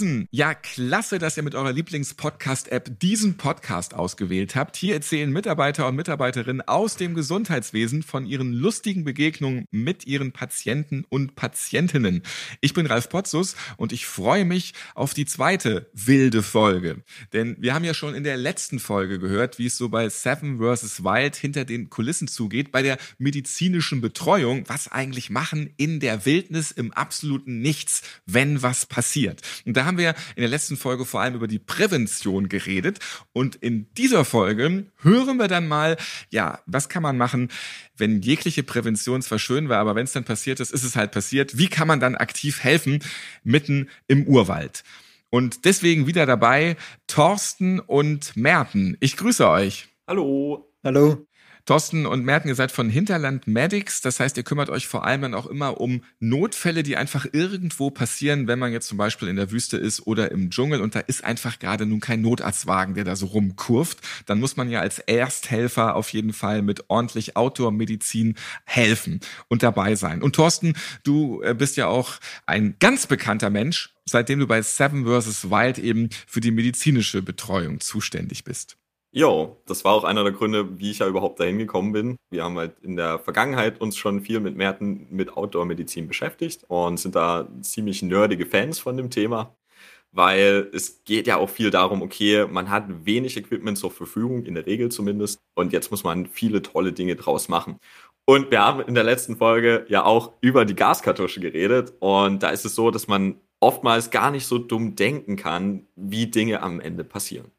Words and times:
Moinsen! 0.00 0.28
Ja, 0.30 0.54
klasse, 0.54 1.18
dass 1.18 1.36
ihr 1.36 1.42
mit 1.42 1.54
eurer 1.54 1.72
Lieblings-Podcast-App 1.72 2.98
diesen 3.00 3.36
Podcast 3.36 3.94
ausgewählt 3.94 4.54
habt. 4.54 4.76
Hier 4.76 4.94
erzählen 4.94 5.30
Mitarbeiter 5.30 5.86
und 5.86 5.96
Mitarbeiterinnen 5.96 6.62
aus 6.66 6.96
dem 6.96 7.14
Gesundheitswesen 7.14 8.02
von 8.02 8.26
ihren 8.26 8.52
lustigen 8.52 9.04
Begegnungen 9.04 9.66
mit 9.70 10.06
ihren 10.06 10.32
Patienten 10.32 11.04
und 11.08 11.34
Patientinnen. 11.34 12.22
Ich 12.60 12.72
bin 12.72 12.86
Ralf 12.86 13.08
Potzus 13.08 13.56
und 13.76 13.92
ich 13.92 14.06
freue 14.06 14.44
mich 14.44 14.72
auf 14.94 15.12
die 15.12 15.26
zweite 15.26 15.90
wilde 15.92 16.42
Folge. 16.42 17.02
Denn 17.32 17.56
wir 17.58 17.74
haben 17.74 17.84
ja 17.84 17.94
schon 17.94 18.14
in 18.14 18.24
der 18.24 18.36
letzten 18.36 18.78
Folge 18.78 19.18
gehört, 19.18 19.58
wie 19.58 19.66
es 19.66 19.76
so 19.76 19.88
bei 19.88 20.08
Seven 20.08 20.58
vs. 20.58 21.04
Wild 21.04 21.36
hinter 21.36 21.64
den 21.64 21.90
Kulissen 21.90 22.28
zugeht, 22.28 22.72
bei 22.72 22.82
der 22.82 22.98
medizinischen 23.18 24.00
Betreuung, 24.00 24.64
was 24.66 24.88
eigentlich 24.88 25.30
machen 25.30 25.70
in 25.76 26.00
der 26.00 26.24
Wildnis 26.24 26.70
im 26.70 26.92
absoluten 26.92 27.60
Nichts, 27.60 28.02
wenn 28.26 28.62
was 28.62 28.86
passiert. 28.86 29.42
Und 29.66 29.76
da 29.76 29.89
haben 29.90 29.98
wir 29.98 30.14
in 30.36 30.42
der 30.42 30.48
letzten 30.48 30.76
Folge 30.76 31.04
vor 31.04 31.20
allem 31.20 31.34
über 31.34 31.48
die 31.48 31.58
Prävention 31.58 32.48
geredet. 32.48 33.00
Und 33.32 33.56
in 33.56 33.92
dieser 33.94 34.24
Folge 34.24 34.86
hören 35.02 35.36
wir 35.36 35.48
dann 35.48 35.66
mal, 35.66 35.96
ja, 36.30 36.60
was 36.66 36.88
kann 36.88 37.02
man 37.02 37.18
machen, 37.18 37.48
wenn 37.96 38.22
jegliche 38.22 38.62
Prävention 38.62 39.20
zwar 39.20 39.40
schön 39.40 39.68
war, 39.68 39.78
aber 39.78 39.96
wenn 39.96 40.04
es 40.04 40.12
dann 40.12 40.24
passiert 40.24 40.60
ist, 40.60 40.70
ist 40.70 40.84
es 40.84 40.94
halt 40.94 41.10
passiert. 41.10 41.58
Wie 41.58 41.66
kann 41.66 41.88
man 41.88 41.98
dann 41.98 42.14
aktiv 42.14 42.62
helfen 42.62 43.02
mitten 43.42 43.88
im 44.06 44.28
Urwald? 44.28 44.84
Und 45.28 45.64
deswegen 45.64 46.06
wieder 46.06 46.24
dabei 46.24 46.76
Thorsten 47.08 47.80
und 47.80 48.36
Merten. 48.36 48.96
Ich 49.00 49.16
grüße 49.16 49.48
euch. 49.48 49.88
Hallo. 50.06 50.72
Hallo. 50.84 51.26
Thorsten 51.66 52.06
und 52.06 52.24
Merten, 52.24 52.48
ihr 52.48 52.54
seid 52.54 52.72
von 52.72 52.90
Hinterland 52.90 53.46
Medics. 53.46 54.00
Das 54.00 54.20
heißt, 54.20 54.36
ihr 54.36 54.42
kümmert 54.42 54.70
euch 54.70 54.86
vor 54.86 55.04
allem 55.04 55.22
dann 55.22 55.34
auch 55.34 55.46
immer 55.46 55.80
um 55.80 56.02
Notfälle, 56.18 56.82
die 56.82 56.96
einfach 56.96 57.26
irgendwo 57.32 57.90
passieren, 57.90 58.46
wenn 58.46 58.58
man 58.58 58.72
jetzt 58.72 58.88
zum 58.88 58.98
Beispiel 58.98 59.28
in 59.28 59.36
der 59.36 59.50
Wüste 59.50 59.76
ist 59.76 60.06
oder 60.06 60.30
im 60.30 60.50
Dschungel 60.50 60.80
und 60.80 60.94
da 60.94 61.00
ist 61.00 61.24
einfach 61.24 61.58
gerade 61.58 61.86
nun 61.86 62.00
kein 62.00 62.20
Notarztwagen, 62.20 62.94
der 62.94 63.04
da 63.04 63.16
so 63.16 63.26
rumkurft. 63.26 63.98
Dann 64.26 64.40
muss 64.40 64.56
man 64.56 64.70
ja 64.70 64.80
als 64.80 64.98
Ersthelfer 64.98 65.96
auf 65.96 66.10
jeden 66.12 66.32
Fall 66.32 66.62
mit 66.62 66.84
ordentlich 66.88 67.36
Outdoor-Medizin 67.36 68.36
helfen 68.64 69.20
und 69.48 69.62
dabei 69.62 69.94
sein. 69.94 70.22
Und 70.22 70.36
Thorsten, 70.36 70.74
du 71.04 71.42
äh, 71.42 71.54
bist 71.54 71.76
ja 71.76 71.86
auch 71.86 72.14
ein 72.46 72.76
ganz 72.78 73.06
bekannter 73.06 73.50
Mensch, 73.50 73.94
seitdem 74.06 74.40
du 74.40 74.46
bei 74.46 74.62
Seven 74.62 75.04
vs. 75.04 75.50
Wild 75.50 75.78
eben 75.78 76.10
für 76.26 76.40
die 76.40 76.50
medizinische 76.50 77.22
Betreuung 77.22 77.80
zuständig 77.80 78.44
bist. 78.44 78.79
Jo, 79.12 79.60
das 79.66 79.84
war 79.84 79.92
auch 79.94 80.04
einer 80.04 80.22
der 80.22 80.32
Gründe, 80.32 80.78
wie 80.78 80.92
ich 80.92 81.00
ja 81.00 81.08
überhaupt 81.08 81.40
dahin 81.40 81.58
gekommen 81.58 81.90
bin. 81.92 82.16
Wir 82.30 82.44
haben 82.44 82.56
halt 82.56 82.78
in 82.80 82.94
der 82.94 83.18
Vergangenheit 83.18 83.80
uns 83.80 83.96
schon 83.96 84.20
viel 84.20 84.38
mit 84.38 84.56
Märten 84.56 85.08
mit 85.10 85.36
Outdoor-Medizin 85.36 86.06
beschäftigt 86.06 86.64
und 86.68 86.98
sind 86.98 87.16
da 87.16 87.48
ziemlich 87.60 88.02
nerdige 88.02 88.46
Fans 88.46 88.78
von 88.78 88.96
dem 88.96 89.10
Thema, 89.10 89.56
weil 90.12 90.70
es 90.74 91.04
geht 91.04 91.26
ja 91.26 91.38
auch 91.38 91.50
viel 91.50 91.70
darum, 91.70 92.02
okay, 92.02 92.46
man 92.48 92.70
hat 92.70 93.06
wenig 93.06 93.36
Equipment 93.36 93.78
zur 93.78 93.90
Verfügung, 93.92 94.44
in 94.44 94.54
der 94.54 94.66
Regel 94.66 94.90
zumindest, 94.90 95.40
und 95.56 95.72
jetzt 95.72 95.90
muss 95.90 96.04
man 96.04 96.26
viele 96.26 96.62
tolle 96.62 96.92
Dinge 96.92 97.16
draus 97.16 97.48
machen. 97.48 97.78
Und 98.26 98.50
wir 98.52 98.60
haben 98.64 98.80
in 98.82 98.94
der 98.94 99.04
letzten 99.04 99.36
Folge 99.38 99.86
ja 99.88 100.04
auch 100.04 100.34
über 100.40 100.64
die 100.64 100.76
Gaskartusche 100.76 101.40
geredet 101.40 101.94
und 102.00 102.42
da 102.44 102.50
ist 102.50 102.64
es 102.64 102.74
so, 102.76 102.90
dass 102.92 103.08
man 103.08 103.40
oftmals 103.60 104.10
gar 104.10 104.30
nicht 104.30 104.46
so 104.46 104.58
dumm 104.58 104.96
denken 104.96 105.36
kann, 105.36 105.86
wie 105.96 106.28
Dinge 106.28 106.62
am 106.62 106.80
Ende 106.80 107.04
passieren. 107.04 107.50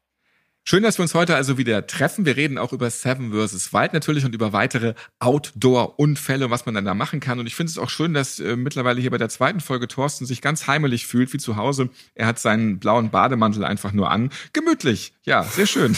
Schön, 0.64 0.84
dass 0.84 0.96
wir 0.96 1.02
uns 1.02 1.14
heute 1.14 1.34
also 1.34 1.58
wieder 1.58 1.88
treffen. 1.88 2.24
Wir 2.24 2.36
reden 2.36 2.56
auch 2.56 2.72
über 2.72 2.88
Seven 2.88 3.32
vs. 3.32 3.72
Wild 3.72 3.92
natürlich 3.92 4.24
und 4.24 4.32
über 4.32 4.52
weitere 4.52 4.94
Outdoor-Unfälle, 5.18 6.50
was 6.50 6.66
man 6.66 6.76
dann 6.76 6.84
da 6.84 6.94
machen 6.94 7.18
kann. 7.18 7.40
Und 7.40 7.48
ich 7.48 7.56
finde 7.56 7.70
es 7.70 7.78
auch 7.78 7.90
schön, 7.90 8.14
dass 8.14 8.38
äh, 8.38 8.54
mittlerweile 8.54 9.00
hier 9.00 9.10
bei 9.10 9.18
der 9.18 9.28
zweiten 9.28 9.58
Folge 9.58 9.88
Thorsten 9.88 10.24
sich 10.24 10.40
ganz 10.40 10.68
heimelig 10.68 11.08
fühlt, 11.08 11.32
wie 11.32 11.38
zu 11.38 11.56
Hause. 11.56 11.90
Er 12.14 12.28
hat 12.28 12.38
seinen 12.38 12.78
blauen 12.78 13.10
Bademantel 13.10 13.64
einfach 13.64 13.92
nur 13.92 14.12
an. 14.12 14.30
Gemütlich. 14.52 15.12
Ja, 15.24 15.42
sehr 15.42 15.66
schön. 15.66 15.96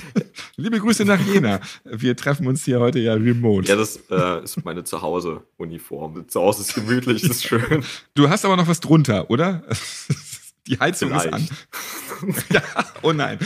Liebe 0.56 0.80
Grüße 0.80 1.04
nach 1.04 1.20
Jena. 1.20 1.60
Wir 1.84 2.16
treffen 2.16 2.48
uns 2.48 2.64
hier 2.64 2.80
heute 2.80 2.98
ja 2.98 3.14
remote. 3.14 3.68
Ja, 3.68 3.76
das 3.76 4.00
äh, 4.10 4.42
ist 4.42 4.64
meine 4.64 4.82
Zuhause-Uniform. 4.82 6.28
Zu 6.28 6.40
Hause 6.40 6.62
ist 6.62 6.74
gemütlich, 6.74 7.22
das 7.22 7.30
ist 7.30 7.44
schön. 7.44 7.84
Du 8.14 8.28
hast 8.28 8.44
aber 8.44 8.56
noch 8.56 8.66
was 8.66 8.80
drunter, 8.80 9.30
oder? 9.30 9.62
Die 10.66 10.78
Heizung 10.78 11.08
Vielleicht. 11.08 11.26
ist 11.26 11.32
an. 11.32 11.48
ja, 12.52 12.62
oh 13.02 13.12
nein. 13.12 13.38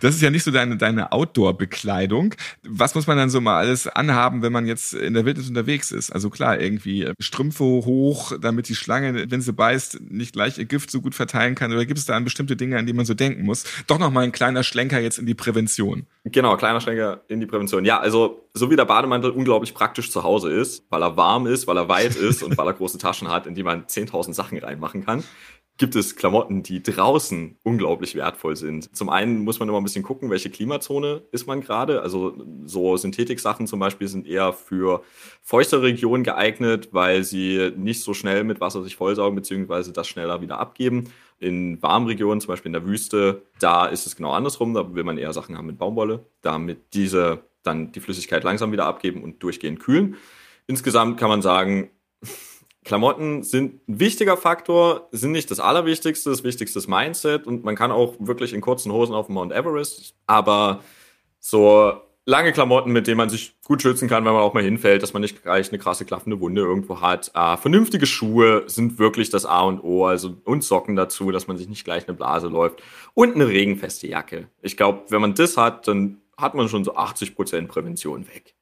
Das 0.00 0.14
ist 0.14 0.22
ja 0.22 0.30
nicht 0.30 0.44
so 0.44 0.50
deine, 0.50 0.76
deine 0.76 1.12
Outdoor-Bekleidung. 1.12 2.34
Was 2.62 2.94
muss 2.94 3.06
man 3.06 3.16
dann 3.16 3.30
so 3.30 3.40
mal 3.40 3.58
alles 3.58 3.86
anhaben, 3.86 4.42
wenn 4.42 4.52
man 4.52 4.66
jetzt 4.66 4.94
in 4.94 5.14
der 5.14 5.24
Wildnis 5.24 5.48
unterwegs 5.48 5.90
ist? 5.90 6.10
Also 6.10 6.30
klar, 6.30 6.60
irgendwie 6.60 7.10
Strümpfe 7.20 7.64
hoch, 7.64 8.32
damit 8.40 8.68
die 8.68 8.74
Schlange, 8.74 9.30
wenn 9.30 9.40
sie 9.40 9.52
beißt, 9.52 10.00
nicht 10.10 10.32
gleich 10.32 10.58
ihr 10.58 10.64
Gift 10.64 10.90
so 10.90 11.00
gut 11.00 11.14
verteilen 11.14 11.54
kann. 11.54 11.72
Oder 11.72 11.86
gibt 11.86 11.98
es 11.98 12.06
da 12.06 12.18
bestimmte 12.20 12.56
Dinge, 12.56 12.78
an 12.78 12.86
die 12.86 12.92
man 12.92 13.06
so 13.06 13.14
denken 13.14 13.44
muss? 13.44 13.64
Doch 13.86 13.98
noch 13.98 14.10
mal 14.10 14.24
ein 14.24 14.32
kleiner 14.32 14.62
Schlenker 14.62 15.00
jetzt 15.00 15.18
in 15.18 15.26
die 15.26 15.34
Prävention. 15.34 16.06
Genau, 16.24 16.56
kleiner 16.56 16.80
Schlenker 16.80 17.22
in 17.28 17.40
die 17.40 17.46
Prävention. 17.46 17.84
Ja, 17.84 18.00
also 18.00 18.48
so 18.54 18.70
wie 18.70 18.76
der 18.76 18.84
Bademantel 18.84 19.30
unglaublich 19.30 19.74
praktisch 19.74 20.10
zu 20.10 20.22
Hause 20.22 20.50
ist, 20.50 20.84
weil 20.90 21.02
er 21.02 21.16
warm 21.16 21.46
ist, 21.46 21.66
weil 21.66 21.76
er 21.76 21.88
weit 21.88 22.16
ist 22.16 22.42
und 22.42 22.56
weil 22.58 22.66
er 22.66 22.72
große 22.72 22.98
Taschen 22.98 23.28
hat, 23.28 23.46
in 23.46 23.54
die 23.54 23.62
man 23.62 23.84
10.000 23.84 24.32
Sachen 24.32 24.58
reinmachen 24.58 25.04
kann, 25.04 25.22
gibt 25.78 25.94
es 25.94 26.16
Klamotten, 26.16 26.62
die 26.62 26.82
draußen 26.82 27.58
unglaublich 27.62 28.14
wertvoll 28.14 28.56
sind. 28.56 28.94
Zum 28.96 29.10
einen 29.10 29.44
muss 29.44 29.58
man 29.58 29.68
immer 29.68 29.78
ein 29.78 29.84
bisschen 29.84 30.02
gucken, 30.02 30.30
welche 30.30 30.48
Klimazone 30.48 31.22
ist 31.32 31.46
man 31.46 31.60
gerade. 31.60 32.00
Also 32.00 32.34
so 32.64 32.96
Synthetiksachen 32.96 33.66
zum 33.66 33.80
Beispiel 33.80 34.08
sind 34.08 34.26
eher 34.26 34.52
für 34.52 35.02
feuchte 35.42 35.82
Regionen 35.82 36.24
geeignet, 36.24 36.88
weil 36.92 37.24
sie 37.24 37.72
nicht 37.76 38.02
so 38.02 38.14
schnell 38.14 38.44
mit 38.44 38.60
Wasser 38.60 38.82
sich 38.82 38.96
vollsaugen, 38.96 39.36
beziehungsweise 39.36 39.92
das 39.92 40.08
schneller 40.08 40.40
wieder 40.40 40.58
abgeben. 40.58 41.04
In 41.38 41.82
warmen 41.82 42.06
Regionen, 42.06 42.40
zum 42.40 42.48
Beispiel 42.48 42.70
in 42.70 42.74
der 42.74 42.86
Wüste, 42.86 43.42
da 43.58 43.86
ist 43.86 44.06
es 44.06 44.16
genau 44.16 44.32
andersrum. 44.32 44.72
Da 44.72 44.94
will 44.94 45.04
man 45.04 45.18
eher 45.18 45.34
Sachen 45.34 45.58
haben 45.58 45.66
mit 45.66 45.78
Baumwolle, 45.78 46.24
damit 46.40 46.94
diese 46.94 47.42
dann 47.62 47.92
die 47.92 48.00
Flüssigkeit 48.00 48.44
langsam 48.44 48.72
wieder 48.72 48.86
abgeben 48.86 49.22
und 49.22 49.42
durchgehend 49.42 49.80
kühlen. 49.80 50.16
Insgesamt 50.66 51.18
kann 51.18 51.28
man 51.28 51.42
sagen, 51.42 51.90
Klamotten 52.86 53.42
sind 53.42 53.88
ein 53.88 53.98
wichtiger 53.98 54.36
Faktor, 54.36 55.08
sind 55.10 55.32
nicht 55.32 55.50
das 55.50 55.58
Allerwichtigste. 55.58 56.30
Das 56.30 56.44
Wichtigste 56.44 56.78
ist 56.78 56.86
Mindset 56.86 57.44
und 57.44 57.64
man 57.64 57.74
kann 57.74 57.90
auch 57.90 58.14
wirklich 58.20 58.52
in 58.52 58.60
kurzen 58.60 58.92
Hosen 58.92 59.12
auf 59.12 59.28
Mount 59.28 59.52
Everest. 59.52 60.14
Aber 60.28 60.84
so 61.40 62.00
lange 62.26 62.52
Klamotten, 62.52 62.92
mit 62.92 63.08
denen 63.08 63.16
man 63.16 63.28
sich 63.28 63.56
gut 63.64 63.82
schützen 63.82 64.08
kann, 64.08 64.24
wenn 64.24 64.32
man 64.32 64.42
auch 64.42 64.54
mal 64.54 64.62
hinfällt, 64.62 65.02
dass 65.02 65.12
man 65.12 65.22
nicht 65.22 65.42
gleich 65.42 65.70
eine 65.70 65.78
krasse 65.78 66.04
klaffende 66.04 66.38
Wunde 66.38 66.60
irgendwo 66.62 67.00
hat. 67.00 67.32
Äh, 67.34 67.56
vernünftige 67.56 68.06
Schuhe 68.06 68.62
sind 68.68 69.00
wirklich 69.00 69.30
das 69.30 69.46
A 69.46 69.62
und 69.62 69.82
O, 69.82 70.06
also 70.06 70.36
und 70.44 70.62
Socken 70.62 70.94
dazu, 70.94 71.32
dass 71.32 71.48
man 71.48 71.56
sich 71.56 71.68
nicht 71.68 71.84
gleich 71.84 72.06
eine 72.06 72.16
Blase 72.16 72.46
läuft 72.46 72.82
und 73.14 73.34
eine 73.34 73.48
regenfeste 73.48 74.06
Jacke. 74.06 74.48
Ich 74.62 74.76
glaube, 74.76 75.02
wenn 75.08 75.20
man 75.20 75.34
das 75.34 75.56
hat, 75.56 75.88
dann 75.88 76.18
hat 76.36 76.54
man 76.54 76.68
schon 76.68 76.84
so 76.84 76.94
80 76.94 77.34
Prozent 77.34 77.68
Prävention 77.68 78.28
weg. 78.28 78.55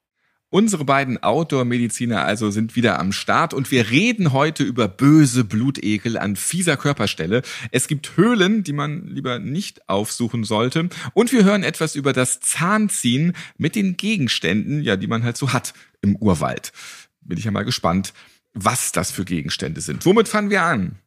Unsere 0.54 0.84
beiden 0.84 1.20
Outdoor-Mediziner 1.20 2.24
also 2.24 2.52
sind 2.52 2.76
wieder 2.76 3.00
am 3.00 3.10
Start 3.10 3.52
und 3.54 3.72
wir 3.72 3.90
reden 3.90 4.32
heute 4.32 4.62
über 4.62 4.86
böse 4.86 5.42
Blutekel 5.42 6.16
an 6.16 6.36
fieser 6.36 6.76
Körperstelle. 6.76 7.42
Es 7.72 7.88
gibt 7.88 8.16
Höhlen, 8.16 8.62
die 8.62 8.72
man 8.72 9.04
lieber 9.08 9.40
nicht 9.40 9.88
aufsuchen 9.88 10.44
sollte 10.44 10.90
und 11.12 11.32
wir 11.32 11.42
hören 11.42 11.64
etwas 11.64 11.96
über 11.96 12.12
das 12.12 12.38
Zahnziehen 12.38 13.32
mit 13.58 13.74
den 13.74 13.96
Gegenständen, 13.96 14.80
ja, 14.80 14.94
die 14.94 15.08
man 15.08 15.24
halt 15.24 15.36
so 15.36 15.52
hat 15.52 15.74
im 16.02 16.14
Urwald. 16.14 16.72
Bin 17.20 17.36
ich 17.36 17.46
ja 17.46 17.50
mal 17.50 17.64
gespannt, 17.64 18.14
was 18.52 18.92
das 18.92 19.10
für 19.10 19.24
Gegenstände 19.24 19.80
sind. 19.80 20.06
Womit 20.06 20.28
fangen 20.28 20.50
wir 20.50 20.62
an? 20.62 21.00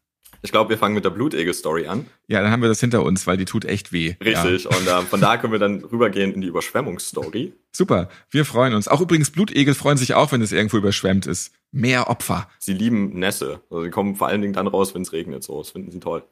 Ich 0.48 0.54
glaube, 0.54 0.70
wir 0.70 0.78
fangen 0.78 0.96
mit 0.96 1.04
der 1.04 1.10
Blutegel-Story 1.10 1.88
an. 1.88 2.06
Ja, 2.30 2.42
dann 2.42 2.52
haben 2.52 2.62
wir 2.62 2.70
das 2.70 2.80
hinter 2.80 3.04
uns, 3.04 3.28
weil 3.28 3.36
die 3.36 3.44
tut 3.44 3.66
echt 3.66 3.92
weh. 3.92 4.16
Richtig, 4.24 4.64
ja. 4.64 4.70
und 4.70 4.88
äh, 4.88 5.02
von 5.02 5.20
da 5.20 5.36
können 5.38 5.52
wir 5.52 5.60
dann 5.60 5.84
rübergehen 5.84 6.34
in 6.34 6.40
die 6.40 6.48
Überschwemmungsstory. 6.48 7.52
Super, 7.74 8.08
wir 8.30 8.46
freuen 8.46 8.74
uns. 8.74 8.88
Auch 8.88 9.02
übrigens, 9.02 9.30
Blutegel 9.30 9.74
freuen 9.74 9.98
sich 9.98 10.14
auch, 10.14 10.32
wenn 10.32 10.42
es 10.42 10.54
irgendwo 10.54 10.78
überschwemmt 10.78 11.26
ist. 11.28 11.52
Mehr 11.74 12.10
Opfer. 12.10 12.48
Sie 12.60 12.72
lieben 12.72 13.20
Nässe. 13.20 13.60
Also 13.70 13.84
sie 13.84 13.90
kommen 13.90 14.16
vor 14.16 14.30
allen 14.30 14.40
Dingen 14.40 14.54
dann 14.54 14.68
raus, 14.68 14.96
wenn 14.96 15.02
es 15.02 15.12
regnet. 15.12 15.44
So, 15.44 15.58
das 15.60 15.72
finden 15.72 15.92
sie 15.92 16.00
toll. 16.00 16.24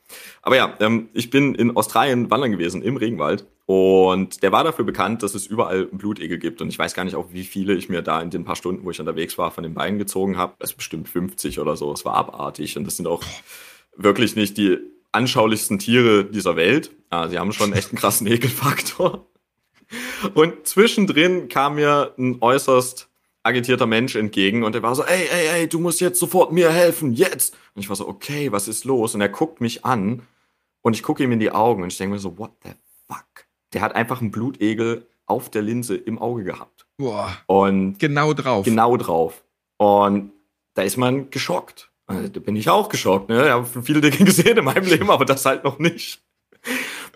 Aber 0.41 0.55
ja, 0.55 0.73
ähm, 0.79 1.09
ich 1.13 1.29
bin 1.29 1.53
in 1.53 1.75
Australien 1.75 2.31
wandern 2.31 2.53
gewesen, 2.53 2.83
im 2.83 2.95
Regenwald. 2.95 3.45
Und 3.65 4.43
der 4.43 4.51
war 4.51 4.63
dafür 4.63 4.85
bekannt, 4.85 5.23
dass 5.23 5.33
es 5.33 5.47
überall 5.47 5.87
Blutegel 5.87 6.37
gibt. 6.37 6.61
Und 6.61 6.69
ich 6.69 6.79
weiß 6.79 6.93
gar 6.93 7.03
nicht 7.03 7.15
auch, 7.15 7.33
wie 7.33 7.43
viele 7.43 7.73
ich 7.73 7.89
mir 7.89 8.01
da 8.01 8.21
in 8.21 8.29
den 8.29 8.45
paar 8.45 8.55
Stunden, 8.55 8.85
wo 8.85 8.91
ich 8.91 8.99
unterwegs 8.99 9.37
war, 9.37 9.51
von 9.51 9.63
den 9.63 9.73
Beinen 9.73 9.97
gezogen 9.97 10.37
habe. 10.37 10.53
Das 10.59 10.71
ist 10.71 10.77
bestimmt 10.77 11.09
50 11.09 11.59
oder 11.59 11.75
so. 11.75 11.91
Es 11.91 12.05
war 12.05 12.13
abartig. 12.13 12.77
Und 12.77 12.85
das 12.85 12.95
sind 12.95 13.07
auch 13.07 13.23
wirklich 13.97 14.35
nicht 14.35 14.57
die 14.57 14.77
anschaulichsten 15.11 15.79
Tiere 15.79 16.25
dieser 16.25 16.55
Welt. 16.55 16.91
Ah, 17.09 17.27
sie 17.29 17.39
haben 17.39 17.53
schon 17.53 17.73
echt 17.73 17.89
einen 17.89 17.97
krassen 17.97 18.27
Ekelfaktor. 18.31 19.27
Und 20.33 20.67
zwischendrin 20.67 21.47
kam 21.47 21.75
mir 21.75 22.13
ein 22.17 22.37
äußerst 22.41 23.07
agitierter 23.43 23.85
Mensch 23.85 24.15
entgegen 24.15 24.63
und 24.63 24.73
er 24.73 24.81
war 24.81 24.95
so, 24.95 25.03
ey, 25.03 25.27
ey, 25.31 25.47
ey, 25.61 25.67
du 25.69 25.79
musst 25.79 26.01
jetzt 26.01 26.19
sofort 26.19 26.51
mir 26.51 26.71
helfen, 26.71 27.13
jetzt. 27.13 27.55
Und 27.75 27.81
ich 27.81 27.89
war 27.89 27.95
so, 27.95 28.07
okay, 28.07 28.51
was 28.51 28.67
ist 28.67 28.85
los? 28.85 29.13
Und 29.13 29.21
er 29.21 29.29
guckt 29.29 29.61
mich 29.61 29.85
an 29.85 30.23
und 30.81 30.95
ich 30.95 31.03
gucke 31.03 31.23
ihm 31.23 31.31
in 31.31 31.39
die 31.39 31.51
Augen 31.51 31.83
und 31.83 31.91
ich 31.91 31.97
denke 31.97 32.13
mir 32.15 32.19
so, 32.19 32.39
what 32.39 32.51
the 32.63 32.71
fuck? 33.07 33.45
Der 33.73 33.81
hat 33.81 33.93
einfach 33.95 34.19
einen 34.21 34.31
Blutegel 34.31 35.05
auf 35.27 35.51
der 35.51 35.61
Linse 35.61 35.95
im 35.95 36.17
Auge 36.17 36.43
gehabt. 36.43 36.87
Boah. 36.97 37.37
Und 37.45 37.99
Genau 37.99 38.33
drauf. 38.33 38.65
genau 38.65 38.97
drauf. 38.97 39.43
Und 39.77 40.31
da 40.73 40.81
ist 40.81 40.97
man 40.97 41.29
geschockt. 41.29 41.91
Also, 42.07 42.27
Da 42.27 42.39
bin 42.39 42.55
ich 42.55 42.69
auch 42.69 42.89
geschockt. 42.89 43.29
Ne? 43.29 43.45
Ich 43.45 43.51
habe 43.51 43.83
viele 43.83 44.01
Dinge 44.01 44.17
gesehen 44.25 44.57
in 44.57 44.65
meinem 44.65 44.85
Leben, 44.85 45.09
aber 45.09 45.25
das 45.25 45.45
halt 45.45 45.63
noch 45.63 45.79
nicht. 45.79 46.21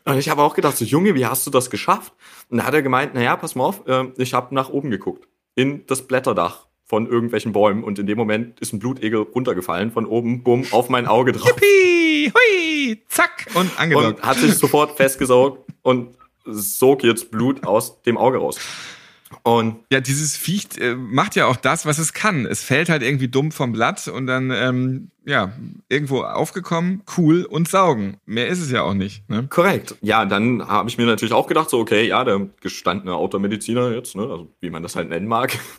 Und 0.06 0.18
ich 0.18 0.30
habe 0.30 0.42
auch 0.42 0.56
gedacht, 0.56 0.78
so 0.78 0.86
Junge, 0.86 1.16
wie 1.16 1.26
hast 1.26 1.46
du 1.46 1.52
das 1.52 1.70
geschafft? 1.70 2.14
Und 2.50 2.60
da 2.60 2.66
hat 2.66 2.74
er 2.74 2.82
gemeint, 2.82 3.14
naja, 3.14 3.36
pass 3.36 3.56
mal 3.56 3.66
auf, 3.66 3.88
äh, 3.88 4.06
ich 4.18 4.34
habe 4.34 4.56
nach 4.56 4.70
oben 4.70 4.90
geguckt. 4.90 5.28
In 5.56 5.86
das 5.88 6.08
Blätterdach 6.08 6.68
von 6.90 7.08
irgendwelchen 7.08 7.52
Bäumen. 7.52 7.84
Und 7.84 8.00
in 8.00 8.08
dem 8.08 8.18
Moment 8.18 8.60
ist 8.60 8.74
ein 8.74 8.80
Blutegel 8.80 9.20
runtergefallen 9.22 9.92
von 9.92 10.08
oben, 10.08 10.44
bumm, 10.44 10.66
auf 10.72 10.90
mein 10.90 11.06
Auge 11.06 11.34
drauf. 11.34 11.48
Yippie, 11.48 12.34
hui, 12.34 13.04
zack 13.08 13.46
und 13.54 13.80
angelockt. 13.80 14.20
Und 14.20 14.24
hat 14.24 14.38
sich 14.38 14.56
sofort 14.56 14.98
festgesaugt 14.98 15.72
und 15.84 16.18
sog 16.46 17.04
jetzt 17.04 17.30
Blut 17.30 17.64
aus 17.64 18.02
dem 18.02 18.18
Auge 18.18 18.40
raus. 18.40 18.60
Und 19.44 19.78
Ja, 19.92 20.00
dieses 20.02 20.36
Viech 20.36 20.78
äh, 20.80 20.96
macht 20.96 21.36
ja 21.36 21.46
auch 21.46 21.56
das, 21.56 21.86
was 21.86 22.00
es 22.00 22.14
kann. 22.14 22.46
Es 22.46 22.64
fällt 22.64 22.90
halt 22.90 23.04
irgendwie 23.04 23.28
dumm 23.28 23.52
vom 23.52 23.72
Blatt 23.72 24.08
und 24.08 24.28
dann, 24.28 24.52
ähm, 24.52 25.12
ja, 25.26 25.54
irgendwo 25.88 26.22
aufgekommen, 26.24 27.04
cool 27.18 27.44
und 27.44 27.68
saugen. 27.70 28.18
Mehr 28.26 28.48
ist 28.48 28.60
es 28.60 28.72
ja 28.72 28.82
auch 28.82 28.96
nicht. 28.96 29.30
Ne? 29.30 29.46
Korrekt. 29.50 29.96
Ja, 30.02 30.26
dann 30.26 30.68
habe 30.68 30.90
ich 30.90 30.98
mir 30.98 31.06
natürlich 31.06 31.34
auch 31.34 31.48
gedacht, 31.48 31.70
so, 31.70 31.80
okay, 31.80 32.08
ja, 32.08 32.24
der 32.24 32.50
gestandene 32.62 33.14
Automediziner 33.16 33.92
jetzt, 33.94 34.16
ne, 34.16 34.24
also 34.24 34.52
wie 34.62 34.70
man 34.72 34.82
das 34.84 34.96
halt 34.96 35.10
nennen 35.10 35.28
mag. 35.28 35.58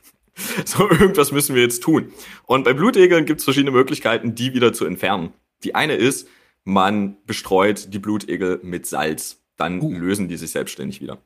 So, 0.65 0.89
irgendwas 0.89 1.33
müssen 1.33 1.55
wir 1.55 1.61
jetzt 1.61 1.83
tun. 1.83 2.13
Und 2.47 2.65
bei 2.65 2.73
Blutegeln 2.73 3.27
gibt 3.27 3.41
es 3.41 3.45
verschiedene 3.45 3.73
Möglichkeiten, 3.73 4.35
die 4.35 4.55
wieder 4.55 4.73
zu 4.73 4.87
entfernen. 4.87 5.35
Die 5.65 5.75
eine 5.75 5.97
ist, 5.97 6.29
man 6.65 7.19
bestreut 7.27 7.93
die 7.93 7.99
Blutegel 7.99 8.59
mit 8.63 8.87
Salz. 8.87 9.43
Dann 9.59 9.83
Uh. 9.83 9.93
lösen 9.93 10.29
die 10.29 10.39
sich 10.39 10.53
selbstständig 10.53 11.03
wieder. 11.03 11.19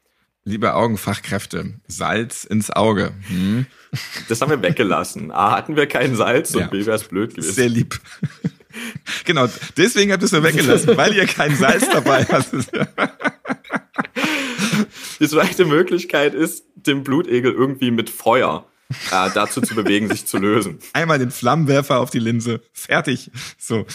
Liebe 0.46 0.74
Augenfachkräfte, 0.74 1.72
Salz 1.86 2.44
ins 2.44 2.70
Auge. 2.70 3.12
Hm? 3.28 3.64
Das 4.28 4.42
haben 4.42 4.50
wir 4.50 4.60
weggelassen. 4.60 5.30
A, 5.30 5.52
hatten 5.56 5.74
wir 5.74 5.86
kein 5.86 6.16
Salz 6.16 6.52
Ja. 6.52 6.64
und 6.64 6.70
B, 6.70 6.84
wäre 6.84 6.96
es 6.96 7.04
blöd 7.04 7.34
gewesen. 7.34 7.54
Sehr 7.54 7.70
lieb. 7.70 7.98
genau, 9.24 9.48
deswegen 9.78 10.12
habt 10.12 10.22
ihr 10.22 10.26
es 10.26 10.32
nur 10.32 10.42
weggelassen, 10.42 10.98
weil 10.98 11.14
ihr 11.14 11.26
kein 11.26 11.56
Salz 11.56 11.88
dabei 11.88 12.24
hattet. 12.26 12.66
Die 15.20 15.28
zweite 15.28 15.64
Möglichkeit 15.64 16.34
ist, 16.34 16.64
den 16.74 17.04
Blutegel 17.04 17.52
irgendwie 17.52 17.90
mit 17.90 18.10
Feuer 18.10 18.66
äh, 19.12 19.30
dazu 19.32 19.62
zu 19.62 19.74
bewegen, 19.74 20.10
sich 20.10 20.26
zu 20.26 20.36
lösen. 20.36 20.78
Einmal 20.92 21.18
den 21.18 21.30
Flammenwerfer 21.30 22.00
auf 22.00 22.10
die 22.10 22.18
Linse. 22.18 22.60
Fertig. 22.72 23.30
So. 23.58 23.86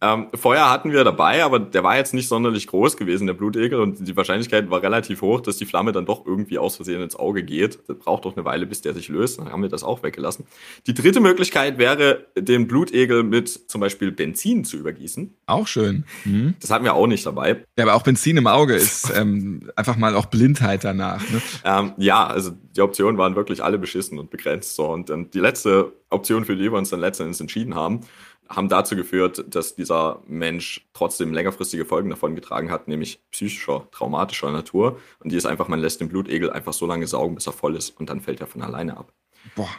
Ähm, 0.00 0.28
Feuer 0.34 0.70
hatten 0.70 0.92
wir 0.92 1.04
dabei, 1.04 1.44
aber 1.44 1.58
der 1.58 1.82
war 1.82 1.96
jetzt 1.96 2.14
nicht 2.14 2.28
sonderlich 2.28 2.66
groß 2.66 2.96
gewesen, 2.96 3.26
der 3.26 3.34
Blutegel, 3.34 3.80
und 3.80 4.06
die 4.06 4.16
Wahrscheinlichkeit 4.16 4.70
war 4.70 4.82
relativ 4.82 5.22
hoch, 5.22 5.40
dass 5.40 5.56
die 5.56 5.66
Flamme 5.66 5.92
dann 5.92 6.06
doch 6.06 6.26
irgendwie 6.26 6.58
aus 6.58 6.76
Versehen 6.76 7.02
ins 7.02 7.16
Auge 7.16 7.42
geht. 7.42 7.78
Das 7.86 7.98
braucht 7.98 8.24
doch 8.24 8.36
eine 8.36 8.44
Weile, 8.44 8.66
bis 8.66 8.80
der 8.80 8.94
sich 8.94 9.08
löst. 9.08 9.38
Dann 9.38 9.50
haben 9.50 9.62
wir 9.62 9.68
das 9.68 9.84
auch 9.84 10.02
weggelassen. 10.02 10.46
Die 10.86 10.94
dritte 10.94 11.20
Möglichkeit 11.20 11.78
wäre, 11.78 12.26
den 12.36 12.66
Blutegel 12.66 13.22
mit 13.22 13.48
zum 13.48 13.80
Beispiel 13.80 14.12
Benzin 14.12 14.64
zu 14.64 14.76
übergießen. 14.76 15.34
Auch 15.46 15.66
schön. 15.66 16.04
Hm? 16.24 16.54
Das 16.60 16.70
hatten 16.70 16.84
wir 16.84 16.94
auch 16.94 17.06
nicht 17.06 17.26
dabei. 17.26 17.64
Ja, 17.76 17.84
aber 17.84 17.94
auch 17.94 18.02
Benzin 18.02 18.36
im 18.36 18.46
Auge 18.46 18.74
ist 18.74 19.12
ähm, 19.14 19.70
einfach 19.76 19.96
mal 19.96 20.14
auch 20.14 20.26
Blindheit 20.26 20.84
danach. 20.84 21.22
Ne? 21.30 21.42
Ähm, 21.64 21.92
ja, 21.98 22.26
also 22.26 22.52
die 22.76 22.80
Optionen 22.80 23.18
waren 23.18 23.36
wirklich 23.36 23.62
alle 23.62 23.78
beschissen 23.78 24.18
und 24.18 24.30
begrenzt. 24.30 24.76
So. 24.76 24.86
Und 24.86 25.10
ähm, 25.10 25.30
die 25.32 25.40
letzte 25.40 25.92
Option, 26.10 26.44
für 26.44 26.56
die 26.56 26.70
wir 26.70 26.78
uns 26.78 26.90
dann 26.90 27.00
letztendlich 27.00 27.40
entschieden 27.40 27.74
haben, 27.74 28.00
haben 28.50 28.68
dazu 28.68 28.96
geführt, 28.96 29.44
dass 29.48 29.76
dieser 29.76 30.22
Mensch 30.26 30.88
trotzdem 30.92 31.32
längerfristige 31.32 31.84
Folgen 31.84 32.10
davon 32.10 32.34
getragen 32.34 32.70
hat, 32.70 32.88
nämlich 32.88 33.20
psychischer, 33.30 33.88
traumatischer 33.92 34.50
Natur. 34.50 35.00
Und 35.20 35.30
die 35.30 35.36
ist 35.36 35.46
einfach, 35.46 35.68
man 35.68 35.78
lässt 35.78 36.00
den 36.00 36.08
Blutegel 36.08 36.50
einfach 36.50 36.72
so 36.72 36.84
lange 36.86 37.06
saugen, 37.06 37.36
bis 37.36 37.46
er 37.46 37.52
voll 37.52 37.76
ist 37.76 37.90
und 37.98 38.10
dann 38.10 38.20
fällt 38.20 38.40
er 38.40 38.48
von 38.48 38.62
alleine 38.62 38.96
ab. 38.96 39.12
Boah. 39.54 39.70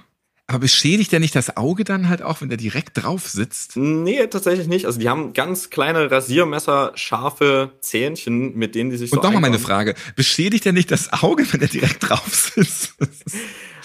Aber 0.47 0.59
beschädigt 0.59 1.13
der 1.13 1.21
nicht 1.21 1.35
das 1.35 1.55
Auge 1.55 1.85
dann 1.85 2.09
halt 2.09 2.21
auch, 2.21 2.41
wenn 2.41 2.49
der 2.49 2.57
direkt 2.57 3.01
drauf 3.01 3.29
sitzt? 3.29 3.77
Nee, 3.77 4.27
tatsächlich 4.27 4.67
nicht. 4.67 4.85
Also 4.85 4.99
die 4.99 5.07
haben 5.07 5.31
ganz 5.31 5.69
kleine 5.69 6.11
Rasiermesser, 6.11 6.91
scharfe 6.95 7.71
Zähnchen, 7.79 8.57
mit 8.57 8.75
denen 8.75 8.89
die 8.89 8.97
sich 8.97 9.11
so 9.11 9.15
Und 9.17 9.23
nochmal 9.23 9.41
meine. 9.41 9.59
Frage. 9.59 9.95
Beschädigt 10.17 10.65
der 10.65 10.73
nicht 10.73 10.91
das 10.91 11.13
Auge, 11.23 11.45
wenn 11.51 11.61
der 11.61 11.69
direkt 11.69 12.09
drauf 12.09 12.27
sitzt? 12.33 12.95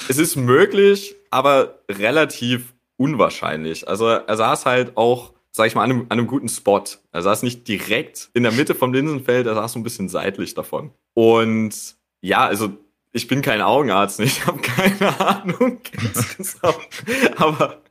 Es 0.08 0.18
ist 0.18 0.36
möglich, 0.36 1.14
aber 1.30 1.78
relativ 1.88 2.74
unwahrscheinlich. 2.96 3.88
Also 3.88 4.06
er 4.08 4.36
saß 4.36 4.66
halt 4.66 4.96
auch, 4.96 5.32
sag 5.50 5.66
ich 5.66 5.74
mal, 5.74 5.84
an 5.84 5.90
einem, 5.90 6.00
an 6.08 6.18
einem 6.18 6.26
guten 6.26 6.48
Spot. 6.48 6.84
Er 7.12 7.22
saß 7.22 7.42
nicht 7.42 7.66
direkt 7.68 8.30
in 8.34 8.42
der 8.42 8.52
Mitte 8.52 8.74
vom 8.74 8.92
Linsenfeld, 8.92 9.46
er 9.46 9.54
saß 9.54 9.72
so 9.72 9.78
ein 9.78 9.82
bisschen 9.82 10.08
seitlich 10.08 10.54
davon. 10.54 10.92
Und 11.14 11.96
ja, 12.20 12.46
also 12.46 12.70
ich 13.12 13.28
bin 13.28 13.42
kein 13.42 13.62
Augenarzt, 13.62 14.20
ich 14.20 14.46
habe 14.46 14.60
keine 14.60 15.20
Ahnung 15.20 15.80
insgesamt. 15.92 16.88
Aber 17.36 17.82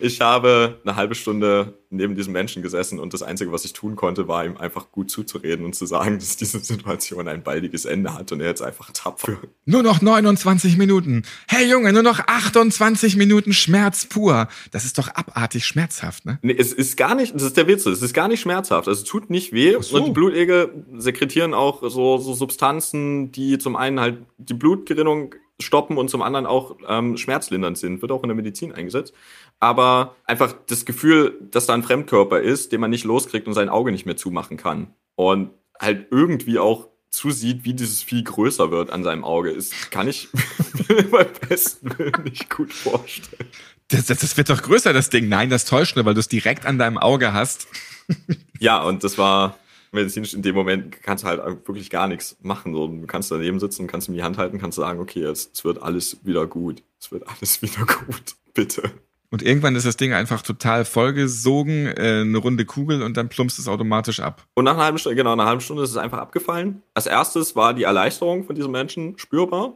ich 0.00 0.20
habe 0.20 0.80
eine 0.84 0.96
halbe 0.96 1.14
Stunde 1.14 1.78
neben 1.90 2.16
diesem 2.16 2.32
Menschen 2.32 2.62
gesessen 2.62 2.98
und 2.98 3.12
das 3.12 3.22
Einzige, 3.22 3.52
was 3.52 3.64
ich 3.64 3.74
tun 3.74 3.96
konnte, 3.96 4.26
war 4.26 4.44
ihm 4.44 4.56
einfach 4.56 4.90
gut 4.90 5.10
zuzureden 5.10 5.64
und 5.64 5.74
zu 5.74 5.86
sagen, 5.86 6.18
dass 6.18 6.36
diese 6.36 6.58
Situation 6.58 7.28
ein 7.28 7.42
baldiges 7.42 7.84
Ende 7.84 8.14
hat 8.14 8.32
und 8.32 8.40
er 8.40 8.48
jetzt 8.48 8.62
einfach 8.62 8.90
tapfer 8.92 9.38
Nur 9.66 9.82
noch 9.82 10.00
29 10.00 10.76
Minuten. 10.78 11.22
Hey 11.46 11.68
Junge, 11.68 11.92
nur 11.92 12.02
noch 12.02 12.20
28 12.20 13.16
Minuten 13.16 13.52
Schmerz 13.52 14.06
pur. 14.06 14.48
Das 14.70 14.84
ist 14.84 14.98
doch 14.98 15.08
abartig 15.08 15.64
schmerzhaft, 15.64 16.24
ne? 16.24 16.38
Nee, 16.42 16.56
es 16.58 16.72
ist 16.72 16.96
gar 16.96 17.14
nicht, 17.14 17.34
das 17.34 17.42
ist 17.42 17.56
der 17.56 17.68
Witz, 17.68 17.86
es 17.86 18.02
ist 18.02 18.14
gar 18.14 18.28
nicht 18.28 18.40
schmerzhaft. 18.40 18.88
Also 18.88 19.02
es 19.02 19.08
tut 19.08 19.30
nicht 19.30 19.52
weh. 19.52 19.76
so. 19.80 19.96
Und 19.96 20.06
die 20.06 20.10
Blutegel 20.12 20.84
sekretieren 20.96 21.54
auch 21.54 21.82
so, 21.88 22.18
so 22.18 22.34
Substanzen, 22.34 23.32
die 23.32 23.58
zum 23.58 23.76
einen 23.76 24.00
halt 24.00 24.18
die 24.38 24.54
Blutgerinnung 24.54 25.34
stoppen 25.62 25.96
und 25.96 26.08
zum 26.10 26.22
anderen 26.22 26.46
auch 26.46 26.76
ähm, 26.88 27.16
schmerzlindernd 27.16 27.78
sind. 27.78 28.02
Wird 28.02 28.12
auch 28.12 28.22
in 28.22 28.28
der 28.28 28.36
Medizin 28.36 28.72
eingesetzt. 28.72 29.14
Aber 29.62 30.16
einfach 30.24 30.56
das 30.66 30.84
Gefühl, 30.84 31.38
dass 31.52 31.66
da 31.66 31.74
ein 31.74 31.84
Fremdkörper 31.84 32.40
ist, 32.40 32.72
den 32.72 32.80
man 32.80 32.90
nicht 32.90 33.04
loskriegt 33.04 33.46
und 33.46 33.54
sein 33.54 33.68
Auge 33.68 33.92
nicht 33.92 34.06
mehr 34.06 34.16
zumachen 34.16 34.56
kann. 34.56 34.92
Und 35.14 35.50
halt 35.78 36.08
irgendwie 36.10 36.58
auch 36.58 36.88
zusieht, 37.10 37.64
wie 37.64 37.72
dieses 37.72 38.02
Vieh 38.02 38.24
größer 38.24 38.72
wird 38.72 38.90
an 38.90 39.04
seinem 39.04 39.22
Auge, 39.22 39.50
ist, 39.50 39.92
kann 39.92 40.08
ich 40.08 40.30
mir 40.88 41.04
beim 41.04 41.28
besten 41.48 41.96
Willen 41.96 42.24
nicht 42.24 42.50
gut 42.50 42.72
vorstellen. 42.72 43.46
Das, 43.86 44.06
das, 44.06 44.18
das 44.18 44.36
wird 44.36 44.50
doch 44.50 44.60
größer, 44.62 44.92
das 44.92 45.10
Ding. 45.10 45.28
Nein, 45.28 45.48
das 45.48 45.64
täuscht 45.64 45.94
nur, 45.94 46.04
weil 46.06 46.14
du 46.14 46.20
es 46.20 46.28
direkt 46.28 46.66
an 46.66 46.78
deinem 46.78 46.98
Auge 46.98 47.32
hast. 47.32 47.68
Ja, 48.58 48.80
und 48.82 49.02
das 49.02 49.18
war 49.18 49.58
medizinisch 49.90 50.34
in 50.34 50.42
dem 50.42 50.54
Moment 50.54 51.02
kannst 51.02 51.24
du 51.24 51.28
halt 51.28 51.40
wirklich 51.66 51.90
gar 51.90 52.06
nichts 52.06 52.36
machen. 52.40 52.74
So, 52.74 52.86
du 52.86 53.06
kannst 53.08 53.28
daneben 53.28 53.58
sitzen, 53.58 53.88
kannst 53.88 54.08
ihm 54.08 54.14
die 54.14 54.22
Hand 54.22 54.38
halten, 54.38 54.60
kannst 54.60 54.76
sagen, 54.76 55.00
okay, 55.00 55.24
es, 55.24 55.50
es 55.52 55.64
wird 55.64 55.82
alles 55.82 56.18
wieder 56.24 56.46
gut. 56.46 56.84
Es 57.00 57.10
wird 57.10 57.26
alles 57.28 57.60
wieder 57.62 57.84
gut. 57.84 58.36
Bitte. 58.54 58.92
Und 59.32 59.42
irgendwann 59.42 59.74
ist 59.76 59.86
das 59.86 59.96
Ding 59.96 60.12
einfach 60.12 60.42
total 60.42 60.84
vollgesogen, 60.84 61.86
äh, 61.86 62.20
eine 62.20 62.36
runde 62.36 62.66
Kugel 62.66 63.02
und 63.02 63.16
dann 63.16 63.30
plumpst 63.30 63.58
es 63.58 63.66
automatisch 63.66 64.20
ab. 64.20 64.46
Und 64.52 64.66
nach 64.66 64.74
einer 64.74 64.84
halben 64.84 64.98
Stunde, 64.98 65.16
genau, 65.16 65.34
nach 65.34 65.44
einer 65.44 65.48
halben 65.48 65.62
Stunde 65.62 65.82
ist 65.82 65.90
es 65.90 65.96
einfach 65.96 66.18
abgefallen. 66.18 66.82
Als 66.92 67.06
erstes 67.06 67.56
war 67.56 67.72
die 67.72 67.84
Erleichterung 67.84 68.44
von 68.44 68.54
diesem 68.54 68.72
Menschen 68.72 69.18
spürbar. 69.18 69.72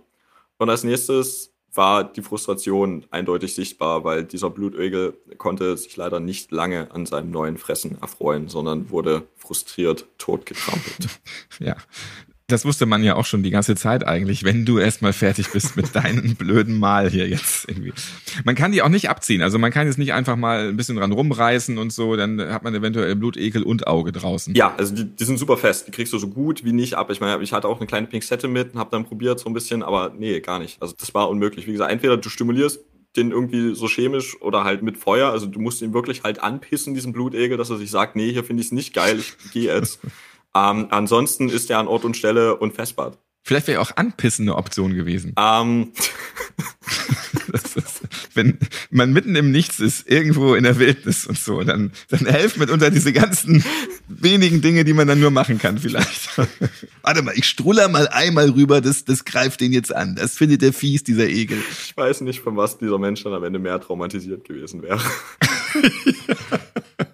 Und 0.58 0.68
als 0.68 0.84
nächstes 0.84 1.54
war 1.72 2.04
die 2.04 2.20
Frustration 2.20 3.06
eindeutig 3.10 3.54
sichtbar, 3.54 4.04
weil 4.04 4.24
dieser 4.24 4.50
Blutegel 4.50 5.14
konnte 5.38 5.74
sich 5.78 5.96
leider 5.96 6.20
nicht 6.20 6.52
lange 6.52 6.90
an 6.90 7.06
seinem 7.06 7.30
neuen 7.30 7.56
Fressen 7.56 7.96
erfreuen, 8.02 8.48
sondern 8.48 8.90
wurde 8.90 9.22
frustriert 9.36 10.06
totgetrampelt. 10.18 11.08
Ja. 11.58 11.76
Das 12.48 12.64
wusste 12.64 12.86
man 12.86 13.02
ja 13.02 13.16
auch 13.16 13.24
schon 13.24 13.42
die 13.42 13.50
ganze 13.50 13.74
Zeit 13.74 14.06
eigentlich, 14.06 14.44
wenn 14.44 14.64
du 14.64 14.78
erstmal 14.78 15.12
fertig 15.12 15.50
bist 15.50 15.76
mit 15.76 15.96
deinem 15.96 16.34
blöden 16.38 16.78
Mal 16.78 17.10
hier 17.10 17.28
jetzt 17.28 17.68
irgendwie. 17.68 17.92
Man 18.44 18.54
kann 18.54 18.70
die 18.70 18.82
auch 18.82 18.88
nicht 18.88 19.10
abziehen. 19.10 19.42
Also 19.42 19.58
man 19.58 19.72
kann 19.72 19.88
jetzt 19.88 19.98
nicht 19.98 20.12
einfach 20.12 20.36
mal 20.36 20.68
ein 20.68 20.76
bisschen 20.76 20.94
dran 20.94 21.10
rumreißen 21.10 21.76
und 21.76 21.92
so, 21.92 22.14
dann 22.14 22.40
hat 22.40 22.62
man 22.62 22.72
eventuell 22.72 23.16
Blutekel 23.16 23.64
und 23.64 23.88
Auge 23.88 24.12
draußen. 24.12 24.54
Ja, 24.54 24.74
also 24.76 24.94
die, 24.94 25.04
die 25.04 25.24
sind 25.24 25.38
super 25.38 25.56
fest. 25.56 25.88
Die 25.88 25.90
kriegst 25.90 26.12
du 26.12 26.18
so 26.18 26.28
gut 26.28 26.64
wie 26.64 26.72
nicht 26.72 26.94
ab. 26.94 27.10
Ich 27.10 27.20
meine, 27.20 27.42
ich 27.42 27.52
hatte 27.52 27.66
auch 27.66 27.78
eine 27.78 27.88
kleine 27.88 28.06
Pinzette 28.06 28.46
mit 28.46 28.74
und 28.74 28.78
habe 28.78 28.90
dann 28.92 29.06
probiert 29.06 29.40
so 29.40 29.50
ein 29.50 29.52
bisschen, 29.52 29.82
aber 29.82 30.14
nee, 30.16 30.38
gar 30.38 30.60
nicht. 30.60 30.80
Also 30.80 30.94
das 30.96 31.12
war 31.14 31.28
unmöglich. 31.28 31.66
Wie 31.66 31.72
gesagt, 31.72 31.90
entweder 31.90 32.16
du 32.16 32.28
stimulierst 32.28 32.78
den 33.16 33.32
irgendwie 33.32 33.74
so 33.74 33.88
chemisch 33.88 34.40
oder 34.40 34.62
halt 34.62 34.82
mit 34.82 34.98
Feuer. 34.98 35.30
Also 35.30 35.46
du 35.46 35.58
musst 35.58 35.82
ihn 35.82 35.94
wirklich 35.94 36.22
halt 36.22 36.40
anpissen, 36.40 36.94
diesen 36.94 37.12
Blutegel, 37.12 37.56
dass 37.56 37.70
er 37.70 37.76
sich 37.76 37.90
sagt, 37.90 38.14
nee, 38.14 38.30
hier 38.30 38.44
finde 38.44 38.60
ich 38.60 38.68
es 38.68 38.72
nicht 38.72 38.94
geil, 38.94 39.18
ich 39.18 39.34
gehe 39.52 39.74
jetzt. 39.74 39.98
ähm, 40.56 40.86
ansonsten 40.90 41.48
ist 41.48 41.70
er 41.70 41.78
an 41.78 41.88
Ort 41.88 42.04
und 42.04 42.16
Stelle 42.16 42.56
unfestbar. 42.56 43.16
Vielleicht 43.42 43.68
wäre 43.68 43.80
auch 43.80 43.92
Anpissen 43.96 44.48
eine 44.48 44.56
Option 44.56 44.94
gewesen. 44.94 45.34
Ähm, 45.38 45.92
ist 47.52 48.02
wenn 48.34 48.58
man 48.90 49.12
mitten 49.12 49.34
im 49.34 49.50
Nichts 49.50 49.80
ist, 49.80 50.08
irgendwo 50.08 50.54
in 50.54 50.64
der 50.64 50.78
Wildnis 50.78 51.26
und 51.26 51.38
so, 51.38 51.62
dann, 51.62 51.92
dann 52.08 52.26
helfen 52.26 52.60
mitunter 52.60 52.90
diese 52.90 53.12
ganzen 53.12 53.64
wenigen 54.08 54.60
Dinge, 54.60 54.84
die 54.84 54.92
man 54.92 55.08
dann 55.08 55.20
nur 55.20 55.30
machen 55.30 55.58
kann, 55.58 55.78
vielleicht. 55.78 56.38
Warte 57.02 57.22
mal, 57.22 57.34
ich 57.36 57.46
struller 57.46 57.88
mal 57.88 58.08
einmal 58.08 58.50
rüber, 58.50 58.80
das, 58.80 59.04
das 59.04 59.24
greift 59.24 59.60
den 59.60 59.72
jetzt 59.72 59.94
an. 59.94 60.16
Das 60.16 60.36
findet 60.36 60.62
der 60.62 60.72
fies, 60.72 61.02
dieser 61.02 61.26
Egel. 61.26 61.58
Ich 61.70 61.96
weiß 61.96 62.20
nicht, 62.22 62.40
von 62.40 62.56
was 62.56 62.78
dieser 62.78 62.98
Mensch 62.98 63.24
dann 63.24 63.32
am 63.32 63.44
Ende 63.44 63.58
mehr 63.58 63.80
traumatisiert 63.80 64.44
gewesen 64.44 64.82
wäre. 64.82 65.00
Bloß 65.72 65.92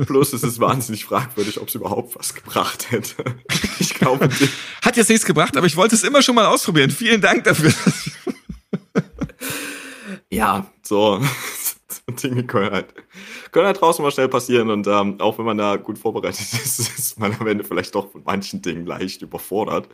ist 0.32 0.44
es 0.44 0.60
wahnsinnig 0.60 1.04
fragwürdig, 1.04 1.60
ob 1.60 1.68
es 1.68 1.74
überhaupt 1.74 2.16
was 2.16 2.34
gebracht 2.34 2.90
hätte. 2.90 3.24
Ich 3.78 3.94
glaube 3.94 4.28
nicht. 4.28 4.52
Hat 4.82 4.96
jetzt 4.96 5.10
nichts 5.10 5.26
gebracht, 5.26 5.56
aber 5.58 5.66
ich 5.66 5.76
wollte 5.76 5.94
es 5.94 6.04
immer 6.04 6.22
schon 6.22 6.34
mal 6.34 6.46
ausprobieren. 6.46 6.90
Vielen 6.90 7.20
Dank 7.20 7.44
dafür. 7.44 7.72
ja, 10.30 10.66
so, 10.82 11.20
so 11.90 12.12
Dinge 12.12 12.44
können 12.44 12.70
halt, 12.70 12.94
können 13.52 13.66
halt 13.66 13.80
draußen 13.80 14.02
mal 14.02 14.10
schnell 14.10 14.28
passieren 14.28 14.70
und 14.70 14.86
ähm, 14.86 15.20
auch 15.20 15.38
wenn 15.38 15.44
man 15.44 15.58
da 15.58 15.76
gut 15.76 15.98
vorbereitet 15.98 16.40
ist, 16.52 16.78
ist 16.78 17.18
man 17.18 17.34
am 17.38 17.46
Ende 17.46 17.64
vielleicht 17.64 17.94
doch 17.94 18.10
von 18.10 18.22
manchen 18.24 18.62
Dingen 18.62 18.86
leicht 18.86 19.22
überfordert. 19.22 19.88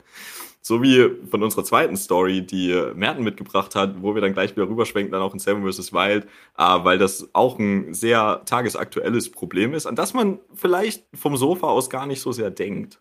So 0.61 0.83
wie 0.83 1.09
von 1.31 1.45
unserer 1.45 1.63
zweiten 1.63 1.97
Story, 1.97 2.45
die 2.45 2.75
Merten 2.97 3.23
mitgebracht 3.23 3.77
hat, 3.77 4.03
wo 4.03 4.15
wir 4.15 4.21
dann 4.21 4.33
gleich 4.33 4.57
wieder 4.57 4.69
rüberschwenken, 4.69 5.13
dann 5.13 5.23
auch 5.23 5.33
in 5.33 5.39
Seven 5.39 5.65
vs. 5.65 5.93
Wild, 5.93 6.25
äh, 6.25 6.29
weil 6.59 6.99
das 6.99 7.29
auch 7.35 7.59
ein 7.61 7.95
sehr 7.95 8.43
tagesaktuelles 8.47 9.31
Problem 9.31 9.75
ist, 9.75 9.87
an 9.87 9.95
das 9.95 10.13
man 10.13 10.41
vielleicht 10.55 11.07
vom 11.15 11.37
Sofa 11.37 11.69
aus 11.69 11.89
gar 11.89 12.07
nicht 12.07 12.21
so 12.21 12.33
sehr 12.33 12.51
denkt. 12.51 13.01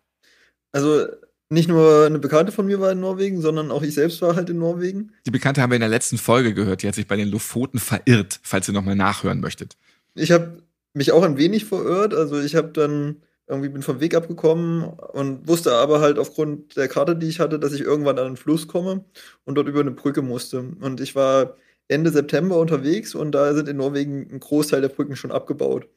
Also 0.74 1.08
nicht 1.50 1.70
nur 1.70 2.06
eine 2.06 2.20
Bekannte 2.20 2.52
von 2.52 2.66
mir 2.66 2.80
war 2.80 2.92
in 2.92 3.00
Norwegen, 3.00 3.42
sondern 3.42 3.72
auch 3.72 3.84
ich 3.84 3.94
selbst 3.94 4.22
war 4.22 4.36
halt 4.36 4.50
in 4.50 4.58
Norwegen. 4.58 5.12
Die 5.26 5.32
Bekannte 5.32 5.62
haben 5.62 5.70
wir 5.70 5.76
in 5.76 5.82
der 5.82 5.90
letzten 5.90 6.18
Folge 6.18 6.54
gehört, 6.54 6.82
die 6.82 6.88
hat 6.88 6.96
sich 6.96 7.08
bei 7.08 7.16
den 7.16 7.30
Lofoten 7.30 7.80
verirrt, 7.80 8.40
falls 8.42 8.68
ihr 8.68 8.74
nochmal 8.74 8.96
nachhören 8.96 9.40
möchtet. 9.40 9.78
Ich 10.16 10.32
habe 10.32 10.64
mich 10.94 11.12
auch 11.12 11.24
ein 11.24 11.38
wenig 11.38 11.66
verirrt, 11.66 12.14
also 12.14 12.40
ich 12.40 12.56
habe 12.56 12.70
dann 12.70 13.22
irgendwie 13.48 13.70
bin 13.70 13.84
vom 13.84 14.00
Weg 14.00 14.16
abgekommen 14.16 14.84
und 14.84 15.48
wusste 15.48 15.74
aber 15.74 16.00
halt 16.00 16.18
aufgrund 16.18 16.76
der 16.78 16.88
Karte, 16.88 17.16
die 17.16 17.28
ich 17.28 17.40
hatte, 17.40 17.60
dass 17.60 17.74
ich 17.74 17.82
irgendwann 17.82 18.18
an 18.18 18.26
den 18.26 18.38
Fluss 18.38 18.68
komme 18.68 19.06
und 19.44 19.56
dort 19.56 19.68
über 19.68 19.82
eine 19.82 19.92
Brücke 19.92 20.24
musste. 20.24 20.66
Und 20.82 21.00
ich 21.00 21.16
war 21.16 21.56
Ende 21.88 22.10
September 22.10 22.58
unterwegs 22.58 23.14
und 23.14 23.34
da 23.34 23.54
sind 23.54 23.70
in 23.70 23.78
Norwegen 23.78 24.28
ein 24.32 24.40
Großteil 24.40 24.82
der 24.82 24.90
Brücken 24.90 25.16
schon 25.16 25.32
abgebaut. 25.32 25.88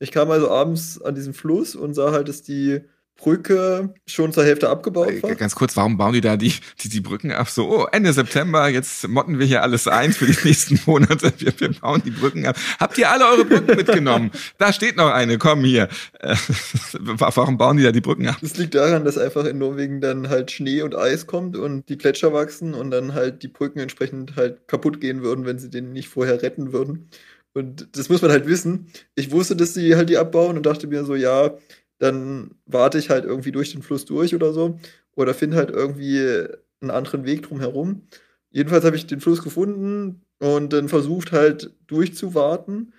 Ich 0.00 0.10
kam 0.10 0.30
also 0.30 0.50
abends 0.50 1.00
an 1.00 1.14
diesen 1.14 1.32
Fluss 1.32 1.76
und 1.76 1.94
sah 1.94 2.10
halt, 2.10 2.28
dass 2.28 2.42
die 2.42 2.80
Brücke 3.16 3.94
schon 4.06 4.32
zur 4.32 4.44
Hälfte 4.44 4.68
abgebaut 4.68 5.22
war. 5.22 5.34
Ganz 5.34 5.54
kurz, 5.54 5.76
warum 5.76 5.96
bauen 5.96 6.12
die 6.12 6.20
da 6.20 6.36
die, 6.36 6.52
die, 6.82 6.88
die 6.88 7.00
Brücken 7.00 7.32
ab? 7.32 7.48
So, 7.48 7.68
oh, 7.68 7.86
Ende 7.90 8.12
September, 8.12 8.68
jetzt 8.68 9.08
motten 9.08 9.38
wir 9.38 9.46
hier 9.46 9.62
alles 9.62 9.88
ein 9.88 10.12
für 10.12 10.26
die 10.26 10.36
nächsten 10.44 10.78
Monate. 10.84 11.32
Wir, 11.38 11.58
wir 11.58 11.72
bauen 11.72 12.02
die 12.04 12.10
Brücken 12.10 12.46
ab. 12.46 12.56
Habt 12.78 12.98
ihr 12.98 13.10
alle 13.10 13.26
eure 13.26 13.44
Brücken 13.46 13.74
mitgenommen? 13.74 14.30
Da 14.58 14.72
steht 14.72 14.96
noch 14.96 15.10
eine, 15.10 15.38
komm 15.38 15.64
hier. 15.64 15.88
Äh, 16.20 16.36
warum 16.98 17.56
bauen 17.56 17.78
die 17.78 17.84
da 17.84 17.92
die 17.92 18.02
Brücken 18.02 18.28
ab? 18.28 18.36
Das 18.42 18.56
liegt 18.58 18.74
daran, 18.74 19.04
dass 19.04 19.16
einfach 19.16 19.46
in 19.46 19.58
Norwegen 19.58 20.00
dann 20.00 20.28
halt 20.28 20.50
Schnee 20.50 20.82
und 20.82 20.94
Eis 20.94 21.26
kommt 21.26 21.56
und 21.56 21.88
die 21.88 21.96
Gletscher 21.96 22.34
wachsen 22.34 22.74
und 22.74 22.90
dann 22.90 23.14
halt 23.14 23.42
die 23.42 23.48
Brücken 23.48 23.78
entsprechend 23.78 24.36
halt 24.36 24.68
kaputt 24.68 25.00
gehen 25.00 25.22
würden, 25.22 25.46
wenn 25.46 25.58
sie 25.58 25.70
den 25.70 25.92
nicht 25.92 26.08
vorher 26.08 26.42
retten 26.42 26.72
würden. 26.72 27.08
Und 27.54 27.88
das 27.96 28.10
muss 28.10 28.20
man 28.20 28.30
halt 28.30 28.46
wissen. 28.46 28.88
Ich 29.14 29.30
wusste, 29.30 29.56
dass 29.56 29.72
sie 29.72 29.96
halt 29.96 30.10
die 30.10 30.18
abbauen 30.18 30.58
und 30.58 30.66
dachte 30.66 30.86
mir 30.86 31.04
so, 31.04 31.14
ja, 31.14 31.56
dann 31.98 32.54
warte 32.66 32.98
ich 32.98 33.10
halt 33.10 33.24
irgendwie 33.24 33.52
durch 33.52 33.72
den 33.72 33.82
Fluss 33.82 34.04
durch 34.04 34.34
oder 34.34 34.52
so. 34.52 34.78
Oder 35.14 35.34
finde 35.34 35.56
halt 35.56 35.70
irgendwie 35.70 36.46
einen 36.80 36.90
anderen 36.90 37.24
Weg 37.24 37.42
drumherum. 37.42 38.02
Jedenfalls 38.50 38.84
habe 38.84 38.96
ich 38.96 39.06
den 39.06 39.20
Fluss 39.20 39.42
gefunden 39.42 40.22
und 40.38 40.72
dann 40.72 40.88
versucht 40.88 41.32
halt 41.32 41.72
durchzuwarten 41.86 42.92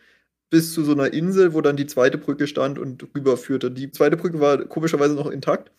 bis 0.49 0.73
zu 0.73 0.83
so 0.83 0.93
einer 0.93 1.13
Insel, 1.13 1.53
wo 1.53 1.61
dann 1.61 1.75
die 1.75 1.87
zweite 1.87 2.17
Brücke 2.17 2.47
stand 2.47 2.79
und 2.79 3.07
rüberführte. 3.15 3.69
Die 3.69 3.91
zweite 3.91 4.17
Brücke 4.17 4.39
war 4.39 4.63
komischerweise 4.65 5.15
noch 5.15 5.29
intakt. 5.29 5.71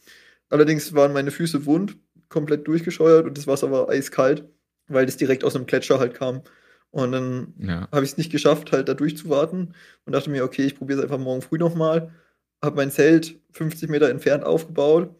Allerdings 0.51 0.95
waren 0.95 1.13
meine 1.13 1.31
Füße 1.31 1.67
wund, 1.67 1.97
komplett 2.29 2.67
durchgescheuert 2.69 3.27
und 3.27 3.39
das 3.39 3.47
Wasser 3.47 3.71
war 3.71 3.89
eiskalt, 3.89 4.45
weil 4.89 5.07
das 5.07 5.17
direkt 5.17 5.45
aus 5.45 5.57
einem 5.57 5.67
Gletscher 5.67 5.99
halt 5.99 6.15
kam. 6.15 6.43
Und 6.91 7.13
dann 7.13 7.55
ja. 7.59 7.89
habe 7.93 8.05
ich 8.05 8.13
es 8.13 8.19
nicht 8.19 8.33
geschafft, 8.33 8.73
halt 8.73 8.89
da 8.89 8.95
durchzuwarten 8.95 9.75
und 10.05 10.13
dachte 10.13 10.31
mir, 10.31 10.45
okay, 10.45 10.65
ich 10.65 10.77
probiere 10.77 10.99
es 10.99 11.05
einfach 11.05 11.19
morgen 11.19 11.43
früh 11.43 11.59
nochmal 11.59 12.13
habe 12.62 12.77
mein 12.77 12.91
Zelt 12.91 13.41
50 13.53 13.88
Meter 13.88 14.09
entfernt 14.11 14.45
aufgebaut 14.45 15.15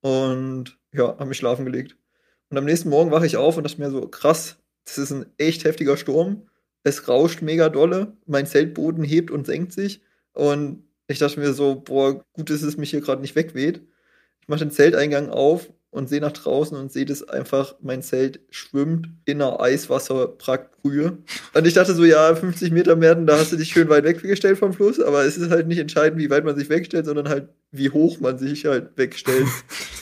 und 0.00 0.78
ja, 0.92 1.08
habe 1.08 1.26
mich 1.26 1.38
schlafen 1.38 1.64
gelegt. 1.64 1.96
Und 2.50 2.58
am 2.58 2.64
nächsten 2.64 2.88
Morgen 2.88 3.10
wache 3.10 3.26
ich 3.26 3.36
auf 3.36 3.56
und 3.56 3.64
dachte 3.64 3.80
mir 3.80 3.90
so, 3.90 4.08
krass, 4.08 4.58
das 4.84 4.98
ist 4.98 5.12
ein 5.12 5.26
echt 5.36 5.64
heftiger 5.64 5.96
Sturm. 5.96 6.48
Es 6.82 7.08
rauscht 7.08 7.42
mega 7.42 7.68
dolle, 7.68 8.16
mein 8.26 8.46
Zeltboden 8.46 9.04
hebt 9.04 9.30
und 9.30 9.46
senkt 9.46 9.72
sich. 9.72 10.02
Und 10.32 10.84
ich 11.08 11.18
dachte 11.18 11.40
mir 11.40 11.52
so, 11.52 11.80
boah, 11.80 12.24
gut, 12.32 12.50
dass 12.50 12.62
es 12.62 12.76
mich 12.76 12.90
hier 12.90 13.00
gerade 13.00 13.20
nicht 13.20 13.36
wegweht. 13.36 13.82
Ich 14.40 14.48
mache 14.48 14.60
den 14.60 14.70
Zelteingang 14.70 15.28
auf 15.28 15.70
und 15.90 16.08
sehe 16.08 16.20
nach 16.20 16.32
draußen 16.32 16.76
und 16.76 16.92
sehe 16.92 17.06
das 17.06 17.26
einfach, 17.26 17.76
mein 17.80 18.02
Zelt 18.02 18.40
schwimmt 18.50 19.08
in 19.24 19.40
einer 19.40 19.60
Eiswasserprachtbrühe. 19.60 21.18
Und 21.54 21.66
ich 21.66 21.74
dachte 21.74 21.94
so, 21.94 22.04
ja, 22.04 22.34
50 22.34 22.72
Meter 22.72 22.94
mehr, 22.94 23.14
da 23.14 23.38
hast 23.38 23.52
du 23.52 23.56
dich 23.56 23.70
schön 23.70 23.88
weit 23.88 24.04
weggestellt 24.04 24.58
vom 24.58 24.72
Fluss, 24.74 25.00
aber 25.00 25.24
es 25.24 25.38
ist 25.38 25.50
halt 25.50 25.66
nicht 25.66 25.78
entscheidend, 25.78 26.20
wie 26.20 26.30
weit 26.30 26.44
man 26.44 26.56
sich 26.56 26.68
wegstellt, 26.68 27.06
sondern 27.06 27.28
halt, 27.28 27.48
wie 27.70 27.90
hoch 27.90 28.20
man 28.20 28.38
sich 28.38 28.66
halt 28.66 28.90
wegstellt. 28.96 29.46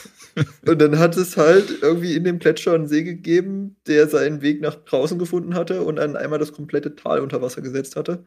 und 0.67 0.81
dann 0.81 0.99
hat 0.99 1.15
es 1.15 1.37
halt 1.37 1.81
irgendwie 1.81 2.15
in 2.15 2.25
dem 2.25 2.39
Gletscher 2.39 2.73
einen 2.73 2.87
See 2.87 3.03
gegeben, 3.03 3.77
der 3.87 4.07
seinen 4.07 4.41
Weg 4.41 4.61
nach 4.61 4.75
draußen 4.75 5.17
gefunden 5.17 5.55
hatte 5.55 5.83
und 5.83 5.95
dann 5.95 6.17
einmal 6.17 6.39
das 6.39 6.51
komplette 6.51 6.95
Tal 6.95 7.21
unter 7.21 7.41
Wasser 7.41 7.61
gesetzt 7.61 7.95
hatte. 7.95 8.25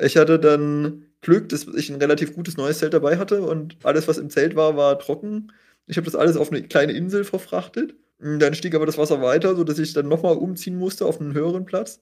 Ich 0.00 0.16
hatte 0.16 0.38
dann 0.38 1.04
Glück, 1.20 1.48
dass 1.48 1.66
ich 1.76 1.90
ein 1.90 2.00
relativ 2.00 2.34
gutes 2.34 2.56
neues 2.56 2.78
Zelt 2.78 2.94
dabei 2.94 3.18
hatte 3.18 3.42
und 3.42 3.76
alles, 3.82 4.06
was 4.08 4.18
im 4.18 4.30
Zelt 4.30 4.54
war, 4.56 4.76
war 4.76 4.98
trocken. 4.98 5.52
Ich 5.88 5.96
habe 5.96 6.04
das 6.04 6.14
alles 6.14 6.36
auf 6.36 6.52
eine 6.52 6.62
kleine 6.62 6.92
Insel 6.92 7.24
verfrachtet. 7.24 7.94
Dann 8.20 8.54
stieg 8.54 8.74
aber 8.74 8.86
das 8.86 8.98
Wasser 8.98 9.22
weiter, 9.22 9.56
sodass 9.56 9.78
ich 9.78 9.92
dann 9.92 10.08
nochmal 10.08 10.36
umziehen 10.36 10.76
musste 10.76 11.06
auf 11.06 11.20
einen 11.20 11.34
höheren 11.34 11.64
Platz. 11.64 12.00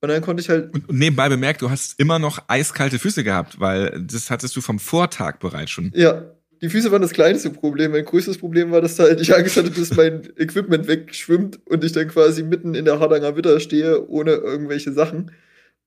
Und 0.00 0.10
dann 0.10 0.22
konnte 0.22 0.40
ich 0.40 0.48
halt. 0.48 0.72
Und, 0.74 0.92
nebenbei 0.92 1.28
bemerkt, 1.28 1.62
du 1.62 1.70
hast 1.70 1.98
immer 1.98 2.18
noch 2.18 2.44
eiskalte 2.48 2.98
Füße 2.98 3.24
gehabt, 3.24 3.60
weil 3.60 4.04
das 4.06 4.30
hattest 4.30 4.54
du 4.56 4.60
vom 4.60 4.78
Vortag 4.78 5.38
bereits 5.38 5.70
schon. 5.70 5.90
Ja, 5.94 6.32
die 6.62 6.68
Füße 6.68 6.90
waren 6.92 7.02
das 7.02 7.12
kleinste 7.12 7.50
Problem. 7.50 7.92
Mein 7.92 8.04
größtes 8.04 8.38
Problem 8.38 8.70
war, 8.70 8.80
dass 8.80 8.98
halt 8.98 9.20
ich 9.20 9.34
Angst 9.34 9.56
hatte, 9.56 9.70
dass 9.70 9.94
mein 9.96 10.22
Equipment 10.36 10.86
wegschwimmt 10.86 11.60
und 11.66 11.84
ich 11.84 11.92
dann 11.92 12.08
quasi 12.08 12.42
mitten 12.42 12.74
in 12.74 12.84
der 12.84 13.00
Hardanger 13.00 13.36
Witter 13.36 13.58
stehe, 13.60 14.08
ohne 14.08 14.32
irgendwelche 14.32 14.92
Sachen. 14.92 15.32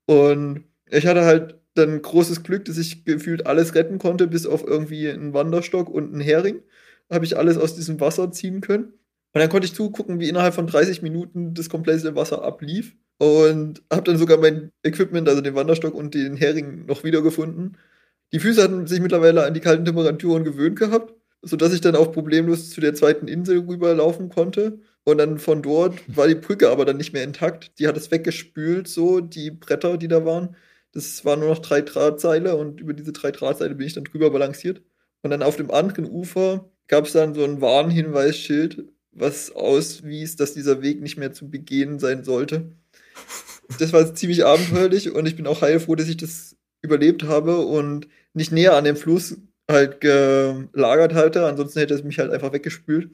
Und 0.06 0.66
ich 0.90 1.08
hatte 1.08 1.24
halt 1.24 1.56
dann 1.76 2.02
großes 2.02 2.44
Glück, 2.44 2.66
dass 2.66 2.78
ich 2.78 3.06
gefühlt 3.06 3.48
alles 3.48 3.76
retten 3.76 4.00
konnte, 4.00 4.28
bis 4.28 4.46
auf 4.46 4.64
irgendwie 4.66 5.10
einen 5.10 5.34
Wanderstock 5.34 5.90
und 5.90 6.12
einen 6.12 6.22
Hering 6.22 6.62
habe 7.10 7.26
ich 7.26 7.38
alles 7.38 7.58
aus 7.58 7.76
diesem 7.76 8.00
Wasser 8.00 8.32
ziehen 8.32 8.62
können. 8.62 8.94
Und 9.34 9.42
dann 9.42 9.50
konnte 9.50 9.66
ich 9.66 9.76
zugucken, 9.76 10.20
wie 10.20 10.30
innerhalb 10.30 10.54
von 10.54 10.68
30 10.68 11.02
Minuten 11.02 11.54
das 11.54 11.70
komplette 11.70 12.16
Wasser 12.16 12.44
ablief. 12.44 12.96
Und 13.18 13.84
habe 13.92 14.04
dann 14.04 14.18
sogar 14.18 14.38
mein 14.38 14.72
Equipment, 14.84 15.28
also 15.28 15.42
den 15.42 15.56
Wanderstock 15.56 15.94
und 15.94 16.14
den 16.14 16.36
Hering, 16.36 16.86
noch 16.86 17.04
wiedergefunden. 17.04 17.78
Die 18.32 18.40
Füße 18.40 18.64
hatten 18.64 18.88
sich 18.88 19.02
mittlerweile 19.02 19.46
an 19.46 19.54
die 19.54 19.60
kalten 19.60 19.86
Temperaturen 19.86 20.44
gewöhnt 20.44 20.80
gehabt, 20.80 21.14
sodass 21.42 21.74
ich 21.74 21.82
dann 21.82 21.96
auch 21.96 22.12
problemlos 22.12 22.70
zu 22.70 22.82
der 22.82 22.94
zweiten 22.94 23.28
Insel 23.28 23.60
rüberlaufen 23.60 24.30
konnte. 24.30 24.80
Und 25.04 25.18
dann 25.18 25.40
von 25.40 25.62
dort 25.62 25.96
war 26.16 26.28
die 26.28 26.36
Brücke 26.36 26.70
aber 26.70 26.86
dann 26.86 26.98
nicht 26.98 27.14
mehr 27.14 27.24
intakt. 27.24 27.78
Die 27.80 27.88
hat 27.88 27.98
es 27.98 28.12
weggespült, 28.12 28.88
so, 28.88 29.20
die 29.20 29.52
Bretter, 29.52 29.98
die 29.98 30.08
da 30.08 30.26
waren. 30.26 30.56
Das 30.92 31.26
waren 31.26 31.40
nur 31.40 31.50
noch 31.50 31.60
drei 31.60 31.82
Drahtseile 31.82 32.56
und 32.56 32.80
über 32.82 32.94
diese 32.94 33.12
drei 33.12 33.32
Drahtseile 33.32 33.76
bin 33.76 33.88
ich 33.88 33.94
dann 33.94 34.06
drüber 34.06 34.32
balanciert. 34.32 34.82
Und 35.22 35.32
dann 35.32 35.44
auf 35.44 35.56
dem 35.58 35.72
anderen 35.72 36.06
Ufer 36.06 36.70
gab 36.90 37.06
es 37.06 37.14
dann 37.14 37.34
so 37.34 37.46
ein 37.46 37.62
Warnhinweisschild, 37.62 38.84
was 39.14 39.52
auswies, 39.52 40.36
dass 40.36 40.54
dieser 40.54 40.82
Weg 40.82 41.02
nicht 41.02 41.18
mehr 41.18 41.32
zu 41.32 41.50
begehen 41.50 42.00
sein 42.00 42.26
sollte. 42.26 42.74
Das 43.78 43.94
war 43.94 44.14
ziemlich 44.14 44.46
abenteuerlich 44.46 45.12
und 45.14 45.26
ich 45.28 45.36
bin 45.36 45.48
auch 45.48 45.62
heilfroh, 45.62 45.96
dass 45.96 46.10
ich 46.10 46.18
das 46.18 46.58
überlebt 46.82 47.24
habe 47.24 47.60
und 47.60 48.08
nicht 48.34 48.52
näher 48.52 48.76
an 48.76 48.84
dem 48.84 48.96
Fluss 48.96 49.38
halt 49.70 50.02
gelagert 50.02 51.14
hatte. 51.14 51.46
Ansonsten 51.46 51.80
hätte 51.80 51.94
es 51.94 52.04
mich 52.04 52.20
halt 52.20 52.32
einfach 52.32 52.52
weggespült. 52.52 53.12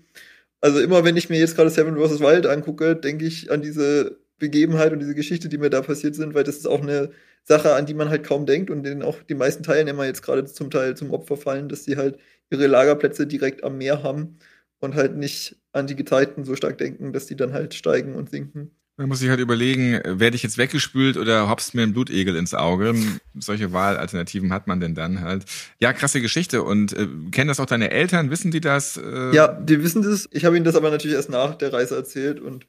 Also 0.62 0.80
immer 0.80 1.04
wenn 1.04 1.18
ich 1.18 1.30
mir 1.30 1.38
jetzt 1.38 1.56
gerade 1.56 1.70
Seven 1.70 1.98
vs. 1.98 2.22
Wild 2.22 2.48
angucke, 2.48 2.96
denke 2.96 3.26
ich 3.26 3.52
an 3.52 3.62
diese 3.62 4.18
Begebenheit 4.40 4.94
und 4.94 5.00
diese 5.00 5.16
Geschichte, 5.16 5.50
die 5.50 5.58
mir 5.58 5.70
da 5.70 5.82
passiert 5.82 6.16
sind, 6.16 6.34
weil 6.34 6.44
das 6.44 6.58
ist 6.58 6.68
auch 6.68 6.82
eine 6.82 7.12
Sache, 7.44 7.74
an 7.74 7.86
die 7.86 7.94
man 7.94 8.10
halt 8.10 8.24
kaum 8.24 8.46
denkt 8.46 8.70
und 8.70 8.84
denen 8.84 9.04
auch 9.04 9.22
die 9.24 9.36
meisten 9.36 9.64
Teilnehmer 9.64 10.06
jetzt 10.06 10.24
gerade 10.24 10.46
zum 10.46 10.72
Teil 10.72 10.96
zum 10.98 11.12
Opfer 11.12 11.38
fallen, 11.38 11.70
dass 11.70 11.84
sie 11.84 11.98
halt 11.98 12.18
ihre 12.50 12.68
Lagerplätze 12.68 13.28
direkt 13.28 13.64
am 13.64 13.78
Meer 13.78 14.04
haben 14.04 14.38
und 14.80 14.96
halt 14.96 15.16
nicht 15.16 15.58
an 15.74 15.88
die 15.88 15.96
Gezeiten 15.96 16.44
so 16.44 16.56
stark 16.56 16.78
denken, 16.78 17.14
dass 17.14 17.26
die 17.26 17.36
dann 17.36 17.54
halt 17.54 17.74
steigen 17.74 18.16
und 18.16 18.30
sinken. 18.30 18.72
Man 18.98 19.10
muss 19.10 19.20
sich 19.20 19.30
halt 19.30 19.42
überlegen, 19.42 20.00
werde 20.06 20.38
ich 20.38 20.44
jetzt 20.44 20.58
weggespült 20.58 21.18
oder 21.18 21.50
hopst 21.50 21.76
mir 21.76 21.82
ein 21.84 21.92
Blutegel 21.92 22.38
ins 22.38 22.54
Auge? 22.54 22.96
Solche 23.38 23.74
Wahlalternativen 23.74 24.54
hat 24.54 24.68
man 24.68 24.80
denn 24.80 24.96
dann 24.96 25.20
halt. 25.20 25.44
Ja, 25.80 25.92
krasse 25.92 26.22
Geschichte. 26.22 26.64
Und 26.64 26.94
äh, 26.94 27.08
kennen 27.32 27.50
das 27.50 27.60
auch 27.60 27.66
deine 27.66 27.92
Eltern? 27.92 28.30
Wissen 28.30 28.52
die 28.52 28.62
das? 28.62 28.96
Äh? 28.96 29.36
Ja, 29.36 29.50
die 29.50 29.84
wissen 29.84 30.02
das. 30.02 30.30
Ich 30.32 30.46
habe 30.46 30.56
ihnen 30.56 30.64
das 30.64 30.78
aber 30.78 30.92
natürlich 30.92 31.18
erst 31.18 31.30
nach 31.30 31.56
der 31.56 31.74
Reise 31.74 31.96
erzählt 31.96 32.40
und 32.40 32.68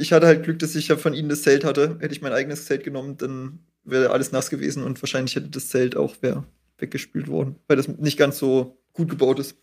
Ich 0.00 0.12
hatte 0.12 0.26
halt 0.26 0.44
Glück, 0.44 0.60
dass 0.60 0.76
ich 0.76 0.88
ja 0.88 0.96
von 0.96 1.12
ihnen 1.12 1.28
das 1.28 1.42
Zelt 1.42 1.64
hatte. 1.64 1.98
Hätte 1.98 2.14
ich 2.14 2.22
mein 2.22 2.32
eigenes 2.32 2.64
Zelt 2.64 2.84
genommen, 2.84 3.16
dann 3.18 3.58
wäre 3.84 4.10
alles 4.10 4.32
nass 4.32 4.48
gewesen 4.48 4.84
und 4.84 5.02
wahrscheinlich 5.02 5.34
hätte 5.34 5.48
das 5.50 5.68
Zelt 5.68 5.96
auch 5.96 6.16
weggespült 6.78 7.26
worden, 7.28 7.56
weil 7.66 7.76
das 7.76 7.88
nicht 7.88 8.16
ganz 8.16 8.38
so 8.38 8.77
gut 8.98 9.08
gebaut 9.10 9.38
ist. 9.38 9.56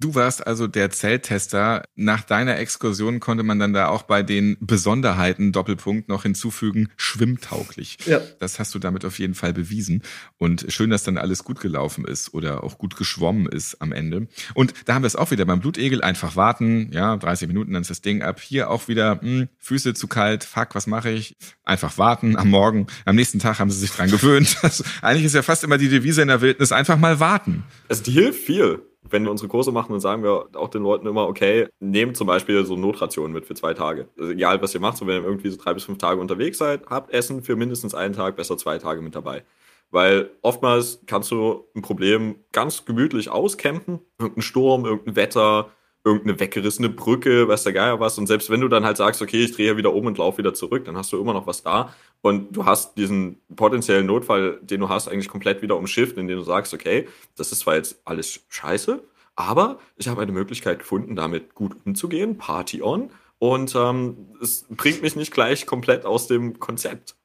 Du 0.00 0.14
warst 0.14 0.46
also 0.46 0.66
der 0.66 0.90
Zelttester. 0.90 1.84
Nach 1.94 2.22
deiner 2.22 2.58
Exkursion 2.58 3.20
konnte 3.20 3.42
man 3.42 3.58
dann 3.58 3.74
da 3.74 3.88
auch 3.88 4.02
bei 4.02 4.22
den 4.22 4.56
Besonderheiten 4.58 5.52
Doppelpunkt 5.52 6.08
noch 6.08 6.22
hinzufügen, 6.22 6.88
schwimmtauglich. 6.96 7.98
Ja. 8.06 8.20
Das 8.38 8.58
hast 8.58 8.74
du 8.74 8.78
damit 8.78 9.04
auf 9.04 9.18
jeden 9.18 9.34
Fall 9.34 9.52
bewiesen. 9.52 10.02
Und 10.38 10.64
schön, 10.70 10.88
dass 10.88 11.02
dann 11.02 11.18
alles 11.18 11.44
gut 11.44 11.60
gelaufen 11.60 12.06
ist 12.06 12.32
oder 12.32 12.64
auch 12.64 12.78
gut 12.78 12.96
geschwommen 12.96 13.46
ist 13.46 13.82
am 13.82 13.92
Ende. 13.92 14.26
Und 14.54 14.72
da 14.86 14.94
haben 14.94 15.02
wir 15.02 15.06
es 15.06 15.16
auch 15.16 15.32
wieder 15.32 15.44
beim 15.44 15.60
Blutegel. 15.60 16.00
Einfach 16.00 16.34
warten, 16.34 16.90
ja, 16.94 17.18
30 17.18 17.48
Minuten, 17.48 17.74
dann 17.74 17.82
ist 17.82 17.90
das 17.90 18.00
Ding 18.00 18.22
ab. 18.22 18.40
Hier 18.40 18.70
auch 18.70 18.88
wieder, 18.88 19.16
mh, 19.16 19.20
hm, 19.20 19.48
Füße 19.58 19.92
zu 19.92 20.08
kalt, 20.08 20.44
fuck, 20.44 20.74
was 20.74 20.86
mache 20.86 21.10
ich? 21.10 21.36
Einfach 21.62 21.98
warten 21.98 22.36
am 22.38 22.48
Morgen. 22.48 22.86
Am 23.04 23.16
nächsten 23.16 23.38
Tag 23.38 23.58
haben 23.58 23.70
sie 23.70 23.78
sich 23.78 23.90
dran 23.90 24.10
gewöhnt. 24.10 24.56
Also, 24.70 24.84
eigentlich 25.02 25.24
ist 25.24 25.34
ja 25.34 25.42
fast 25.42 25.64
immer 25.64 25.78
die 25.78 25.88
Devise 25.88 26.22
in 26.22 26.28
der 26.28 26.40
Wildnis, 26.42 26.70
einfach 26.70 26.96
mal 26.96 27.18
warten. 27.18 27.64
Also 27.88 28.02
die 28.02 28.12
hilft 28.12 28.44
viel 28.44 28.80
wenn 29.02 29.24
wir 29.24 29.30
unsere 29.30 29.48
Kurse 29.48 29.72
machen, 29.72 29.92
dann 29.92 30.00
sagen 30.00 30.22
wir 30.22 30.48
auch 30.54 30.68
den 30.68 30.82
Leuten 30.82 31.06
immer, 31.06 31.26
okay, 31.26 31.68
nehmt 31.80 32.16
zum 32.16 32.26
Beispiel 32.26 32.64
so 32.64 32.76
Notrationen 32.76 33.32
mit 33.32 33.46
für 33.46 33.54
zwei 33.54 33.74
Tage. 33.74 34.08
Also 34.18 34.32
egal, 34.32 34.60
was 34.62 34.74
ihr 34.74 34.80
macht, 34.80 34.98
so 34.98 35.06
wenn 35.06 35.22
ihr 35.22 35.26
irgendwie 35.26 35.50
so 35.50 35.56
drei 35.56 35.74
bis 35.74 35.84
fünf 35.84 35.98
Tage 35.98 36.20
unterwegs 36.20 36.58
seid, 36.58 36.86
habt 36.86 37.12
Essen 37.12 37.42
für 37.42 37.56
mindestens 37.56 37.94
einen 37.94 38.14
Tag, 38.14 38.36
besser 38.36 38.58
zwei 38.58 38.78
Tage 38.78 39.00
mit 39.00 39.14
dabei. 39.14 39.44
Weil 39.90 40.30
oftmals 40.42 41.00
kannst 41.06 41.30
du 41.30 41.64
ein 41.74 41.82
Problem 41.82 42.36
ganz 42.52 42.84
gemütlich 42.84 43.30
auscampen. 43.30 44.00
Irgendein 44.18 44.42
Sturm, 44.42 44.84
irgendein 44.84 45.16
Wetter, 45.16 45.70
irgendeine 46.04 46.38
weggerissene 46.40 46.88
Brücke, 46.88 47.48
weiß 47.48 47.64
der 47.64 47.72
Geier 47.72 48.00
was. 48.00 48.16
Und 48.18 48.26
selbst 48.26 48.50
wenn 48.50 48.60
du 48.60 48.68
dann 48.68 48.84
halt 48.84 48.96
sagst, 48.96 49.20
okay, 49.20 49.44
ich 49.44 49.52
drehe 49.52 49.76
wieder 49.76 49.92
um 49.92 50.06
und 50.06 50.18
laufe 50.18 50.38
wieder 50.38 50.54
zurück, 50.54 50.84
dann 50.84 50.96
hast 50.96 51.12
du 51.12 51.20
immer 51.20 51.32
noch 51.32 51.46
was 51.46 51.62
da. 51.62 51.94
Und 52.22 52.54
du 52.54 52.66
hast 52.66 52.96
diesen 52.98 53.40
potenziellen 53.56 54.06
Notfall, 54.06 54.58
den 54.62 54.80
du 54.80 54.88
hast, 54.88 55.08
eigentlich 55.08 55.28
komplett 55.28 55.62
wieder 55.62 55.76
umschifft, 55.76 56.18
indem 56.18 56.38
du 56.38 56.44
sagst, 56.44 56.74
okay, 56.74 57.08
das 57.36 57.52
ist 57.52 57.60
zwar 57.60 57.76
jetzt 57.76 58.00
alles 58.04 58.40
scheiße, 58.48 59.02
aber 59.36 59.78
ich 59.96 60.08
habe 60.08 60.20
eine 60.20 60.32
Möglichkeit 60.32 60.80
gefunden, 60.80 61.16
damit 61.16 61.54
gut 61.54 61.76
umzugehen, 61.84 62.36
Party 62.36 62.82
on. 62.82 63.10
Und 63.38 63.74
ähm, 63.74 64.28
es 64.42 64.66
bringt 64.68 65.00
mich 65.00 65.16
nicht 65.16 65.32
gleich 65.32 65.64
komplett 65.64 66.04
aus 66.04 66.26
dem 66.26 66.60
Konzept. 66.60 67.16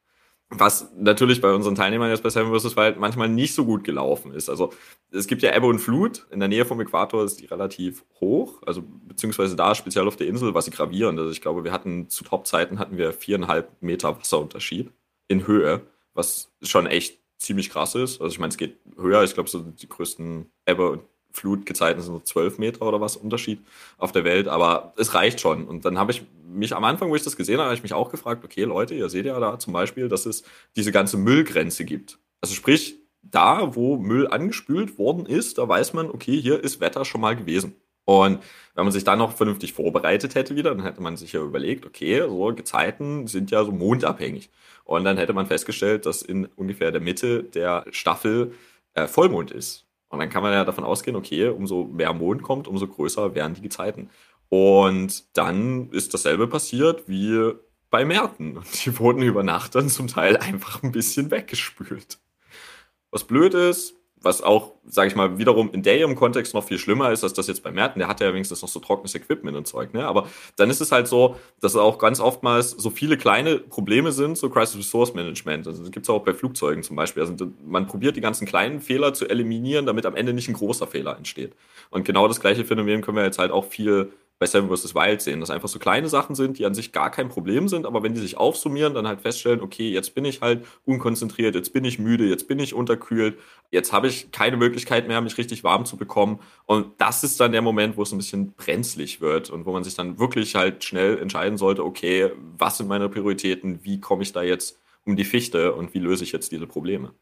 Was 0.57 0.91
natürlich 0.97 1.41
bei 1.41 1.53
unseren 1.53 1.75
Teilnehmern 1.75 2.09
jetzt 2.09 2.24
bei 2.24 2.29
Seven 2.29 2.57
vs. 2.57 2.75
Wild 2.77 2.97
manchmal 3.00 3.29
nicht 3.29 3.53
so 3.53 3.65
gut 3.65 3.83
gelaufen 3.83 4.33
ist. 4.33 4.50
Also 4.50 4.74
es 5.12 5.27
gibt 5.27 5.41
ja 5.41 5.55
Ebbe 5.55 5.67
und 5.67 5.79
Flut. 5.79 6.25
In 6.31 6.39
der 6.39 6.50
Nähe 6.50 6.65
vom 6.65 6.79
Äquator 6.79 7.24
ist 7.24 7.41
die 7.41 7.45
relativ 7.45 8.03
hoch. 8.19 8.62
Also 8.65 8.83
beziehungsweise 9.07 9.55
da 9.55 9.75
speziell 9.75 10.07
auf 10.07 10.15
der 10.15 10.27
Insel, 10.27 10.53
was 10.53 10.65
sie 10.65 10.71
gravierend. 10.71 11.19
Also 11.19 11.31
ich 11.31 11.41
glaube, 11.41 11.63
wir 11.63 11.71
hatten 11.71 12.09
zu 12.09 12.24
Topzeiten 12.24 12.79
hatten 12.79 12.97
wir 12.97 13.13
viereinhalb 13.13 13.69
Meter 13.81 14.17
Wasserunterschied 14.17 14.91
in 15.27 15.47
Höhe, 15.47 15.81
was 16.13 16.51
schon 16.62 16.85
echt 16.85 17.19
ziemlich 17.38 17.69
krass 17.69 17.95
ist. 17.95 18.21
Also 18.21 18.33
ich 18.33 18.39
meine, 18.39 18.51
es 18.51 18.57
geht 18.57 18.77
höher. 18.97 19.24
Ich 19.24 19.33
glaube, 19.33 19.50
so 19.50 19.59
die 19.59 19.89
größten 19.89 20.50
Ebbe 20.65 20.89
und 20.89 21.01
Flutgezeiten 21.35 22.01
sind 22.01 22.13
so 22.13 22.19
zwölf 22.19 22.57
Meter 22.57 22.81
oder 22.83 23.01
was 23.01 23.17
Unterschied 23.17 23.59
auf 23.97 24.11
der 24.11 24.23
Welt, 24.23 24.47
aber 24.47 24.93
es 24.97 25.13
reicht 25.13 25.39
schon. 25.39 25.65
Und 25.67 25.85
dann 25.85 25.97
habe 25.97 26.11
ich 26.11 26.23
mich 26.47 26.75
am 26.75 26.83
Anfang, 26.83 27.09
wo 27.09 27.15
ich 27.15 27.23
das 27.23 27.35
gesehen 27.35 27.57
habe, 27.57 27.65
habe 27.65 27.75
ich 27.75 27.83
mich 27.83 27.93
auch 27.93 28.09
gefragt, 28.09 28.43
okay, 28.43 28.63
Leute, 28.63 28.95
ihr 28.95 29.09
seht 29.09 29.25
ja 29.25 29.39
da 29.39 29.59
zum 29.59 29.73
Beispiel, 29.73 30.07
dass 30.07 30.25
es 30.25 30.43
diese 30.75 30.91
ganze 30.91 31.17
Müllgrenze 31.17 31.85
gibt. 31.85 32.19
Also 32.41 32.55
sprich, 32.55 32.95
da, 33.21 33.75
wo 33.75 33.97
Müll 33.97 34.27
angespült 34.27 34.97
worden 34.97 35.25
ist, 35.25 35.57
da 35.57 35.67
weiß 35.67 35.93
man, 35.93 36.09
okay, 36.09 36.39
hier 36.39 36.63
ist 36.63 36.79
Wetter 36.79 37.05
schon 37.05 37.21
mal 37.21 37.35
gewesen. 37.35 37.75
Und 38.05 38.39
wenn 38.75 38.83
man 38.83 38.91
sich 38.91 39.03
dann 39.03 39.19
noch 39.19 39.33
vernünftig 39.35 39.73
vorbereitet 39.73 40.35
hätte 40.35 40.55
wieder, 40.55 40.75
dann 40.75 40.85
hätte 40.85 41.01
man 41.01 41.17
sich 41.17 41.33
ja 41.33 41.41
überlegt, 41.41 41.85
okay, 41.85 42.21
so 42.21 42.53
Gezeiten 42.53 43.25
sind 43.27 43.49
ja 43.49 43.63
so 43.63 43.71
mondabhängig. 43.71 44.51
Und 44.83 45.03
dann 45.03 45.17
hätte 45.17 45.33
man 45.33 45.47
festgestellt, 45.47 46.05
dass 46.05 46.21
in 46.21 46.45
ungefähr 46.55 46.91
der 46.91 47.01
Mitte 47.01 47.43
der 47.43 47.85
Staffel 47.89 48.53
äh, 48.93 49.07
Vollmond 49.07 49.51
ist. 49.51 49.84
Und 50.15 50.22
dann 50.22 50.29
kann 50.29 50.43
man 50.43 50.53
ja 50.53 50.63
davon 50.63 50.86
ausgehen, 50.86 51.17
okay, 51.17 51.50
umso 51.50 51.84
mehr 51.84 52.13
Mond 52.13 52.41
kommt, 52.41 52.69
umso 52.69 52.88
größer 52.88 53.36
werden 53.36 53.53
die 53.53 53.62
Gezeiten. 53.62 54.10
Und 54.48 55.38
dann 55.38 55.89
ist 55.91 56.13
dasselbe 56.13 56.48
passiert 56.48 57.10
wie 57.10 57.51
bei 57.89 58.05
Märten. 58.05 58.60
Die 58.86 58.98
wurden 58.98 59.22
über 59.22 59.43
Nacht 59.43 59.75
dann 59.75 59.89
zum 59.89 60.07
Teil 60.07 60.38
einfach 60.38 60.84
ein 60.84 60.93
bisschen 60.93 61.31
weggespült. 61.31 62.19
Was 63.12 63.25
blöd 63.25 63.53
ist, 63.53 63.95
was 64.25 64.41
auch, 64.41 64.74
sage 64.88 65.08
ich 65.08 65.15
mal, 65.15 65.38
wiederum 65.38 65.72
in 65.72 65.84
der 65.84 66.13
Kontext 66.15 66.55
noch 66.55 66.63
viel 66.63 66.79
schlimmer 66.79 67.12
ist, 67.12 67.24
als 67.24 67.34
das 67.34 67.48
jetzt 67.48 67.62
bei 67.63 67.72
Merten. 67.72 68.00
Der 68.00 68.08
hat 68.08 68.20
ja 68.22 68.34
wenigstens 68.34 68.62
noch 68.63 68.70
so 68.70 68.79
trockenes 68.79 69.14
Equipment 69.14 69.55
und 69.55 69.68
Zeug, 69.68 69.94
ne? 69.94 70.05
Aber 70.05 70.27
dann 70.55 70.70
ist 70.70 70.81
es 70.81 70.92
halt 70.92 71.07
so, 71.07 71.35
dass 71.61 71.74
es 71.74 71.77
auch 71.77 72.00
ganz 72.00 72.20
oftmals 72.20 72.72
so 72.72 72.90
viele 72.90 73.18
kleine 73.18 73.59
Probleme 73.59 74.11
sind, 74.11 74.38
so 74.38 74.50
Crisis 74.50 74.77
Resource 74.77 75.14
Management. 75.14 75.68
Also 75.68 75.83
das 75.83 75.92
gibt 75.92 76.07
es 76.07 76.09
auch 76.09 76.24
bei 76.24 76.33
Flugzeugen 76.33 76.81
zum 76.83 76.96
Beispiel. 76.96 77.22
Also 77.22 77.35
man 77.66 77.85
probiert 77.88 78.16
die 78.16 78.22
ganzen 78.22 78.48
kleinen 78.48 78.81
Fehler 78.81 79.14
zu 79.14 79.29
eliminieren, 79.29 79.85
damit 79.85 80.05
am 80.05 80.16
Ende 80.16 80.33
nicht 80.33 80.50
ein 80.50 80.55
großer 80.55 80.88
Fehler 80.88 81.16
entsteht. 81.16 81.53
Und 81.92 82.03
genau 82.03 82.27
das 82.27 82.40
gleiche 82.40 82.66
Phänomen 82.66 83.01
können 83.01 83.18
wir 83.18 83.24
jetzt 83.24 83.40
halt 83.40 83.51
auch 83.51 83.66
viel 83.66 84.11
bei 84.37 84.45
Seven 84.45 84.69
vs. 84.69 84.93
Wild 84.95 85.21
sehen, 85.21 85.39
dass 85.39 85.50
einfach 85.50 85.69
so 85.69 85.79
kleine 85.79 86.09
Sachen 86.09 86.35
sind, 86.35 86.59
die 86.59 86.65
an 86.65 86.74
sich 86.74 86.91
gar 86.91 87.09
kein 87.09 87.29
Problem 87.29 87.67
sind, 87.67 87.85
aber 87.85 88.03
wenn 88.03 88.13
die 88.13 88.19
sich 88.19 88.37
aufsummieren, 88.37 88.93
dann 88.93 89.07
halt 89.07 89.21
feststellen, 89.21 89.61
okay, 89.61 89.89
jetzt 89.89 90.13
bin 90.13 90.25
ich 90.25 90.41
halt 90.41 90.65
unkonzentriert, 90.83 91.55
jetzt 91.55 91.71
bin 91.71 91.85
ich 91.85 92.00
müde, 92.00 92.25
jetzt 92.25 92.48
bin 92.48 92.59
ich 92.59 92.74
unterkühlt, 92.74 93.37
jetzt 93.71 93.93
habe 93.93 94.07
ich 94.07 94.31
keine 94.31 94.57
Möglichkeit 94.57 95.07
mehr, 95.07 95.21
mich 95.21 95.37
richtig 95.37 95.63
warm 95.63 95.85
zu 95.85 95.95
bekommen. 95.95 96.39
Und 96.65 96.87
das 96.98 97.24
ist 97.24 97.39
dann 97.39 97.53
der 97.53 97.61
Moment, 97.61 97.95
wo 97.95 98.01
es 98.01 98.11
ein 98.11 98.17
bisschen 98.17 98.53
brenzlig 98.53 99.21
wird 99.21 99.50
und 99.50 99.65
wo 99.65 99.71
man 99.71 99.83
sich 99.83 99.95
dann 99.95 100.19
wirklich 100.19 100.55
halt 100.55 100.83
schnell 100.83 101.17
entscheiden 101.17 101.57
sollte, 101.57 101.85
okay, 101.85 102.31
was 102.57 102.77
sind 102.77 102.87
meine 102.87 103.07
Prioritäten, 103.07 103.83
wie 103.83 104.01
komme 104.01 104.24
ich 104.24 104.33
da 104.33 104.43
jetzt 104.43 104.79
um 105.05 105.15
die 105.15 105.24
Fichte 105.24 105.74
und 105.74 105.93
wie 105.93 106.00
löse 106.00 106.24
ich 106.24 106.31
jetzt 106.31 106.51
diese 106.51 106.67
Probleme. 106.67 107.13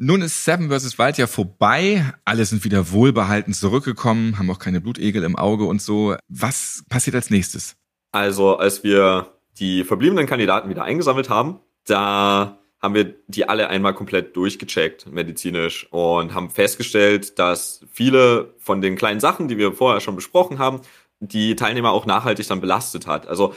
Nun 0.00 0.22
ist 0.22 0.44
Seven 0.44 0.70
vs. 0.70 0.96
Wild 0.96 1.18
ja 1.18 1.26
vorbei. 1.26 2.14
Alle 2.24 2.44
sind 2.44 2.62
wieder 2.62 2.92
wohlbehalten 2.92 3.52
zurückgekommen, 3.52 4.38
haben 4.38 4.48
auch 4.48 4.60
keine 4.60 4.80
Blutegel 4.80 5.24
im 5.24 5.34
Auge 5.34 5.64
und 5.64 5.82
so. 5.82 6.14
Was 6.28 6.84
passiert 6.88 7.16
als 7.16 7.30
nächstes? 7.30 7.74
Also, 8.12 8.56
als 8.58 8.84
wir 8.84 9.32
die 9.58 9.82
verbliebenen 9.82 10.28
Kandidaten 10.28 10.70
wieder 10.70 10.84
eingesammelt 10.84 11.28
haben, 11.28 11.58
da 11.84 12.60
haben 12.80 12.94
wir 12.94 13.16
die 13.26 13.48
alle 13.48 13.70
einmal 13.70 13.92
komplett 13.92 14.36
durchgecheckt, 14.36 15.10
medizinisch, 15.10 15.88
und 15.90 16.32
haben 16.32 16.50
festgestellt, 16.50 17.40
dass 17.40 17.80
viele 17.90 18.54
von 18.58 18.80
den 18.80 18.94
kleinen 18.94 19.18
Sachen, 19.18 19.48
die 19.48 19.58
wir 19.58 19.72
vorher 19.72 20.00
schon 20.00 20.14
besprochen 20.14 20.60
haben, 20.60 20.80
die 21.18 21.56
Teilnehmer 21.56 21.90
auch 21.90 22.06
nachhaltig 22.06 22.46
dann 22.46 22.60
belastet 22.60 23.08
hat. 23.08 23.26
Also 23.26 23.52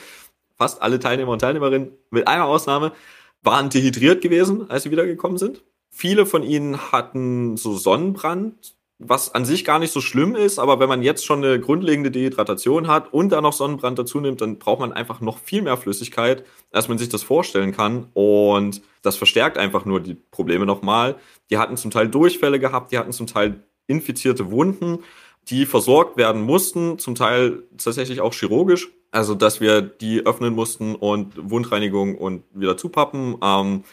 fast 0.58 0.82
alle 0.82 0.98
Teilnehmer 0.98 1.34
und 1.34 1.40
Teilnehmerinnen, 1.40 1.92
mit 2.10 2.28
einer 2.28 2.46
Ausnahme, 2.46 2.94
waren 3.44 3.70
dehydriert 3.70 4.22
gewesen, 4.22 4.72
als 4.72 4.84
sie 4.84 4.92
wiedergekommen 4.92 5.38
sind. 5.38 5.62
Viele 5.92 6.26
von 6.26 6.42
ihnen 6.42 6.92
hatten 6.92 7.58
so 7.58 7.76
Sonnenbrand, 7.76 8.76
was 9.04 9.34
an 9.34 9.46
sich 9.46 9.66
gar 9.66 9.80
nicht 9.80 9.92
so 9.92 10.00
schlimm 10.00 10.36
ist, 10.36 10.60
aber 10.60 10.80
wenn 10.80 10.88
man 10.88 11.02
jetzt 11.02 11.26
schon 11.26 11.44
eine 11.44 11.60
grundlegende 11.60 12.12
Dehydratation 12.12 12.88
hat 12.88 13.12
und 13.12 13.32
da 13.32 13.42
noch 13.42 13.54
Sonnenbrand 13.54 13.98
dazu 13.98 14.20
nimmt, 14.20 14.42
dann 14.42 14.60
braucht 14.60 14.80
man 14.80 14.94
einfach 14.94 15.22
noch 15.22 15.40
viel 15.40 15.64
mehr 15.64 15.76
Flüssigkeit, 15.76 16.46
als 16.72 16.88
man 16.88 17.00
sich 17.00 17.10
das 17.10 17.24
vorstellen 17.24 17.72
kann. 17.72 18.08
Und 18.14 18.82
das 19.02 19.18
verstärkt 19.18 19.58
einfach 19.58 19.86
nur 19.86 20.00
die 20.00 20.14
Probleme 20.14 20.66
nochmal. 20.66 21.16
Die 21.50 21.58
hatten 21.58 21.78
zum 21.78 21.90
Teil 21.90 22.08
Durchfälle 22.10 22.60
gehabt, 22.60 22.92
die 22.92 22.98
hatten 22.98 23.12
zum 23.12 23.28
Teil 23.28 23.64
infizierte 23.88 24.52
Wunden, 24.52 25.00
die 25.50 25.66
versorgt 25.66 26.16
werden 26.16 26.44
mussten, 26.44 27.00
zum 27.00 27.16
Teil 27.16 27.64
tatsächlich 27.78 28.22
auch 28.22 28.34
chirurgisch. 28.34 28.90
Also, 29.10 29.36
dass 29.36 29.60
wir 29.60 29.82
die 29.82 30.26
öffnen 30.26 30.54
mussten 30.54 30.96
und 30.96 31.34
Wundreinigung 31.38 32.18
und 32.18 32.44
wieder 32.54 32.78
zupappen. 32.78 33.36
Ähm, 33.44 33.84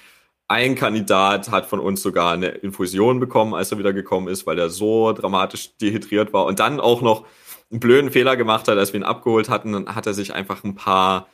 ein 0.48 0.74
Kandidat 0.74 1.50
hat 1.50 1.66
von 1.66 1.78
uns 1.78 2.02
sogar 2.02 2.32
eine 2.32 2.48
Infusion 2.48 3.20
bekommen, 3.20 3.54
als 3.54 3.70
er 3.70 3.78
wieder 3.78 3.92
gekommen 3.92 4.28
ist, 4.28 4.46
weil 4.46 4.58
er 4.58 4.70
so 4.70 5.12
dramatisch 5.12 5.76
dehydriert 5.76 6.32
war 6.32 6.46
und 6.46 6.58
dann 6.58 6.80
auch 6.80 7.02
noch 7.02 7.26
einen 7.70 7.80
blöden 7.80 8.10
Fehler 8.10 8.36
gemacht 8.36 8.66
hat, 8.66 8.78
als 8.78 8.94
wir 8.94 9.00
ihn 9.00 9.04
abgeholt 9.04 9.50
hatten, 9.50 9.72
dann 9.72 9.94
hat 9.94 10.06
er 10.06 10.14
sich 10.14 10.32
einfach 10.32 10.64
ein 10.64 10.74
paar 10.74 11.28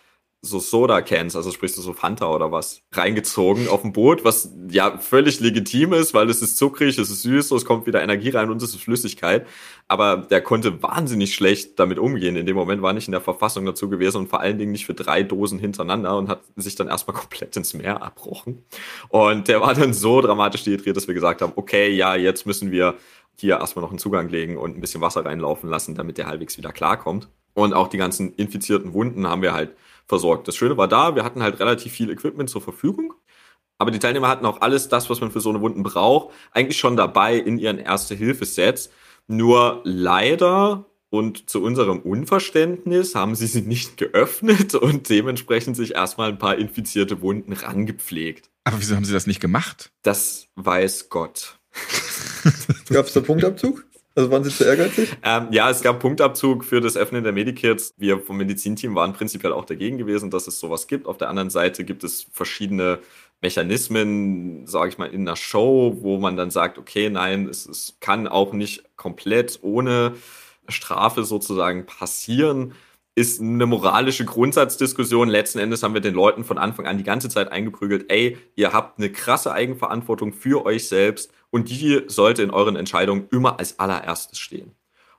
so 0.45 0.59
Soda-Cans, 0.59 1.35
also 1.37 1.51
sprichst 1.51 1.77
du 1.77 1.83
so 1.83 1.93
Fanta 1.93 2.29
oder 2.29 2.53
was, 2.53 2.83
reingezogen 2.93 3.69
auf 3.69 3.83
dem 3.83 3.93
Boot, 3.93 4.25
was 4.25 4.53
ja 4.71 4.99
völlig 4.99 5.41
legitim 5.41 5.93
ist, 5.93 6.15
weil 6.15 6.29
es 6.31 6.43
ist 6.43 6.57
zuckrig, 6.59 6.99
es 6.99 7.11
ist 7.11 7.23
süß, 7.23 7.51
es 7.51 7.65
kommt 7.65 7.87
wieder 7.87 8.03
Energie 8.03 8.31
rein 8.31 8.51
und 8.51 8.63
es 8.63 8.75
ist 8.75 8.83
Flüssigkeit. 8.83 9.47
Aber 9.89 10.19
der 10.19 10.43
konnte 10.43 10.83
wahnsinnig 10.83 11.35
schlecht 11.35 11.79
damit 11.79 11.99
umgehen. 11.99 12.37
In 12.37 12.47
dem 12.47 12.57
Moment 12.57 12.83
war 12.83 12.93
nicht 12.93 13.09
in 13.09 13.13
der 13.13 13.21
Verfassung 13.21 13.67
dazu 13.67 13.89
gewesen 13.89 14.19
und 14.19 14.29
vor 14.29 14.41
allen 14.41 14.59
Dingen 14.59 14.73
nicht 14.73 14.87
für 14.87 14.95
drei 14.95 15.23
Dosen 15.23 15.59
hintereinander 15.59 16.17
und 16.17 16.29
hat 16.29 16.43
sich 16.57 16.75
dann 16.75 16.89
erstmal 16.89 17.17
komplett 17.19 17.57
ins 17.57 17.75
Meer 17.75 18.03
abbrochen. 18.03 18.65
Und 19.09 19.49
der 19.49 19.61
war 19.61 19.75
dann 19.75 19.95
so 19.95 20.21
dramatisch 20.21 20.65
dehydriert, 20.65 20.97
dass 20.97 21.07
wir 21.07 21.15
gesagt 21.15 21.43
haben, 21.43 21.53
okay, 21.57 21.91
ja, 21.91 22.15
jetzt 22.15 22.47
müssen 22.47 22.71
wir 22.71 22.95
hier 23.37 23.59
erstmal 23.59 23.83
noch 23.83 23.91
einen 23.91 23.99
Zugang 23.99 24.29
legen 24.29 24.57
und 24.57 24.77
ein 24.77 24.81
bisschen 24.81 25.01
Wasser 25.01 25.25
reinlaufen 25.25 25.69
lassen, 25.69 25.95
damit 25.95 26.19
der 26.19 26.27
halbwegs 26.27 26.57
wieder 26.57 26.73
klarkommt. 26.73 27.29
Und 27.55 27.73
auch 27.73 27.89
die 27.89 27.99
ganzen 27.99 28.35
infizierten 28.35 28.93
Wunden 28.93 29.29
haben 29.29 29.43
wir 29.43 29.53
halt 29.53 29.77
versorgt. 30.07 30.49
Das 30.49 30.57
Schöne 30.57 30.77
war 30.77 30.89
da, 30.89 31.15
wir 31.15 31.25
hatten 31.25 31.43
halt 31.43 31.61
relativ 31.61 31.93
viel 31.93 32.11
Equipment 32.11 32.51
zur 32.51 32.63
Verfügung. 32.63 33.15
Aber 33.79 33.91
die 33.91 33.99
Teilnehmer 33.99 34.29
hatten 34.29 34.47
auch 34.47 34.61
alles 34.61 34.89
das, 34.89 35.11
was 35.11 35.21
man 35.21 35.31
für 35.31 35.41
so 35.41 35.51
eine 35.51 35.61
Wunden 35.61 35.83
braucht, 35.83 36.33
eigentlich 36.53 36.79
schon 36.79 36.97
dabei 36.97 37.37
in 37.37 37.59
ihren 37.59 37.79
Erste-Hilfe-Sets. 37.79 38.91
Nur 39.27 39.81
leider 39.85 40.87
und 41.11 41.49
zu 41.49 41.63
unserem 41.63 42.01
Unverständnis 42.01 43.15
haben 43.15 43.35
sie 43.35 43.47
sie 43.47 43.63
nicht 43.63 43.97
geöffnet 43.97 44.75
und 44.75 45.09
dementsprechend 45.09 45.77
sich 45.77 45.95
erstmal 45.95 46.31
ein 46.31 46.39
paar 46.39 46.57
infizierte 46.57 47.21
Wunden 47.21 47.53
rangepflegt. 47.53 48.51
Aber 48.65 48.81
wieso 48.81 48.97
haben 48.97 49.05
sie 49.05 49.13
das 49.13 49.27
nicht 49.27 49.41
gemacht? 49.41 49.93
Das 50.03 50.49
weiß 50.57 51.11
Gott. 51.11 51.59
Gab 52.89 53.07
es 53.07 53.13
da 53.13 53.21
Punktabzug? 53.21 53.87
Also 54.17 54.31
waren 54.31 54.45
Sie 54.45 54.51
zu 54.51 54.65
ehrgeizig? 54.65 55.17
Ähm, 55.23 55.49
ja, 55.51 55.69
es 55.71 55.83
gab 55.83 55.99
Punktabzug 55.99 56.65
für 56.65 56.81
das 56.81 56.97
Öffnen 56.97 57.25
der 57.25 57.33
Medikits. 57.33 57.95
Wir 57.97 58.21
vom 58.21 58.37
Medizinteam 58.37 58.95
waren 58.95 59.13
prinzipiell 59.13 59.53
auch 59.53 59.65
dagegen 59.65 59.99
gewesen, 59.99 60.31
dass 60.31 60.47
es 60.47 60.61
sowas 60.61 60.87
gibt. 60.87 61.07
Auf 61.07 61.19
der 61.19 61.29
anderen 61.29 61.51
Seite 61.51 61.85
gibt 61.85 62.05
es 62.05 62.27
verschiedene 62.33 63.01
Mechanismen, 63.41 64.67
sage 64.67 64.91
ich 64.91 64.99
mal, 64.99 65.11
in 65.11 65.23
einer 65.23 65.37
Show, 65.37 65.99
wo 66.01 66.19
man 66.19 66.37
dann 66.37 66.51
sagt, 66.51 66.79
okay, 66.79 67.11
nein, 67.11 67.49
es, 67.49 67.67
es 67.67 67.97
kann 68.01 68.29
auch 68.29 68.53
nicht 68.53 68.97
komplett 68.97 69.59
ohne 69.63 70.15
Strafe 70.69 71.25
sozusagen 71.25 71.85
passieren 71.85 72.75
ist 73.17 73.41
eine 73.41 73.67
moralische 73.67 74.25
Grundsatzdiskussion. 74.25 75.29
Letzten 75.29 75.61
Endes 75.61 75.83
haben 75.83 75.95
wir 75.95 76.01
den 76.01 76.15
Leuten 76.15 76.43
von 76.45 76.59
Anfang 76.59 76.87
an 76.87 76.99
die 76.99 77.05
ganze 77.05 77.29
Zeit 77.29 77.53
eingeprügelt, 77.53 78.11
ey, 78.11 78.39
ihr 78.57 78.73
habt 78.73 78.99
eine 78.99 79.11
krasse 79.11 79.53
Eigenverantwortung 79.53 80.33
für 80.33 80.67
euch 80.67 80.89
selbst 80.89 81.33
und 81.55 81.71
die 81.71 82.03
sollte 82.09 82.43
in 82.43 82.51
euren 82.51 82.75
Entscheidungen 82.75 83.29
immer 83.31 83.61
als 83.61 83.79
allererstes 83.79 84.41
stehen. 84.41 84.73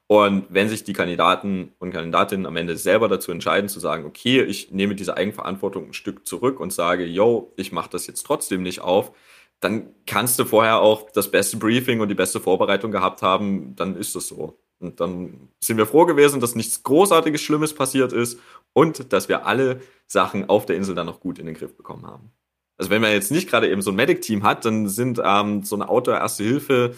Und 0.05 0.47
wenn 0.49 0.67
sich 0.67 0.83
die 0.83 0.91
Kandidaten 0.91 1.71
und 1.79 1.91
Kandidatinnen 1.91 2.45
am 2.45 2.57
Ende 2.57 2.75
selber 2.75 3.07
dazu 3.07 3.31
entscheiden, 3.31 3.69
zu 3.69 3.79
sagen, 3.79 4.03
okay, 4.03 4.43
ich 4.43 4.69
nehme 4.69 4.95
diese 4.95 5.15
Eigenverantwortung 5.15 5.85
ein 5.85 5.93
Stück 5.93 6.27
zurück 6.27 6.59
und 6.59 6.73
sage, 6.73 7.05
yo, 7.05 7.53
ich 7.55 7.71
mache 7.71 7.89
das 7.89 8.05
jetzt 8.05 8.23
trotzdem 8.23 8.63
nicht 8.63 8.81
auf, 8.81 9.13
dann 9.61 9.95
kannst 10.07 10.37
du 10.37 10.43
vorher 10.43 10.81
auch 10.81 11.09
das 11.09 11.31
beste 11.31 11.55
Briefing 11.55 12.01
und 12.01 12.09
die 12.09 12.15
beste 12.15 12.41
Vorbereitung 12.41 12.91
gehabt 12.91 13.21
haben, 13.21 13.73
dann 13.77 13.95
ist 13.95 14.13
das 14.13 14.27
so. 14.27 14.59
Und 14.79 14.99
dann 14.99 15.47
sind 15.63 15.77
wir 15.77 15.85
froh 15.85 16.05
gewesen, 16.05 16.41
dass 16.41 16.53
nichts 16.53 16.83
Großartiges, 16.83 17.39
Schlimmes 17.39 17.73
passiert 17.73 18.11
ist 18.11 18.41
und 18.73 19.13
dass 19.13 19.29
wir 19.29 19.45
alle 19.45 19.79
Sachen 20.05 20.49
auf 20.49 20.65
der 20.65 20.75
Insel 20.75 20.95
dann 20.95 21.05
noch 21.05 21.21
gut 21.21 21.39
in 21.39 21.45
den 21.45 21.55
Griff 21.55 21.77
bekommen 21.77 22.05
haben. 22.05 22.33
Also 22.77 22.91
wenn 22.91 23.01
man 23.01 23.11
jetzt 23.11 23.31
nicht 23.31 23.49
gerade 23.49 23.69
eben 23.69 23.81
so 23.81 23.91
ein 23.91 23.95
Medic-Team 23.95 24.43
hat, 24.43 24.65
dann 24.65 24.87
sind 24.87 25.21
ähm, 25.23 25.63
so 25.63 25.75
eine 25.75 25.89
Outdoor-Erste-Hilfe 25.89 26.95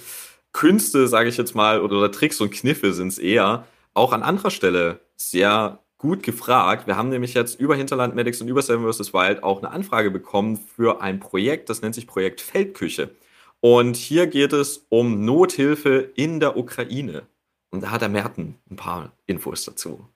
Künste, 0.54 1.08
sage 1.08 1.30
ich 1.30 1.38
jetzt 1.38 1.54
mal, 1.54 1.82
oder, 1.82 1.98
oder 1.98 2.12
Tricks 2.12 2.42
und 2.42 2.52
Kniffe 2.52 2.94
sind 2.94 3.10
es 3.10 3.20
eher, 3.20 3.68
auch 3.94 4.12
an 4.12 4.24
anderer 4.24 4.50
Stelle 4.50 5.02
sehr 5.16 5.80
gut 5.98 6.24
gefragt. 6.24 6.88
Wir 6.88 6.98
haben 6.98 7.10
nämlich 7.10 7.34
jetzt 7.34 7.60
über 7.60 7.76
Hinterland 7.76 8.16
Medics 8.16 8.42
und 8.42 8.48
über 8.48 8.62
Seven 8.62 8.92
vs. 8.92 9.14
Wild 9.14 9.44
auch 9.44 9.60
eine 9.60 9.72
Anfrage 9.72 10.10
bekommen 10.12 10.58
für 10.58 11.02
ein 11.02 11.20
Projekt, 11.20 11.70
das 11.70 11.82
nennt 11.82 11.96
sich 11.96 12.08
Projekt 12.08 12.42
Feldküche. 12.42 13.12
Und 13.60 13.96
hier 13.96 14.28
geht 14.28 14.54
es 14.54 14.86
um 14.90 15.26
Nothilfe 15.26 16.12
in 16.16 16.40
der 16.40 16.58
Ukraine. 16.58 17.24
Und 17.70 17.84
da 17.84 17.92
hat 17.92 18.02
der 18.02 18.10
Merten 18.10 18.56
ein 18.70 18.76
paar 18.76 19.12
Infos 19.26 19.66
dazu. 19.66 20.08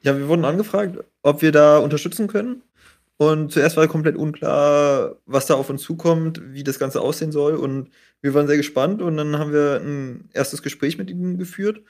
Ja, 0.00 0.16
wir 0.16 0.28
wurden 0.28 0.44
angefragt, 0.44 0.98
ob 1.22 1.42
wir 1.42 1.52
da 1.52 1.78
unterstützen 1.78 2.26
können. 2.26 2.62
Und 3.18 3.50
zuerst 3.52 3.76
war 3.76 3.88
komplett 3.88 4.16
unklar, 4.16 5.16
was 5.24 5.46
da 5.46 5.54
auf 5.54 5.70
uns 5.70 5.82
zukommt, 5.82 6.40
wie 6.52 6.64
das 6.64 6.78
Ganze 6.78 7.00
aussehen 7.00 7.32
soll. 7.32 7.54
Und 7.54 7.90
wir 8.20 8.34
waren 8.34 8.46
sehr 8.46 8.58
gespannt 8.58 9.00
und 9.00 9.16
dann 9.16 9.38
haben 9.38 9.52
wir 9.52 9.80
ein 9.82 10.28
erstes 10.34 10.62
Gespräch 10.62 10.98
mit 10.98 11.10
ihnen 11.10 11.38
geführt. 11.38 11.82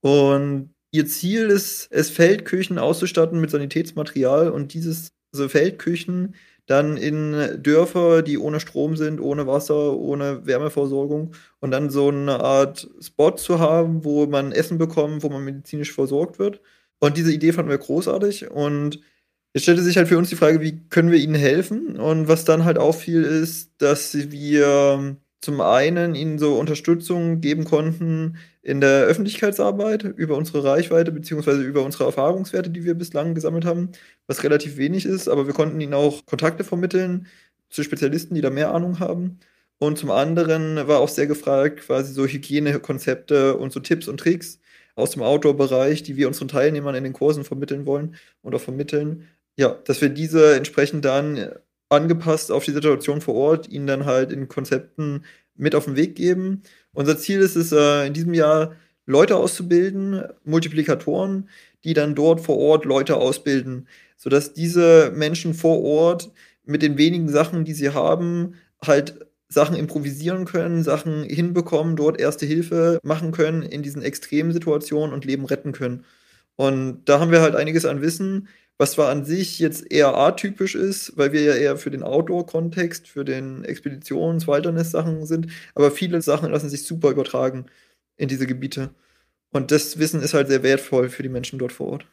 Und 0.00 0.74
ihr 0.90 1.06
Ziel 1.06 1.46
ist 1.50 1.88
es, 1.90 2.10
Feldküchen 2.10 2.78
auszustatten 2.78 3.40
mit 3.40 3.50
Sanitätsmaterial 3.50 4.50
und 4.50 4.72
dieses 4.74 5.12
also 5.32 5.48
Feldküchen 5.48 6.34
dann 6.66 6.96
in 6.96 7.62
Dörfer, 7.62 8.22
die 8.22 8.38
ohne 8.38 8.60
Strom 8.60 8.96
sind, 8.96 9.20
ohne 9.20 9.46
Wasser, 9.46 9.96
ohne 9.96 10.46
Wärmeversorgung 10.46 11.34
und 11.60 11.70
dann 11.72 11.90
so 11.90 12.08
eine 12.08 12.40
Art 12.40 12.88
Spot 13.00 13.32
zu 13.32 13.58
haben, 13.58 14.04
wo 14.04 14.26
man 14.26 14.52
Essen 14.52 14.78
bekommt, 14.78 15.22
wo 15.24 15.28
man 15.30 15.44
medizinisch 15.44 15.92
versorgt 15.92 16.38
wird. 16.38 16.60
Und 17.00 17.16
diese 17.16 17.32
Idee 17.32 17.52
fanden 17.52 17.70
wir 17.70 17.78
großartig 17.78 18.50
und 18.50 19.00
Jetzt 19.52 19.64
stellte 19.64 19.82
sich 19.82 19.96
halt 19.96 20.08
für 20.08 20.18
uns 20.18 20.28
die 20.28 20.36
Frage, 20.36 20.60
wie 20.60 20.80
können 20.90 21.10
wir 21.10 21.18
ihnen 21.18 21.34
helfen? 21.34 21.96
Und 21.98 22.28
was 22.28 22.44
dann 22.44 22.64
halt 22.64 22.78
auffiel, 22.78 23.22
ist, 23.24 23.72
dass 23.78 24.30
wir 24.30 25.16
zum 25.40 25.60
einen 25.60 26.14
ihnen 26.14 26.38
so 26.38 26.56
Unterstützung 26.58 27.40
geben 27.40 27.64
konnten 27.64 28.36
in 28.62 28.80
der 28.80 29.04
Öffentlichkeitsarbeit 29.04 30.04
über 30.04 30.36
unsere 30.36 30.62
Reichweite 30.64 31.10
beziehungsweise 31.12 31.62
über 31.62 31.82
unsere 31.82 32.04
Erfahrungswerte, 32.04 32.70
die 32.70 32.84
wir 32.84 32.94
bislang 32.94 33.34
gesammelt 33.34 33.64
haben, 33.64 33.90
was 34.26 34.44
relativ 34.44 34.76
wenig 34.76 35.06
ist, 35.06 35.28
aber 35.28 35.46
wir 35.46 35.54
konnten 35.54 35.80
ihnen 35.80 35.94
auch 35.94 36.26
Kontakte 36.26 36.62
vermitteln 36.62 37.26
zu 37.70 37.82
Spezialisten, 37.82 38.34
die 38.34 38.42
da 38.42 38.50
mehr 38.50 38.72
Ahnung 38.74 39.00
haben. 39.00 39.40
Und 39.78 39.98
zum 39.98 40.10
anderen 40.10 40.76
war 40.88 41.00
auch 41.00 41.08
sehr 41.08 41.26
gefragt, 41.26 41.80
quasi 41.80 42.12
so 42.12 42.26
Hygienekonzepte 42.26 43.56
und 43.56 43.72
so 43.72 43.80
Tipps 43.80 44.08
und 44.08 44.18
Tricks 44.20 44.60
aus 44.94 45.12
dem 45.12 45.22
Outdoor-Bereich, 45.22 46.02
die 46.02 46.16
wir 46.16 46.28
unseren 46.28 46.48
Teilnehmern 46.48 46.94
in 46.94 47.04
den 47.04 47.14
Kursen 47.14 47.44
vermitteln 47.44 47.86
wollen 47.86 48.16
und 48.42 48.54
auch 48.54 48.60
vermitteln. 48.60 49.26
Ja, 49.56 49.76
dass 49.84 50.00
wir 50.00 50.08
diese 50.08 50.54
entsprechend 50.56 51.04
dann 51.04 51.50
angepasst 51.88 52.50
auf 52.52 52.64
die 52.64 52.70
Situation 52.72 53.20
vor 53.20 53.34
Ort, 53.34 53.68
ihnen 53.68 53.86
dann 53.86 54.06
halt 54.06 54.32
in 54.32 54.48
Konzepten 54.48 55.24
mit 55.56 55.74
auf 55.74 55.84
den 55.84 55.96
Weg 55.96 56.14
geben. 56.16 56.62
Unser 56.92 57.18
Ziel 57.18 57.40
ist 57.40 57.56
es, 57.56 57.72
äh, 57.72 58.06
in 58.06 58.14
diesem 58.14 58.32
Jahr 58.34 58.76
Leute 59.06 59.36
auszubilden, 59.36 60.22
Multiplikatoren, 60.44 61.48
die 61.84 61.94
dann 61.94 62.14
dort 62.14 62.40
vor 62.40 62.58
Ort 62.58 62.84
Leute 62.84 63.16
ausbilden, 63.16 63.88
sodass 64.16 64.52
diese 64.54 65.10
Menschen 65.14 65.52
vor 65.54 65.82
Ort 65.82 66.30
mit 66.64 66.82
den 66.82 66.96
wenigen 66.96 67.28
Sachen, 67.28 67.64
die 67.64 67.74
sie 67.74 67.90
haben, 67.90 68.54
halt 68.84 69.26
Sachen 69.48 69.74
improvisieren 69.74 70.44
können, 70.44 70.84
Sachen 70.84 71.24
hinbekommen, 71.24 71.96
dort 71.96 72.20
erste 72.20 72.46
Hilfe 72.46 73.00
machen 73.02 73.32
können 73.32 73.62
in 73.62 73.82
diesen 73.82 74.02
extremen 74.02 74.52
Situationen 74.52 75.12
und 75.12 75.24
Leben 75.24 75.44
retten 75.44 75.72
können. 75.72 76.04
Und 76.56 77.04
da 77.06 77.18
haben 77.18 77.32
wir 77.32 77.40
halt 77.40 77.56
einiges 77.56 77.84
an 77.84 78.00
Wissen, 78.02 78.48
was 78.80 78.92
zwar 78.92 79.10
an 79.10 79.26
sich 79.26 79.58
jetzt 79.58 79.92
eher 79.92 80.16
atypisch 80.16 80.74
ist, 80.74 81.12
weil 81.18 81.32
wir 81.32 81.42
ja 81.42 81.54
eher 81.54 81.76
für 81.76 81.90
den 81.90 82.02
Outdoor-Kontext, 82.02 83.08
für 83.08 83.26
den 83.26 83.62
Expeditions-, 83.62 84.48
Wilderness-Sachen 84.48 85.26
sind, 85.26 85.48
aber 85.74 85.90
viele 85.90 86.22
Sachen 86.22 86.50
lassen 86.50 86.70
sich 86.70 86.84
super 86.84 87.10
übertragen 87.10 87.66
in 88.16 88.28
diese 88.28 88.46
Gebiete. 88.46 88.88
Und 89.50 89.70
das 89.70 89.98
Wissen 89.98 90.22
ist 90.22 90.32
halt 90.32 90.48
sehr 90.48 90.62
wertvoll 90.62 91.10
für 91.10 91.22
die 91.22 91.28
Menschen 91.28 91.58
dort 91.58 91.72
vor 91.72 91.88
Ort. 91.88 92.06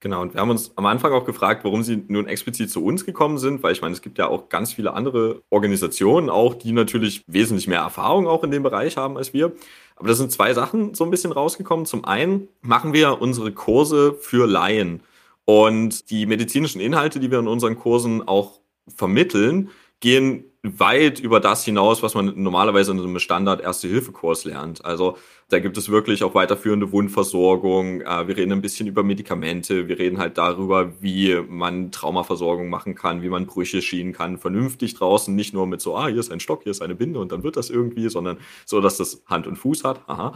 Genau, 0.00 0.20
und 0.20 0.34
wir 0.34 0.42
haben 0.42 0.50
uns 0.50 0.76
am 0.76 0.84
Anfang 0.84 1.10
auch 1.12 1.24
gefragt, 1.24 1.64
warum 1.64 1.82
sie 1.82 2.04
nun 2.08 2.26
explizit 2.26 2.70
zu 2.70 2.84
uns 2.84 3.06
gekommen 3.06 3.38
sind, 3.38 3.62
weil 3.62 3.72
ich 3.72 3.80
meine, 3.80 3.94
es 3.94 4.02
gibt 4.02 4.18
ja 4.18 4.28
auch 4.28 4.50
ganz 4.50 4.74
viele 4.74 4.92
andere 4.92 5.40
Organisationen, 5.48 6.28
auch 6.28 6.52
die 6.52 6.72
natürlich 6.72 7.24
wesentlich 7.28 7.66
mehr 7.66 7.80
Erfahrung 7.80 8.26
auch 8.28 8.44
in 8.44 8.50
dem 8.50 8.62
Bereich 8.62 8.98
haben 8.98 9.16
als 9.16 9.32
wir. 9.32 9.52
Aber 9.96 10.08
da 10.08 10.14
sind 10.14 10.32
zwei 10.32 10.52
Sachen 10.52 10.92
so 10.92 11.04
ein 11.04 11.10
bisschen 11.10 11.32
rausgekommen. 11.32 11.86
Zum 11.86 12.04
einen 12.04 12.48
machen 12.60 12.92
wir 12.92 13.22
unsere 13.22 13.52
Kurse 13.52 14.12
für 14.12 14.46
Laien. 14.46 15.02
Und 15.44 16.10
die 16.10 16.26
medizinischen 16.26 16.80
Inhalte, 16.80 17.20
die 17.20 17.30
wir 17.30 17.38
in 17.38 17.48
unseren 17.48 17.76
Kursen 17.76 18.26
auch 18.26 18.60
vermitteln, 18.88 19.70
gehen 20.00 20.44
weit 20.62 21.20
über 21.20 21.40
das 21.40 21.64
hinaus, 21.64 22.02
was 22.02 22.14
man 22.14 22.34
normalerweise 22.42 22.92
in 22.92 22.98
einem 22.98 23.18
Standard 23.18 23.62
Erste-Hilfe-Kurs 23.62 24.44
lernt. 24.44 24.84
Also 24.84 25.16
da 25.48 25.58
gibt 25.58 25.78
es 25.78 25.88
wirklich 25.88 26.22
auch 26.22 26.34
weiterführende 26.34 26.92
Wundversorgung. 26.92 28.02
Äh, 28.02 28.28
wir 28.28 28.36
reden 28.36 28.52
ein 28.52 28.60
bisschen 28.60 28.86
über 28.86 29.02
Medikamente. 29.02 29.88
Wir 29.88 29.98
reden 29.98 30.18
halt 30.18 30.36
darüber, 30.36 30.92
wie 31.00 31.34
man 31.48 31.92
Traumaversorgung 31.92 32.68
machen 32.68 32.94
kann, 32.94 33.22
wie 33.22 33.30
man 33.30 33.46
Brüche 33.46 33.80
schienen 33.80 34.12
kann, 34.12 34.36
vernünftig 34.36 34.94
draußen, 34.94 35.34
nicht 35.34 35.54
nur 35.54 35.66
mit 35.66 35.80
so, 35.80 35.96
ah, 35.96 36.08
hier 36.08 36.20
ist 36.20 36.30
ein 36.30 36.40
Stock, 36.40 36.62
hier 36.62 36.72
ist 36.72 36.82
eine 36.82 36.94
Binde 36.94 37.20
und 37.20 37.32
dann 37.32 37.42
wird 37.42 37.56
das 37.56 37.70
irgendwie, 37.70 38.08
sondern 38.10 38.38
so, 38.66 38.80
dass 38.80 38.98
das 38.98 39.22
Hand 39.26 39.46
und 39.46 39.56
Fuß 39.56 39.84
hat. 39.84 40.02
Aha. 40.08 40.34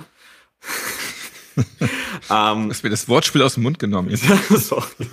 ähm, 2.30 2.70
Hast 2.70 2.84
mir 2.84 2.90
das 2.90 3.08
Wortspiel 3.08 3.42
aus 3.42 3.54
dem 3.54 3.62
Mund 3.62 3.78
genommen 3.78 4.10
jetzt. 4.10 4.24
Sorry. 4.50 5.08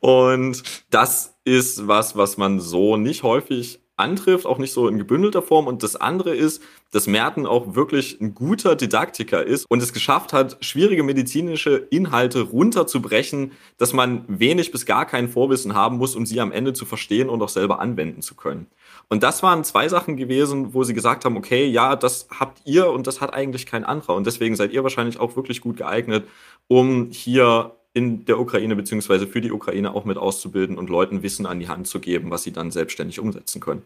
Und 0.00 0.62
das 0.90 1.36
ist 1.44 1.86
was, 1.86 2.16
was 2.16 2.36
man 2.36 2.60
so 2.60 2.96
nicht 2.96 3.22
häufig 3.22 3.80
antrifft, 3.96 4.46
auch 4.46 4.58
nicht 4.58 4.72
so 4.72 4.88
in 4.88 4.98
gebündelter 4.98 5.42
Form. 5.42 5.66
Und 5.66 5.82
das 5.82 5.96
andere 5.96 6.34
ist, 6.34 6.62
dass 6.92 7.06
Merten 7.06 7.46
auch 7.46 7.74
wirklich 7.74 8.20
ein 8.20 8.34
guter 8.34 8.76
Didaktiker 8.76 9.44
ist 9.44 9.64
und 9.68 9.82
es 9.82 9.92
geschafft 9.92 10.32
hat, 10.32 10.58
schwierige 10.60 11.02
medizinische 11.02 11.86
Inhalte 11.90 12.42
runterzubrechen, 12.42 13.52
dass 13.78 13.92
man 13.92 14.24
wenig 14.28 14.70
bis 14.70 14.86
gar 14.86 15.06
kein 15.06 15.28
Vorwissen 15.28 15.74
haben 15.74 15.96
muss, 15.96 16.14
um 16.14 16.26
sie 16.26 16.40
am 16.40 16.52
Ende 16.52 16.74
zu 16.74 16.84
verstehen 16.84 17.28
und 17.28 17.42
auch 17.42 17.48
selber 17.48 17.80
anwenden 17.80 18.22
zu 18.22 18.34
können. 18.34 18.66
Und 19.08 19.22
das 19.22 19.42
waren 19.42 19.62
zwei 19.62 19.88
Sachen 19.88 20.16
gewesen, 20.16 20.74
wo 20.74 20.82
sie 20.82 20.94
gesagt 20.94 21.24
haben, 21.24 21.36
okay, 21.36 21.66
ja, 21.66 21.94
das 21.94 22.26
habt 22.30 22.60
ihr 22.64 22.90
und 22.90 23.06
das 23.06 23.20
hat 23.20 23.32
eigentlich 23.32 23.66
kein 23.66 23.84
anderer. 23.84 24.14
Und 24.14 24.26
deswegen 24.26 24.56
seid 24.56 24.72
ihr 24.72 24.82
wahrscheinlich 24.82 25.20
auch 25.20 25.36
wirklich 25.36 25.60
gut 25.60 25.76
geeignet, 25.76 26.26
um 26.66 27.10
hier 27.10 27.76
in 27.94 28.24
der 28.26 28.40
Ukraine 28.40 28.76
beziehungsweise 28.76 29.26
für 29.26 29.40
die 29.40 29.52
Ukraine 29.52 29.94
auch 29.94 30.04
mit 30.04 30.18
auszubilden 30.18 30.76
und 30.76 30.90
Leuten 30.90 31.22
Wissen 31.22 31.46
an 31.46 31.60
die 31.60 31.68
Hand 31.68 31.86
zu 31.86 32.00
geben, 32.00 32.30
was 32.30 32.42
sie 32.42 32.52
dann 32.52 32.70
selbstständig 32.70 33.20
umsetzen 33.20 33.60
können. 33.60 33.82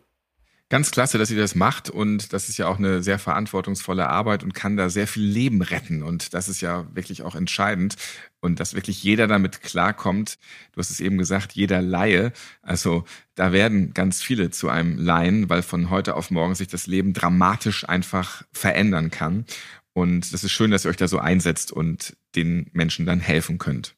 Ganz 0.71 0.93
klasse, 0.93 1.19
dass 1.19 1.33
ihr 1.33 1.37
das 1.37 1.57
macht 1.57 1.91
und 1.91 2.33
das 2.33 2.49
ist 2.49 2.57
ja 2.57 2.69
auch 2.69 2.79
eine 2.79 3.03
sehr 3.03 3.19
verantwortungsvolle 3.19 4.09
Arbeit 4.09 4.45
und 4.45 4.55
kann 4.55 4.77
da 4.77 4.89
sehr 4.89 5.09
viel 5.09 5.25
Leben 5.25 5.63
retten 5.63 6.05
und 6.05 6.33
das 6.33 6.49
ist 6.49 6.61
ja 6.61 6.87
wirklich 6.95 7.23
auch 7.23 7.35
entscheidend. 7.35 7.97
und 8.41 8.59
dass 8.61 8.75
wirklich 8.75 9.03
jeder 9.03 9.27
damit 9.27 9.63
klarkommt. 9.63 10.39
Du 10.73 10.79
hast 10.79 10.91
es 10.91 11.01
eben 11.01 11.19
gesagt, 11.19 11.53
jeder 11.53 11.83
Laie. 11.83 12.33
Also 12.63 13.05
da 13.35 13.53
werden 13.53 13.93
ganz 13.95 14.23
viele 14.23 14.51
zu 14.51 14.69
einem 14.69 14.99
Laien, 14.99 15.49
weil 15.51 15.63
von 15.63 15.91
heute 15.91 16.17
auf 16.17 16.31
morgen 16.31 16.55
sich 16.55 16.69
das 16.69 16.87
Leben 16.87 17.13
dramatisch 17.13 17.89
einfach 17.89 18.43
verändern 18.53 19.11
kann. 19.11 19.45
Und 20.01 20.33
das 20.33 20.45
ist 20.45 20.53
schön, 20.53 20.71
dass 20.71 20.87
ihr 20.87 20.91
euch 20.91 20.97
da 20.97 21.09
so 21.09 21.19
einsetzt 21.19 21.73
und 21.73 22.17
den 22.35 22.71
Menschen 22.73 23.05
dann 23.05 23.21
helfen 23.21 23.59
könnt. 23.59 23.97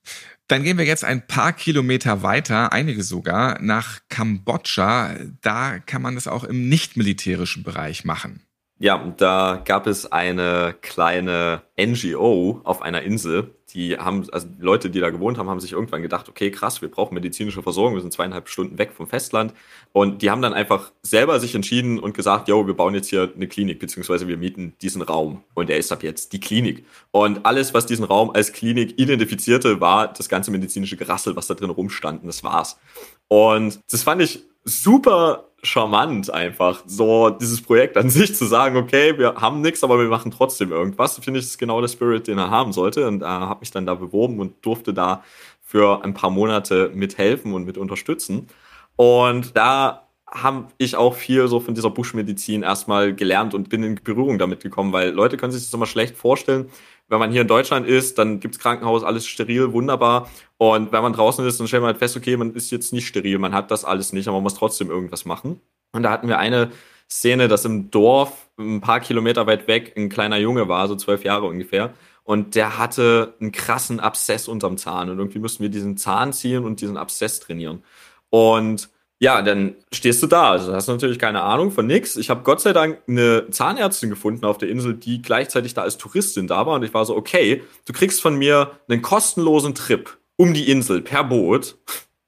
Dann 0.49 0.65
gehen 0.65 0.77
wir 0.77 0.85
jetzt 0.85 1.05
ein 1.05 1.27
paar 1.27 1.53
Kilometer 1.53 2.23
weiter, 2.23 2.73
einige 2.73 3.05
sogar, 3.05 3.62
nach 3.62 4.01
Kambodscha. 4.09 5.15
Da 5.41 5.79
kann 5.79 6.03
man 6.03 6.17
das 6.17 6.27
auch 6.27 6.43
im 6.43 6.69
nicht-militärischen 6.69 7.62
Bereich 7.62 8.05
machen. 8.05 8.43
Ja, 8.83 8.99
da 9.16 9.62
gab 9.64 9.87
es 9.87 10.11
eine 10.11 10.75
kleine 10.81 11.62
NGO 11.79 12.62
auf 12.64 12.83
einer 12.83 13.03
Insel. 13.03 13.55
Die 13.73 13.97
haben, 13.97 14.29
also 14.33 14.49
Leute, 14.59 14.90
die 14.90 14.99
da 14.99 15.11
gewohnt 15.11 15.38
haben, 15.38 15.49
haben 15.49 15.61
sich 15.61 15.71
irgendwann 15.71 16.03
gedacht, 16.03 16.29
okay, 16.29 16.51
krass, 16.51 16.83
wir 16.83 16.90
brauchen 16.90 17.14
medizinische 17.14 17.62
Versorgung, 17.62 17.95
wir 17.95 18.01
sind 18.01 18.12
zweieinhalb 18.12 18.49
Stunden 18.49 18.79
weg 18.79 18.90
vom 18.92 19.07
Festland. 19.07 19.55
Und 19.92 20.21
die 20.21 20.33
haben 20.33 20.42
dann 20.42 20.53
einfach 20.53 20.90
selber 21.01 21.38
sich 21.38 21.55
entschieden 21.55 22.01
und 22.01 22.14
gesagt, 22.14 22.49
yo, 22.49 22.66
wir 22.66 22.75
bauen 22.75 22.92
jetzt 22.92 23.07
hier 23.07 23.31
eine 23.33 23.47
Klinik, 23.47 23.79
beziehungsweise 23.79 24.27
wir 24.27 24.37
mieten 24.37 24.75
diesen 24.83 25.03
Raum. 25.03 25.45
Und 25.55 25.68
der 25.68 25.79
ist 25.79 25.92
ab 25.92 26.03
jetzt 26.03 26.33
die 26.33 26.40
Klinik. 26.40 26.85
Und 27.12 27.47
alles, 27.47 27.75
was 27.75 27.87
diesen 27.87 28.05
Raum 28.05 28.33
als 28.33 28.53
Klinik 28.53 28.99
identifizierte, 28.99 29.81
war 29.81 30.12
das 30.12 30.29
ganze 30.29 30.51
medizinische 30.51 30.97
Gerassel, 30.97 31.37
was 31.37 31.47
da 31.47 31.55
drin 31.55 31.71
rumstand. 31.71 32.23
Und 32.23 32.27
das 32.27 32.42
war's. 32.42 32.81
Und 33.29 33.79
das 33.92 34.03
fand 34.03 34.23
ich 34.23 34.42
super 34.64 35.52
charmant 35.62 36.29
einfach, 36.31 36.83
so 36.87 37.31
dieses 37.31 37.62
Projekt 37.62 37.96
an 37.96 38.11
sich 38.11 38.35
zu 38.35 38.44
sagen, 38.44 38.77
okay, 38.77 39.16
wir 39.18 39.37
haben 39.37 39.61
nichts, 39.61 39.85
aber 39.85 39.98
wir 39.98 40.09
machen 40.09 40.31
trotzdem 40.31 40.72
irgendwas. 40.72 41.18
Finde 41.18 41.40
ich, 41.40 41.46
ist 41.46 41.59
genau 41.59 41.81
der 41.81 41.88
Spirit, 41.88 42.27
den 42.27 42.38
er 42.38 42.51
haben 42.51 42.72
sollte. 42.72 43.07
Und 43.07 43.22
äh, 43.22 43.27
habe 43.27 43.61
mich 43.61 43.70
dann 43.70 43.87
da 43.87 43.94
beworben 43.94 44.40
und 44.40 44.55
durfte 44.64 44.92
da 44.92 45.22
für 45.62 46.05
ein 46.05 46.14
paar 46.14 46.31
Monate 46.31 46.90
mithelfen 46.94 47.55
und 47.55 47.64
mit 47.64 47.79
unterstützen. 47.79 48.48
Und 48.96 49.57
da 49.57 50.09
habe 50.27 50.68
ich 50.79 50.96
auch 50.96 51.14
viel 51.14 51.46
so 51.46 51.61
von 51.61 51.75
dieser 51.75 51.90
Buschmedizin 51.90 52.62
erstmal 52.62 53.14
gelernt 53.14 53.55
und 53.55 53.68
bin 53.68 53.83
in 53.83 53.94
Berührung 54.03 54.38
damit 54.38 54.62
gekommen, 54.62 54.92
weil 54.92 55.11
Leute 55.11 55.37
können 55.37 55.53
sich 55.53 55.62
das 55.62 55.75
immer 55.75 55.87
schlecht 55.87 56.16
vorstellen. 56.16 56.70
Wenn 57.09 57.19
man 57.19 57.31
hier 57.31 57.43
in 57.43 57.49
Deutschland 57.49 57.87
ist, 57.87 58.19
dann 58.19 58.41
gibt's 58.41 58.59
Krankenhaus, 58.59 59.05
alles 59.05 59.27
steril, 59.27 59.73
wunderbar. 59.73 60.31
Und 60.57 60.93
wenn 60.93 61.03
man 61.03 61.12
draußen 61.12 61.47
ist, 61.47 61.61
dann 61.61 61.69
stellt 61.69 61.83
man 61.83 61.88
halt 61.88 61.99
fest, 61.99 62.17
okay, 62.17 62.37
man 62.37 62.55
ist 62.55 62.71
jetzt 62.71 62.93
nicht 62.93 63.07
steril, 63.07 63.38
man 63.38 63.53
hat 63.55 63.71
das 63.71 63.85
alles 63.85 64.12
nicht, 64.12 64.29
aber 64.29 64.38
man 64.38 64.45
muss 64.45 64.55
trotzdem 64.55 64.91
irgendwas 64.91 65.25
machen. 65.25 65.61
Und 65.93 66.05
da 66.05 66.11
hatten 66.11 66.29
wir 66.29 66.38
eine 66.38 66.71
Szene, 67.11 67.49
dass 67.49 67.67
im 67.67 67.91
Dorf 67.91 68.49
ein 68.59 68.81
paar 68.81 69.01
Kilometer 69.01 69.47
weit 69.47 69.69
weg 69.69 69.93
ein 69.97 70.09
kleiner 70.09 70.38
Junge 70.38 70.69
war, 70.69 70.88
so 70.88 70.97
zwölf 70.97 71.25
Jahre 71.25 71.47
ungefähr. 71.47 71.93
Und 72.25 72.55
der 72.55 72.79
hatte 72.79 73.35
einen 73.41 73.53
krassen 73.53 74.01
Abszess 74.01 74.49
unterm 74.49 74.79
Zahn. 74.79 75.11
Und 75.11 75.19
irgendwie 75.19 75.41
mussten 75.41 75.62
wir 75.62 75.71
diesen 75.71 75.97
Zahn 75.97 76.33
ziehen 76.33 76.65
und 76.65 76.81
diesen 76.81 76.97
Abszess 76.97 77.41
trainieren. 77.41 77.83
Und 78.31 78.88
ja, 79.22 79.40
dann 79.40 79.76
stehst 79.92 80.20
du 80.20 80.26
da. 80.26 80.50
Also 80.50 80.74
hast 80.74 80.88
natürlich 80.88 81.20
keine 81.20 81.42
Ahnung 81.42 81.70
von 81.70 81.87
nix. 81.87 82.16
Ich 82.16 82.28
habe 82.28 82.42
Gott 82.42 82.61
sei 82.61 82.72
Dank 82.72 82.98
eine 83.06 83.48
Zahnärztin 83.50 84.11
gefunden 84.11 84.44
auf 84.44 84.58
der 84.58 84.68
Insel, 84.68 84.94
die 84.94 85.22
gleichzeitig 85.22 85.74
da 85.74 85.82
als 85.82 85.96
Touristin 85.96 86.48
da 86.48 86.66
war. 86.66 86.74
Und 86.74 86.82
ich 86.82 86.92
war 86.92 87.04
so, 87.04 87.14
okay, 87.16 87.62
du 87.85 87.92
kriegst 87.92 88.20
von 88.20 88.35
mir 88.35 88.72
einen 88.88 89.00
kostenlosen 89.00 89.76
Trip 89.76 90.18
um 90.35 90.52
die 90.54 90.68
Insel 90.68 91.02
per 91.02 91.22
Boot, 91.22 91.76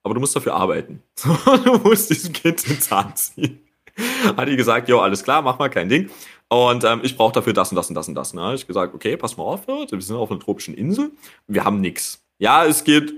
aber 0.04 0.14
du 0.14 0.20
musst 0.20 0.36
dafür 0.36 0.54
arbeiten. 0.54 1.02
du 1.64 1.78
musst 1.78 2.10
diesem 2.10 2.32
Kind 2.32 2.64
den 2.68 2.80
Zahn 2.80 3.16
ziehen. 3.16 3.58
Hat 4.36 4.46
die 4.46 4.56
gesagt, 4.56 4.88
jo, 4.88 5.00
alles 5.00 5.24
klar, 5.24 5.42
mach 5.42 5.58
mal 5.58 5.70
kein 5.70 5.88
Ding. 5.88 6.10
Und 6.48 6.84
ähm, 6.84 7.00
ich 7.02 7.16
brauche 7.16 7.32
dafür 7.32 7.54
das 7.54 7.72
und 7.72 7.76
das 7.76 7.88
und 7.88 7.96
das 7.96 8.06
und 8.06 8.14
das. 8.14 8.34
Ne? 8.34 8.54
Ich 8.54 8.68
gesagt, 8.68 8.94
okay, 8.94 9.16
pass 9.16 9.36
mal 9.36 9.42
auf, 9.42 9.66
wir 9.66 10.00
sind 10.00 10.14
auf 10.14 10.30
einer 10.30 10.38
tropischen 10.38 10.74
Insel, 10.74 11.10
wir 11.48 11.64
haben 11.64 11.80
nix. 11.80 12.23
Ja, 12.38 12.64
es 12.64 12.84
geht 12.84 13.12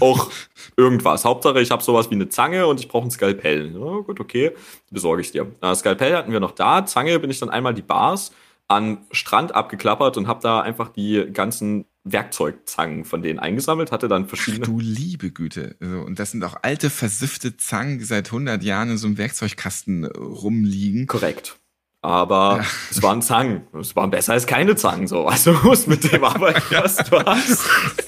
auch 0.00 0.30
irgendwas. 0.76 1.24
Hauptsache, 1.24 1.60
ich 1.60 1.70
habe 1.70 1.82
sowas 1.82 2.10
wie 2.10 2.14
eine 2.14 2.28
Zange 2.28 2.66
und 2.66 2.80
ich 2.80 2.88
brauche 2.88 3.06
ein 3.06 3.10
Skalpell. 3.10 3.72
Ja, 3.72 4.00
gut, 4.00 4.20
okay, 4.20 4.52
besorge 4.90 5.20
ich 5.22 5.32
dir. 5.32 5.50
Äh, 5.60 5.74
Skalpell 5.74 6.16
hatten 6.16 6.32
wir 6.32 6.40
noch 6.40 6.52
da. 6.52 6.86
Zange 6.86 7.18
bin 7.18 7.30
ich 7.30 7.40
dann 7.40 7.50
einmal 7.50 7.74
die 7.74 7.82
Bars 7.82 8.32
an 8.68 8.98
Strand 9.10 9.54
abgeklappert 9.54 10.16
und 10.18 10.28
habe 10.28 10.40
da 10.42 10.60
einfach 10.60 10.90
die 10.90 11.26
ganzen 11.32 11.86
Werkzeugzangen 12.04 13.04
von 13.04 13.22
denen 13.22 13.38
eingesammelt, 13.38 13.92
hatte 13.92 14.08
dann 14.08 14.28
verschiedene. 14.28 14.64
Ach, 14.64 14.68
du 14.68 14.78
liebe 14.78 15.30
Güte. 15.30 15.76
Und 15.80 16.18
das 16.18 16.30
sind 16.30 16.44
auch 16.44 16.56
alte, 16.62 16.90
versiffte 16.90 17.56
Zangen, 17.56 17.98
die 17.98 18.04
seit 18.04 18.26
100 18.26 18.62
Jahren 18.62 18.90
in 18.90 18.98
so 18.98 19.06
einem 19.06 19.18
Werkzeugkasten 19.18 20.04
rumliegen. 20.04 21.06
Korrekt. 21.06 21.58
Aber 22.00 22.58
ja. 22.58 22.66
es 22.90 23.02
waren 23.02 23.22
Zangen. 23.22 23.62
Es 23.78 23.96
waren 23.96 24.10
besser 24.10 24.34
als 24.34 24.46
keine 24.46 24.76
Zangen, 24.76 25.08
so. 25.08 25.26
Also 25.26 25.52
du 25.62 25.68
musst 25.68 25.88
mit 25.88 26.10
dem 26.10 26.22
arbeiten, 26.24 26.62
was 26.70 26.96
du 26.96 27.18
hast. 27.18 27.64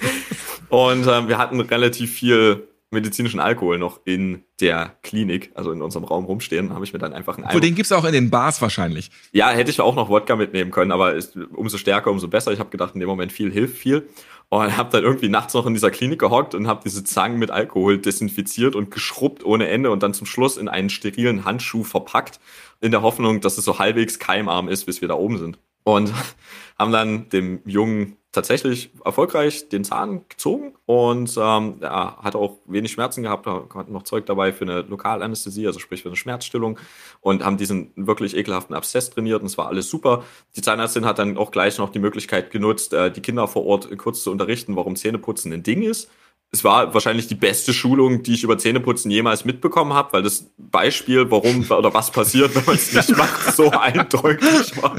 Und 0.70 1.06
ähm, 1.06 1.28
wir 1.28 1.38
hatten 1.38 1.60
relativ 1.60 2.12
viel 2.12 2.68
medizinischen 2.90 3.38
Alkohol 3.38 3.78
noch 3.78 4.00
in 4.04 4.42
der 4.60 4.96
Klinik, 5.02 5.52
also 5.54 5.70
in 5.70 5.80
unserem 5.80 6.04
Raum 6.04 6.24
rumstehen, 6.24 6.74
habe 6.74 6.84
ich 6.84 6.92
mir 6.92 6.98
dann 6.98 7.12
einfach 7.12 7.36
einen 7.36 7.46
Eimer. 7.46 7.60
den 7.60 7.76
gibt's 7.76 7.92
auch 7.92 8.04
in 8.04 8.12
den 8.12 8.30
Bars 8.30 8.60
wahrscheinlich. 8.60 9.10
Ja, 9.32 9.50
hätte 9.50 9.70
ich 9.70 9.80
auch 9.80 9.94
noch 9.94 10.08
Wodka 10.08 10.34
mitnehmen 10.34 10.72
können, 10.72 10.90
aber 10.90 11.14
ist, 11.14 11.36
umso 11.36 11.78
stärker, 11.78 12.10
umso 12.10 12.26
besser. 12.26 12.52
Ich 12.52 12.58
habe 12.58 12.70
gedacht, 12.70 12.94
in 12.94 13.00
dem 13.00 13.08
Moment 13.08 13.32
viel 13.32 13.52
hilft 13.52 13.76
viel. 13.76 14.08
Und 14.48 14.76
habe 14.76 14.90
dann 14.90 15.04
irgendwie 15.04 15.28
nachts 15.28 15.54
noch 15.54 15.64
in 15.66 15.74
dieser 15.74 15.92
Klinik 15.92 16.18
gehockt 16.18 16.56
und 16.56 16.66
habe 16.66 16.80
diese 16.84 17.04
Zangen 17.04 17.38
mit 17.38 17.52
Alkohol 17.52 17.98
desinfiziert 17.98 18.74
und 18.74 18.90
geschrubbt 18.90 19.44
ohne 19.44 19.68
Ende 19.68 19.92
und 19.92 20.02
dann 20.02 20.12
zum 20.12 20.26
Schluss 20.26 20.56
in 20.56 20.68
einen 20.68 20.90
sterilen 20.90 21.44
Handschuh 21.44 21.84
verpackt, 21.84 22.40
in 22.80 22.90
der 22.90 23.02
Hoffnung, 23.02 23.40
dass 23.40 23.58
es 23.58 23.64
so 23.64 23.78
halbwegs 23.78 24.18
keimarm 24.18 24.66
ist, 24.66 24.86
bis 24.86 25.00
wir 25.00 25.06
da 25.06 25.14
oben 25.14 25.38
sind. 25.38 25.58
Und 25.84 26.12
haben 26.78 26.90
dann 26.90 27.28
dem 27.28 27.60
Jungen 27.64 28.16
tatsächlich 28.32 28.90
erfolgreich 29.04 29.68
den 29.68 29.84
Zahn 29.84 30.24
gezogen 30.28 30.74
und 30.86 31.36
ähm, 31.36 31.78
er 31.80 32.16
hat 32.18 32.36
auch 32.36 32.58
wenig 32.66 32.92
Schmerzen 32.92 33.22
gehabt, 33.22 33.46
hatten 33.46 33.92
noch 33.92 34.04
Zeug 34.04 34.26
dabei 34.26 34.52
für 34.52 34.64
eine 34.64 34.82
Lokalanästhesie, 34.82 35.66
also 35.66 35.80
sprich 35.80 36.02
für 36.02 36.08
eine 36.08 36.16
Schmerzstillung 36.16 36.78
und 37.20 37.44
haben 37.44 37.56
diesen 37.56 37.92
wirklich 37.96 38.36
ekelhaften 38.36 38.76
Abszess 38.76 39.10
trainiert 39.10 39.40
und 39.40 39.46
es 39.46 39.58
war 39.58 39.66
alles 39.66 39.90
super. 39.90 40.24
Die 40.54 40.62
Zahnärztin 40.62 41.04
hat 41.04 41.18
dann 41.18 41.36
auch 41.36 41.50
gleich 41.50 41.78
noch 41.78 41.90
die 41.90 41.98
Möglichkeit 41.98 42.50
genutzt, 42.50 42.92
äh, 42.92 43.10
die 43.10 43.22
Kinder 43.22 43.48
vor 43.48 43.66
Ort 43.66 43.96
kurz 43.98 44.22
zu 44.22 44.30
unterrichten, 44.30 44.76
warum 44.76 44.94
Zähneputzen 44.94 45.52
ein 45.52 45.62
Ding 45.64 45.82
ist 45.82 46.08
es 46.52 46.64
war 46.64 46.92
wahrscheinlich 46.94 47.28
die 47.28 47.36
beste 47.36 47.72
Schulung, 47.72 48.24
die 48.24 48.34
ich 48.34 48.42
über 48.42 48.58
Zähneputzen 48.58 49.08
jemals 49.10 49.44
mitbekommen 49.44 49.92
habe, 49.92 50.12
weil 50.14 50.22
das 50.24 50.50
Beispiel, 50.58 51.30
warum 51.30 51.64
oder 51.70 51.94
was 51.94 52.10
passiert, 52.10 52.54
wenn 52.56 52.64
man 52.64 52.74
es 52.74 52.92
nicht 52.92 53.16
macht, 53.16 53.54
so 53.54 53.70
eindeutig 53.80 54.82
war, 54.82 54.96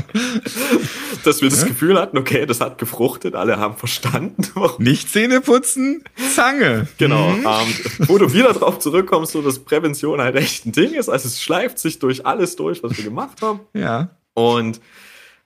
dass 1.26 1.42
wir 1.42 1.50
das 1.50 1.66
Gefühl 1.66 2.00
hatten, 2.00 2.18
okay, 2.18 2.46
das 2.46 2.62
hat 2.62 2.78
gefruchtet, 2.78 3.36
alle 3.36 3.58
haben 3.58 3.76
verstanden. 3.76 4.48
Warum. 4.54 4.82
Nicht 4.82 5.10
Zähneputzen, 5.10 6.04
Zange. 6.34 6.88
Genau. 6.98 7.32
Mhm. 7.32 7.46
Ähm, 7.46 8.08
wo 8.08 8.18
du 8.18 8.32
wieder 8.32 8.54
drauf 8.54 8.80
zurückkommst, 8.80 9.34
so 9.34 9.42
dass 9.42 9.60
Prävention 9.60 10.22
halt 10.22 10.36
echt 10.38 10.66
ein 10.66 10.72
Ding 10.72 10.94
ist, 10.94 11.10
also 11.10 11.28
es 11.28 11.42
schleift 11.42 11.80
sich 11.80 12.00
durch 12.00 12.26
alles 12.26 12.56
durch, 12.56 12.82
was 12.82 12.96
wir 12.98 13.04
gemacht 13.04 13.42
haben. 13.42 13.60
Ja. 13.74 14.12
Und 14.34 14.80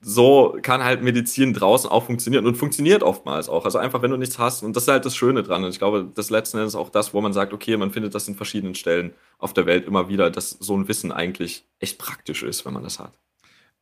so 0.08 0.56
kann 0.62 0.84
halt 0.84 1.02
Medizin 1.02 1.52
draußen 1.52 1.90
auch 1.90 2.04
funktionieren 2.06 2.46
und 2.46 2.54
funktioniert 2.54 3.02
oftmals 3.02 3.48
auch. 3.48 3.64
Also 3.64 3.78
einfach, 3.78 4.02
wenn 4.02 4.12
du 4.12 4.16
nichts 4.16 4.38
hast. 4.38 4.62
Und 4.62 4.76
das 4.76 4.84
ist 4.84 4.88
halt 4.88 5.04
das 5.04 5.16
Schöne 5.16 5.42
dran. 5.42 5.64
Und 5.64 5.70
ich 5.70 5.80
glaube, 5.80 6.08
das 6.14 6.30
letzten 6.30 6.58
Endes 6.58 6.76
auch 6.76 6.90
das, 6.90 7.12
wo 7.12 7.20
man 7.20 7.32
sagt, 7.32 7.52
okay, 7.52 7.76
man 7.76 7.90
findet 7.90 8.14
das 8.14 8.28
in 8.28 8.36
verschiedenen 8.36 8.76
Stellen 8.76 9.14
auf 9.38 9.52
der 9.52 9.66
Welt 9.66 9.84
immer 9.84 10.08
wieder, 10.08 10.30
dass 10.30 10.50
so 10.50 10.76
ein 10.76 10.86
Wissen 10.86 11.10
eigentlich 11.10 11.64
echt 11.80 11.98
praktisch 11.98 12.44
ist, 12.44 12.64
wenn 12.64 12.72
man 12.72 12.84
das 12.84 13.00
hat. 13.00 13.18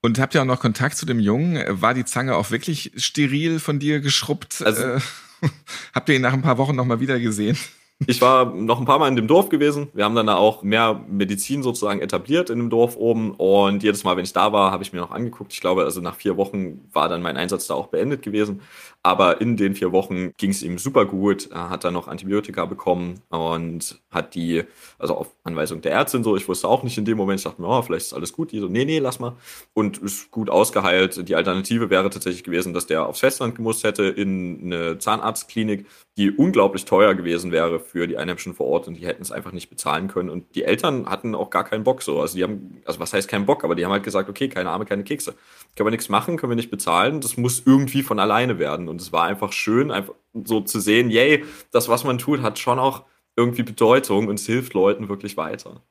Und 0.00 0.18
habt 0.18 0.34
ihr 0.34 0.40
auch 0.40 0.46
noch 0.46 0.60
Kontakt 0.60 0.96
zu 0.96 1.04
dem 1.04 1.20
Jungen? 1.20 1.62
War 1.68 1.92
die 1.92 2.06
Zange 2.06 2.36
auch 2.36 2.50
wirklich 2.50 2.92
steril 2.96 3.60
von 3.60 3.78
dir 3.78 4.00
geschrubbt? 4.00 4.62
Also, 4.64 4.82
äh, 4.82 5.00
habt 5.94 6.08
ihr 6.08 6.14
ihn 6.14 6.22
nach 6.22 6.32
ein 6.32 6.42
paar 6.42 6.56
Wochen 6.56 6.74
nochmal 6.74 7.00
wieder 7.00 7.20
gesehen? 7.20 7.58
Ich 8.06 8.20
war 8.20 8.46
noch 8.46 8.78
ein 8.78 8.84
paar 8.84 8.98
Mal 8.98 9.08
in 9.08 9.16
dem 9.16 9.26
Dorf 9.26 9.48
gewesen. 9.48 9.88
Wir 9.94 10.04
haben 10.04 10.14
dann 10.14 10.26
da 10.26 10.36
auch 10.36 10.62
mehr 10.62 11.00
Medizin 11.08 11.62
sozusagen 11.62 12.00
etabliert 12.00 12.50
in 12.50 12.58
dem 12.58 12.70
Dorf 12.70 12.96
oben. 12.96 13.32
Und 13.32 13.82
jedes 13.82 14.04
Mal, 14.04 14.16
wenn 14.16 14.24
ich 14.24 14.32
da 14.32 14.52
war, 14.52 14.70
habe 14.70 14.82
ich 14.82 14.92
mir 14.92 15.00
noch 15.00 15.10
angeguckt. 15.10 15.52
Ich 15.52 15.60
glaube, 15.60 15.84
also 15.84 16.00
nach 16.00 16.16
vier 16.16 16.36
Wochen 16.36 16.88
war 16.92 17.08
dann 17.08 17.22
mein 17.22 17.36
Einsatz 17.36 17.66
da 17.66 17.74
auch 17.74 17.88
beendet 17.88 18.22
gewesen. 18.22 18.60
Aber 19.06 19.42
in 19.42 19.58
den 19.58 19.74
vier 19.74 19.92
Wochen 19.92 20.32
ging 20.38 20.48
es 20.48 20.62
ihm 20.62 20.78
super 20.78 21.04
gut. 21.04 21.50
Er 21.52 21.68
hat 21.68 21.84
dann 21.84 21.92
noch 21.92 22.08
Antibiotika 22.08 22.64
bekommen 22.64 23.20
und 23.28 24.00
hat 24.10 24.34
die, 24.34 24.64
also 24.98 25.14
auf 25.14 25.28
Anweisung 25.44 25.82
der 25.82 25.92
Ärztin 25.92 26.24
so, 26.24 26.36
ich 26.36 26.48
wusste 26.48 26.68
auch 26.68 26.82
nicht 26.82 26.96
in 26.96 27.04
dem 27.04 27.18
Moment, 27.18 27.38
ich 27.38 27.44
dachte 27.44 27.60
mir, 27.60 27.68
oh, 27.68 27.82
vielleicht 27.82 28.06
ist 28.06 28.14
alles 28.14 28.32
gut. 28.32 28.52
Die 28.52 28.60
so, 28.60 28.68
nee, 28.68 28.86
nee, 28.86 29.00
lass 29.00 29.20
mal. 29.20 29.36
Und 29.74 29.98
ist 29.98 30.30
gut 30.30 30.48
ausgeheilt. 30.48 31.28
Die 31.28 31.34
Alternative 31.34 31.90
wäre 31.90 32.08
tatsächlich 32.08 32.44
gewesen, 32.44 32.72
dass 32.72 32.86
der 32.86 33.06
aufs 33.06 33.20
Festland 33.20 33.54
gemusst 33.56 33.84
hätte 33.84 34.04
in 34.04 34.72
eine 34.72 34.96
Zahnarztklinik, 34.96 35.84
die 36.16 36.30
unglaublich 36.30 36.86
teuer 36.86 37.14
gewesen 37.14 37.52
wäre 37.52 37.80
für 37.80 38.06
die 38.06 38.16
Einheimischen 38.16 38.54
vor 38.54 38.68
Ort 38.68 38.88
und 38.88 38.94
die 38.94 39.06
hätten 39.06 39.20
es 39.20 39.32
einfach 39.32 39.52
nicht 39.52 39.68
bezahlen 39.68 40.08
können. 40.08 40.30
Und 40.30 40.54
die 40.54 40.62
Eltern 40.62 41.10
hatten 41.10 41.34
auch 41.34 41.50
gar 41.50 41.64
keinen 41.64 41.84
Bock 41.84 42.00
so. 42.00 42.22
Also 42.22 42.36
die 42.36 42.44
haben, 42.44 42.80
also 42.86 43.00
was 43.00 43.12
heißt 43.12 43.28
keinen 43.28 43.44
Bock, 43.44 43.64
aber 43.64 43.74
die 43.74 43.84
haben 43.84 43.92
halt 43.92 44.04
gesagt, 44.04 44.30
okay, 44.30 44.48
keine 44.48 44.70
Arme, 44.70 44.86
keine 44.86 45.04
Kekse. 45.04 45.34
Können 45.76 45.88
wir 45.88 45.90
nichts 45.90 46.08
machen, 46.08 46.38
können 46.38 46.52
wir 46.52 46.56
nicht 46.56 46.70
bezahlen. 46.70 47.20
Das 47.20 47.36
muss 47.36 47.64
irgendwie 47.66 48.02
von 48.02 48.18
alleine 48.18 48.58
werden. 48.58 48.88
Es 49.00 49.12
war 49.12 49.24
einfach 49.24 49.52
schön, 49.52 49.90
einfach 49.90 50.14
so 50.32 50.60
zu 50.60 50.80
sehen, 50.80 51.10
yay, 51.10 51.44
das, 51.70 51.88
was 51.88 52.04
man 52.04 52.18
tut, 52.18 52.42
hat 52.42 52.58
schon 52.58 52.78
auch 52.78 53.04
irgendwie 53.36 53.62
Bedeutung 53.62 54.28
und 54.28 54.38
es 54.38 54.46
hilft 54.46 54.74
Leuten 54.74 55.08
wirklich 55.08 55.36
weiter. 55.36 55.82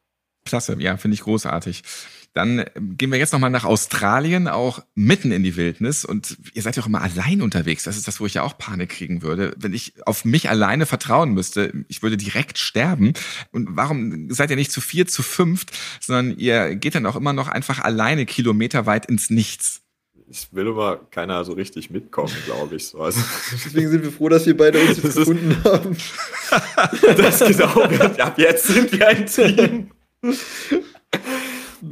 Klasse, 0.45 0.75
ja, 0.79 0.97
finde 0.97 1.15
ich 1.15 1.21
großartig. 1.21 1.83
Dann 2.33 2.59
äh, 2.59 2.71
gehen 2.75 3.11
wir 3.11 3.19
jetzt 3.19 3.31
nochmal 3.31 3.51
nach 3.51 3.63
Australien, 3.63 4.47
auch 4.47 4.79
mitten 4.95 5.31
in 5.31 5.43
die 5.43 5.55
Wildnis. 5.55 6.03
Und 6.03 6.37
ihr 6.53 6.61
seid 6.61 6.75
ja 6.75 6.83
auch 6.83 6.87
immer 6.87 7.01
allein 7.01 7.41
unterwegs. 7.41 7.83
Das 7.83 7.95
ist 7.95 8.07
das, 8.07 8.19
wo 8.19 8.25
ich 8.25 8.33
ja 8.33 8.43
auch 8.43 8.57
Panik 8.57 8.89
kriegen 8.89 9.21
würde. 9.21 9.53
Wenn 9.57 9.73
ich 9.73 9.93
auf 10.05 10.25
mich 10.25 10.49
alleine 10.49 10.85
vertrauen 10.85 11.33
müsste, 11.33 11.71
ich 11.87 12.01
würde 12.01 12.17
direkt 12.17 12.57
sterben. 12.57 13.13
Und 13.51 13.75
warum 13.75 14.31
seid 14.31 14.49
ihr 14.49 14.55
nicht 14.55 14.71
zu 14.71 14.81
vier, 14.81 15.07
zu 15.07 15.21
fünft, 15.21 15.71
sondern 16.01 16.37
ihr 16.37 16.75
geht 16.75 16.95
dann 16.95 17.05
auch 17.05 17.15
immer 17.15 17.33
noch 17.33 17.47
einfach 17.47 17.79
alleine 17.79 18.25
kilometerweit 18.25 19.05
ins 19.05 19.29
Nichts? 19.29 19.82
Ich 20.33 20.47
will 20.51 20.65
immer 20.65 20.97
keiner 21.11 21.45
so 21.45 21.53
richtig 21.53 21.91
mitkommen, 21.91 22.33
glaube 22.45 22.77
ich. 22.77 22.87
So. 22.87 22.99
Also, 22.99 23.21
Deswegen 23.51 23.87
sind 23.91 24.03
wir 24.03 24.11
froh, 24.11 24.29
dass 24.29 24.47
wir 24.47 24.57
beide 24.57 24.79
uns 24.79 24.97
jetzt 25.01 25.15
gefunden 25.15 25.55
haben. 25.63 25.95
das 27.17 27.39
genau. 27.39 27.83
Ab 28.17 28.39
jetzt 28.39 28.65
sind 28.65 28.91
wir 28.91 29.07
ein 29.07 29.27
Team. 29.27 29.91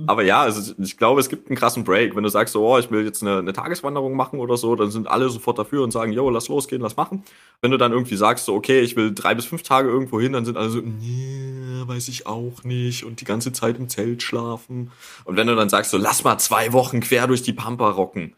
Aber 0.07 0.23
ja, 0.23 0.41
also 0.41 0.73
ich 0.77 0.97
glaube, 0.97 1.19
es 1.19 1.27
gibt 1.27 1.49
einen 1.49 1.57
krassen 1.57 1.83
Break. 1.83 2.15
Wenn 2.15 2.23
du 2.23 2.29
sagst, 2.29 2.53
so, 2.53 2.65
oh, 2.65 2.77
ich 2.77 2.89
will 2.91 3.03
jetzt 3.03 3.21
eine, 3.21 3.39
eine, 3.39 3.51
Tageswanderung 3.51 4.15
machen 4.15 4.39
oder 4.39 4.55
so, 4.55 4.75
dann 4.75 4.89
sind 4.89 5.07
alle 5.07 5.29
sofort 5.29 5.59
dafür 5.59 5.83
und 5.83 5.91
sagen, 5.91 6.13
yo, 6.13 6.29
lass 6.29 6.47
losgehen, 6.47 6.81
lass 6.81 6.95
machen. 6.95 7.23
Wenn 7.61 7.71
du 7.71 7.77
dann 7.77 7.91
irgendwie 7.91 8.15
sagst, 8.15 8.45
so, 8.45 8.55
okay, 8.55 8.79
ich 8.81 8.95
will 8.95 9.13
drei 9.13 9.35
bis 9.35 9.45
fünf 9.45 9.63
Tage 9.63 9.89
irgendwo 9.89 10.21
hin, 10.21 10.33
dann 10.33 10.45
sind 10.45 10.57
alle 10.57 10.69
so, 10.69 10.79
nee, 10.79 11.83
weiß 11.85 12.07
ich 12.07 12.25
auch 12.25 12.63
nicht 12.63 13.03
und 13.03 13.21
die 13.21 13.25
ganze 13.25 13.51
Zeit 13.51 13.77
im 13.77 13.89
Zelt 13.89 14.23
schlafen. 14.23 14.91
Und 15.25 15.35
wenn 15.35 15.47
du 15.47 15.55
dann 15.55 15.69
sagst, 15.69 15.91
so, 15.91 15.97
lass 15.97 16.23
mal 16.23 16.37
zwei 16.37 16.71
Wochen 16.73 17.01
quer 17.01 17.27
durch 17.27 17.41
die 17.41 17.53
Pampa 17.53 17.89
rocken, 17.89 18.35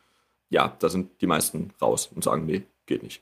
ja, 0.50 0.76
da 0.80 0.90
sind 0.90 1.10
die 1.22 1.28
meisten 1.28 1.72
raus 1.82 2.10
und 2.14 2.24
sagen, 2.24 2.46
nee, 2.46 2.64
geht 2.86 3.04
nicht. 3.04 3.22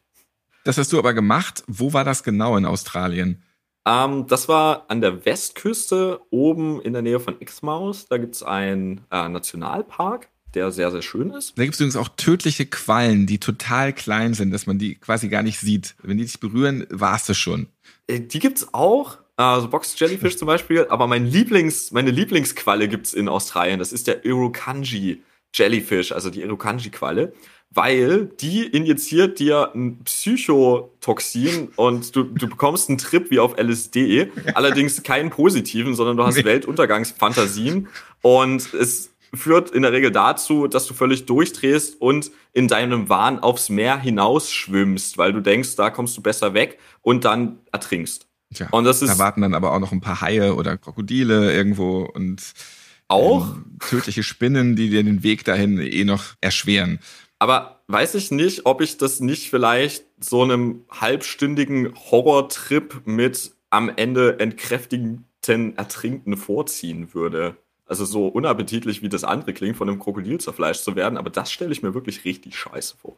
Das 0.64 0.78
hast 0.78 0.94
du 0.94 1.00
aber 1.00 1.14
gemacht. 1.14 1.64
Wo 1.68 1.94
war 1.94 2.04
das 2.04 2.24
genau 2.24 2.56
in 2.56 2.66
Australien? 2.66 3.42
Ähm, 3.86 4.28
das 4.28 4.48
war 4.48 4.86
an 4.90 5.02
der 5.02 5.26
Westküste, 5.26 6.22
oben 6.30 6.82
in 6.82 6.94
der 6.94 7.02
Nähe 7.02 7.20
von 7.20 7.40
Exmouth. 7.42 8.06
Da 8.10 8.18
gibt 8.18 8.36
es 8.36 8.44
einen 8.44 9.02
äh, 9.12 9.28
Nationalpark, 9.28 10.30
der 10.54 10.72
sehr, 10.72 10.92
sehr 10.92 11.02
schön 11.02 11.32
ist. 11.32 11.58
Da 11.58 11.64
gibt 11.64 11.74
es 11.74 11.80
übrigens 11.80 11.96
auch 11.96 12.10
tödliche 12.10 12.66
Quallen, 12.66 13.26
die 13.26 13.40
total 13.40 13.94
klein 13.94 14.34
sind, 14.34 14.52
dass 14.52 14.68
man 14.68 14.78
die 14.78 14.96
quasi 14.96 15.30
gar 15.30 15.44
nicht 15.44 15.60
sieht. 15.60 15.96
Wenn 16.04 16.18
die 16.18 16.26
dich 16.26 16.40
berühren, 16.40 16.86
warst 16.90 17.30
du 17.30 17.34
schon. 17.34 17.68
Äh, 18.08 18.20
die 18.20 18.40
gibt's 18.40 18.74
auch. 18.74 19.18
Also 19.38 19.70
Box 19.70 20.00
Jellyfish 20.00 20.38
zum 20.38 20.46
Beispiel. 20.46 20.86
Aber 20.90 21.08
mein 21.08 21.26
Lieblings, 21.26 21.92
meine 21.92 22.12
Lieblingsqualle 22.12 22.88
gibt's 22.88 23.14
in 23.14 23.28
Australien. 23.28 23.80
Das 23.80 23.92
ist 23.92 24.06
der 24.06 24.24
Irukandji 24.24 25.24
Jellyfish, 25.54 26.12
also 26.12 26.30
die 26.30 26.42
Irukandji-Qualle 26.42 27.34
weil 27.74 28.26
die 28.26 28.66
injiziert 28.66 29.40
dir 29.40 29.72
ein 29.74 30.04
Psychotoxin 30.04 31.70
und 31.78 32.16
du, 32.16 32.24
du 32.24 32.50
bekommst 32.50 32.90
einen 32.90 32.98
Trip 32.98 33.32
wie 33.32 33.40
auf 33.40 33.58
LSD, 33.58 34.32
allerdings 34.54 35.04
keinen 35.04 35.30
positiven, 35.30 35.96
sondern 35.96 36.18
du 36.18 36.24
hast 36.24 36.36
nee. 36.36 36.44
Weltuntergangsfantasien 36.44 37.88
und 38.22 38.74
es 38.74 39.12
führt 39.34 39.72
in 39.72 39.84
der 39.84 39.94
Regel 39.94 40.12
dazu, 40.12 40.68
dass 40.68 40.86
du 40.86 40.94
völlig 40.94 41.26
durchdrehst 41.26 42.02
und 42.02 42.32
in 42.52 42.68
deinem 42.68 43.08
Wahn 43.08 43.40
aufs 43.40 43.70
Meer 43.70 43.98
hinausschwimmst, 43.98 45.18
weil 45.18 45.32
du 45.32 45.42
denkst, 45.42 45.78
da 45.78 45.90
kommst 45.90 46.18
du 46.18 46.22
besser 46.22 46.54
weg 46.54 46.78
und 47.02 47.24
dann 47.24 47.60
ertrinkst. 47.72 48.28
Tja, 48.54 48.68
und 48.72 48.84
das 48.84 49.02
ist, 49.02 49.10
da 49.10 49.18
warten 49.18 49.42
dann 49.42 49.54
aber 49.54 49.72
auch 49.72 49.80
noch 49.80 49.94
ein 49.94 50.02
paar 50.02 50.20
Haie 50.20 50.56
oder 50.56 50.78
Krokodile 50.78 51.54
irgendwo 51.54 52.02
und 52.02 52.42
auch 53.08 53.56
ähm, 53.56 53.78
tödliche 53.80 54.24
Spinnen, 54.24 54.76
die 54.76 54.90
dir 54.90 55.04
den 55.04 55.24
Weg 55.24 55.46
dahin 55.46 55.80
eh 55.80 56.04
noch 56.04 56.36
erschweren. 56.42 57.00
Aber 57.42 57.82
weiß 57.88 58.14
ich 58.14 58.30
nicht, 58.30 58.68
ob 58.68 58.82
ich 58.82 58.98
das 58.98 59.20
nicht 59.20 59.50
vielleicht 59.50 60.06
so 60.20 60.44
einem 60.44 60.86
halbstündigen 60.92 61.96
Horrortrip 61.96 63.02
mit 63.06 63.54
am 63.72 63.90
Ende 63.90 64.40
entkräftigten 64.40 65.26
Ertrinken 65.76 66.38
vorziehen 66.38 67.16
würde. 67.16 67.58
Also 67.88 68.06
so 68.06 68.28
unappetitlich, 68.28 69.02
wie 69.02 69.10
das 69.10 69.24
andere 69.24 69.54
klingt, 69.54 69.76
von 69.76 69.90
einem 69.90 69.98
Krokodil 69.98 70.40
zerfleischt 70.40 70.84
zu 70.84 70.96
werden, 70.96 71.18
aber 71.18 71.32
das 71.32 71.52
stelle 71.52 71.72
ich 71.72 71.82
mir 71.82 71.96
wirklich 71.96 72.26
richtig 72.26 72.56
scheiße 72.56 72.98
vor. 73.02 73.18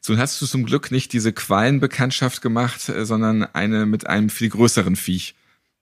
So 0.00 0.16
hast 0.16 0.40
du 0.40 0.46
zum 0.46 0.64
Glück 0.64 0.92
nicht 0.92 1.12
diese 1.12 1.32
Qualenbekanntschaft 1.32 2.42
gemacht, 2.42 2.88
äh, 2.90 3.04
sondern 3.04 3.42
eine 3.42 3.86
mit 3.86 4.06
einem 4.06 4.30
viel 4.30 4.50
größeren 4.50 4.94
Viech. 4.94 5.34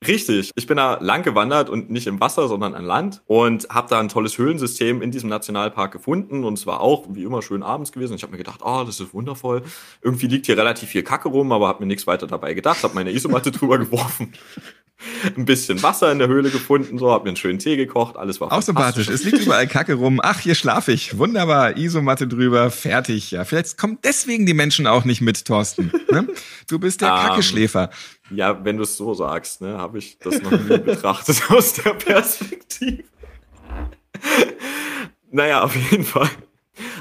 Richtig. 0.07 0.51
Ich 0.55 0.67
bin 0.67 0.79
da 0.79 0.97
lang 0.99 1.23
gewandert 1.23 1.69
und 1.69 1.91
nicht 1.91 2.07
im 2.07 2.21
Wasser, 2.21 2.49
sondern 2.49 2.75
an 2.75 2.87
Land 2.87 3.21
und 3.27 3.69
habe 3.69 3.89
da 3.91 4.01
ein 4.01 4.09
tolles 4.09 4.39
Höhlensystem 4.39 5.03
in 5.03 5.11
diesem 5.11 5.29
Nationalpark 5.29 5.93
gefunden 5.93 6.43
und 6.45 6.55
es 6.55 6.67
war 6.67 6.81
auch 6.81 7.07
wie 7.11 7.25
immer 7.25 7.43
schön 7.43 7.63
abends 7.63 7.93
gewesen. 7.93 8.15
Ich 8.15 8.23
habe 8.23 8.33
mir 8.33 8.39
gedacht, 8.39 8.61
oh, 8.65 8.83
das 8.87 8.99
ist 8.99 9.13
wundervoll. 9.13 9.63
Irgendwie 10.01 10.27
liegt 10.27 10.47
hier 10.47 10.57
relativ 10.57 10.89
viel 10.89 11.03
Kacke 11.03 11.29
rum, 11.29 11.53
aber 11.53 11.69
habe 11.69 11.81
mir 11.81 11.87
nichts 11.87 12.07
weiter 12.07 12.27
dabei 12.27 12.55
gedacht, 12.55 12.83
habe 12.83 12.95
meine 12.95 13.11
Isomatte 13.11 13.51
drüber 13.51 13.77
geworfen. 13.77 14.33
ein 15.37 15.45
bisschen 15.45 15.83
Wasser 15.83 16.11
in 16.13 16.19
der 16.19 16.29
Höhle 16.29 16.51
gefunden, 16.51 16.99
so, 16.99 17.11
hab 17.11 17.25
mir 17.25 17.31
einen 17.31 17.37
schönen 17.37 17.59
Tee 17.59 17.77
gekocht, 17.77 18.17
alles 18.17 18.41
war 18.41 18.53
Auch 18.53 18.63
sympathisch. 18.63 19.09
Es 19.09 19.25
liegt 19.25 19.41
überall 19.41 19.67
Kacke 19.67 19.95
rum. 19.95 20.21
Ach, 20.23 20.41
hier 20.41 20.55
schlafe 20.55 20.93
ich. 20.93 21.19
Wunderbar. 21.19 21.77
Isomatte 21.77 22.27
drüber, 22.27 22.71
fertig. 22.71 23.31
Ja, 23.31 23.45
vielleicht 23.45 23.79
kommen 23.79 23.99
deswegen 24.05 24.47
die 24.47 24.55
Menschen 24.55 24.87
auch 24.87 25.05
nicht 25.05 25.21
mit, 25.21 25.45
Thorsten. 25.45 25.93
Ne? 26.11 26.29
Du 26.69 26.79
bist 26.79 27.01
der 27.01 27.13
um, 27.13 27.19
ähm, 27.19 27.27
Kackeschläfer. 27.27 27.91
Ja, 28.31 28.65
wenn 28.65 28.77
du 28.77 28.83
es 28.83 28.97
so 28.97 29.15
sagst, 29.15 29.61
ne, 29.61 29.79
habe 29.79 29.99
ich 29.99 30.19
das 30.19 30.41
noch 30.43 30.53
nie 30.53 30.79
betrachtet 30.85 31.43
aus 31.51 31.75
der 31.75 31.95
Perspektive. 31.95 33.05
naja, 35.31 35.63
auf 35.63 35.75
jeden 35.75 36.05
Fall 36.05 36.31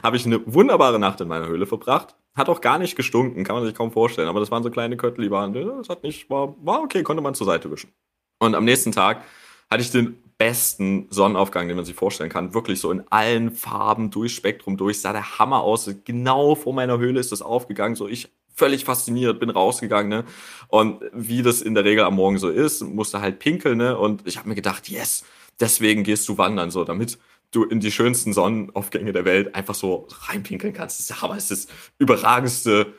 habe 0.04 0.18
ich 0.18 0.26
eine 0.26 0.42
wunderbare 0.46 1.00
Nacht 1.00 1.22
in 1.22 1.28
meiner 1.28 1.48
Höhle 1.48 1.66
verbracht. 1.66 2.16
Hat 2.36 2.50
auch 2.50 2.62
gar 2.62 2.80
nicht 2.80 2.96
gestunken, 2.96 3.44
kann 3.44 3.56
man 3.56 3.66
sich 3.66 3.76
kaum 3.76 3.92
vorstellen. 3.92 4.28
Aber 4.28 4.40
das 4.40 4.52
waren 4.52 4.64
so 4.64 4.70
kleine 4.70 4.98
Köttel, 4.98 5.24
die 5.24 5.32
waren, 5.32 5.54
das 5.54 5.90
hat 5.90 6.04
nicht, 6.04 6.30
war, 6.30 6.56
war 6.64 6.82
okay, 6.82 7.04
konnte 7.04 7.22
man 7.22 7.36
zur 7.36 7.46
Seite 7.46 7.72
wischen. 7.72 7.92
Und 8.40 8.56
am 8.56 8.66
nächsten 8.66 8.92
Tag 8.92 9.24
hatte 9.70 9.82
ich 9.82 9.92
den 9.92 10.22
besten 10.38 11.08
Sonnenaufgang, 11.10 11.68
den 11.68 11.76
man 11.76 11.86
sich 11.86 11.96
vorstellen 11.96 12.30
kann. 12.30 12.54
Wirklich 12.54 12.80
so 12.80 12.92
in 12.92 13.04
allen 13.10 13.52
Farben, 13.52 14.10
durch 14.10 14.34
Spektrum 14.34 14.78
durch. 14.78 15.02
Sah 15.02 15.12
der 15.12 15.38
Hammer 15.38 15.62
aus. 15.62 15.90
Genau 16.06 16.56
vor 16.56 16.74
meiner 16.74 16.98
Höhle 16.98 17.20
ist 17.20 17.32
das 17.32 17.42
aufgegangen. 17.42 17.96
So 17.96 18.08
ich 18.08 18.30
völlig 18.60 18.86
fasziniert, 18.86 19.40
bin 19.40 19.50
rausgegangen, 19.50 20.10
ne? 20.10 20.26
Und 20.68 21.02
wie 21.14 21.42
das 21.42 21.62
in 21.62 21.74
der 21.76 21.86
Regel 21.86 22.04
am 22.04 22.16
Morgen 22.16 22.38
so 22.38 22.50
ist, 22.50 22.82
musste 22.82 23.22
halt 23.22 23.40
pinkeln, 23.40 23.78
ne? 23.78 23.98
Und 23.98 24.28
ich 24.28 24.38
habe 24.38 24.50
mir 24.50 24.56
gedacht, 24.56 24.90
yes, 24.90 25.24
deswegen 25.60 26.04
gehst 26.04 26.28
du 26.28 26.38
wandern, 26.38 26.70
so, 26.70 26.84
damit 26.84 27.18
du 27.52 27.64
in 27.64 27.80
die 27.80 27.92
schönsten 27.92 28.34
Sonnenaufgänge 28.34 29.12
der 29.12 29.26
Welt 29.26 29.56
einfach 29.56 29.76
so 29.76 30.08
reinpinkeln 30.28 30.74
kannst. 30.74 31.00
Das 31.00 31.10
ist, 31.10 31.24
aber 31.24 31.36
es 31.36 31.52
ist 31.52 31.70
das 31.70 31.76
überragendste, 31.98 32.94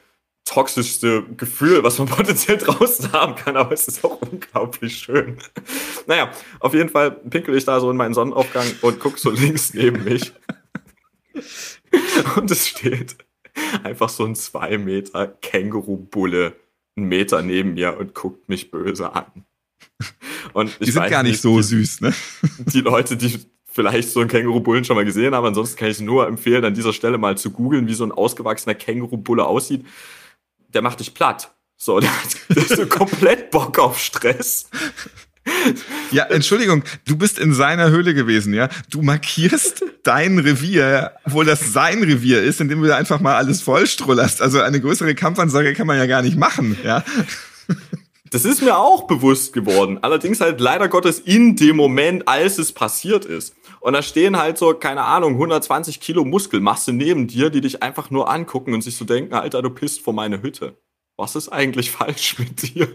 toxischste 0.44 1.24
Gefühl, 1.36 1.82
was 1.82 1.98
man 1.98 2.08
potenziell 2.08 2.58
draußen 2.58 3.12
haben 3.12 3.36
kann, 3.36 3.56
aber 3.56 3.72
es 3.72 3.88
ist 3.88 4.04
auch 4.04 4.20
unglaublich 4.20 4.96
schön. 4.96 5.38
Naja, 6.06 6.30
auf 6.58 6.74
jeden 6.74 6.88
Fall 6.88 7.12
pinkel 7.12 7.56
ich 7.56 7.64
da 7.64 7.80
so 7.80 7.90
in 7.90 7.96
meinen 7.96 8.14
Sonnenaufgang 8.14 8.66
und 8.82 8.98
guck 9.00 9.18
so 9.18 9.30
links 9.30 9.74
neben 9.74 10.04
mich. 10.04 10.32
Und 12.36 12.50
es 12.50 12.68
steht 12.68 13.16
einfach 13.82 14.08
so 14.08 14.24
ein 14.24 14.34
zwei 14.34 14.78
Meter 14.78 15.28
Känguru-Bulle 15.28 16.54
einen 16.96 17.08
Meter 17.08 17.42
neben 17.42 17.74
mir 17.74 17.98
und 17.98 18.14
guckt 18.14 18.48
mich 18.48 18.70
böse 18.70 19.14
an. 19.14 19.44
Und 20.52 20.70
ich 20.80 20.86
die 20.86 20.90
sind 20.90 21.08
gar 21.08 21.22
nicht, 21.22 21.32
nicht 21.32 21.40
so 21.40 21.56
die, 21.56 21.62
süß, 21.62 22.00
ne? 22.02 22.14
Die 22.66 22.80
Leute, 22.80 23.16
die 23.16 23.40
vielleicht 23.72 24.11
so 24.11 24.20
einen 24.20 24.28
Känguru-Bullen 24.28 24.85
schon 24.85 24.96
mal 24.96 25.04
gesehen 25.04 25.35
haben, 25.35 25.46
ansonsten 25.46 25.78
kann 25.78 25.88
ich 25.88 26.00
nur 26.00 26.26
empfehlen, 26.26 26.64
an 26.64 26.74
dieser 26.74 26.92
Stelle 26.92 27.18
mal 27.18 27.38
zu 27.38 27.50
googeln, 27.50 27.87
wie 27.87 27.94
so 27.94 28.04
ein 28.04 28.12
ausgewachsener 28.12 28.74
Känguru-Bulle 28.74 29.44
aussieht. 29.44 29.87
Der 30.74 30.83
macht 30.83 31.00
dich 31.00 31.14
platt. 31.14 31.52
So, 31.76 32.00
der 32.00 32.11
hat 32.11 32.68
so 32.68 32.87
komplett 32.87 33.50
Bock 33.50 33.78
auf 33.78 33.98
Stress. 33.98 34.68
Ja, 36.11 36.24
Entschuldigung, 36.24 36.85
du 37.06 37.16
bist 37.16 37.38
in 37.38 37.54
seiner 37.54 37.90
Höhle 37.90 38.14
gewesen, 38.14 38.52
ja? 38.52 38.68
Du 38.90 39.02
markierst 39.02 39.85
dein 40.02 40.38
Revier, 40.38 41.12
obwohl 41.24 41.44
das 41.44 41.72
sein 41.72 42.02
Revier 42.02 42.42
ist, 42.42 42.61
indem 42.61 42.83
du 42.83 42.88
da 42.88 42.96
einfach 42.96 43.20
mal 43.20 43.37
alles 43.37 43.62
vollstrullerst. 43.62 44.42
Also 44.42 44.61
eine 44.61 44.80
größere 44.80 45.14
Kampfansage 45.14 45.72
kann 45.74 45.87
man 45.87 45.96
ja 45.96 46.06
gar 46.06 46.22
nicht 46.22 46.37
machen, 46.37 46.76
ja? 46.85 47.04
Das 48.30 48.44
ist 48.44 48.62
mir 48.62 48.78
auch 48.78 49.08
bewusst 49.08 49.52
geworden. 49.52 49.98
Allerdings 50.02 50.40
halt 50.40 50.60
leider 50.60 50.88
Gottes 50.88 51.18
in 51.18 51.56
dem 51.56 51.76
Moment, 51.76 52.28
als 52.28 52.58
es 52.58 52.70
passiert 52.70 53.24
ist. 53.24 53.56
Und 53.80 53.94
da 53.94 54.02
stehen 54.02 54.38
halt 54.38 54.56
so, 54.56 54.72
keine 54.72 55.02
Ahnung, 55.02 55.32
120 55.32 55.98
Kilo 55.98 56.24
Muskelmasse 56.24 56.92
neben 56.92 57.26
dir, 57.26 57.50
die 57.50 57.60
dich 57.60 57.82
einfach 57.82 58.10
nur 58.10 58.30
angucken 58.30 58.72
und 58.72 58.82
sich 58.82 58.96
so 58.96 59.04
denken, 59.04 59.34
Alter, 59.34 59.62
du 59.62 59.70
pisst 59.70 60.02
vor 60.02 60.14
meine 60.14 60.42
Hütte. 60.42 60.76
Was 61.16 61.34
ist 61.34 61.48
eigentlich 61.48 61.90
falsch 61.90 62.38
mit 62.38 62.74
dir? 62.76 62.88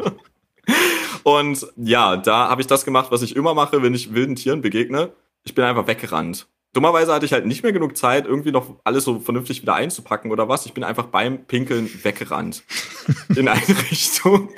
Und 1.24 1.67
ja, 1.76 2.15
da 2.15 2.48
habe 2.48 2.62
ich 2.62 2.67
das 2.67 2.86
gemacht, 2.86 3.12
was 3.12 3.21
ich 3.21 3.36
immer 3.36 3.54
mache, 3.54 3.84
wenn 3.84 3.93
ich 3.93 4.13
wilden 4.13 4.38
Tieren 4.38 4.62
begegne. 4.62 5.12
Ich 5.43 5.54
bin 5.54 5.65
einfach 5.65 5.88
weggerannt. 5.88 6.48
Dummerweise 6.71 7.13
hatte 7.13 7.26
ich 7.26 7.34
halt 7.34 7.45
nicht 7.45 7.63
mehr 7.63 7.71
genug 7.74 7.98
Zeit, 7.98 8.26
irgendwie 8.26 8.52
noch 8.52 8.76
alles 8.84 9.04
so 9.04 9.19
vernünftig 9.19 9.62
wieder 9.62 9.76
einzupacken 9.76 10.32
oder 10.32 10.48
was. 10.48 10.65
Ich 10.65 10.74
bin 10.74 10.84
einfach 10.84 11.08
beim 11.08 11.45
Pinkeln 11.45 11.89
weggerannt. 12.04 12.63
In 13.36 13.48
eine 13.50 13.67
Richtung. 13.91 14.50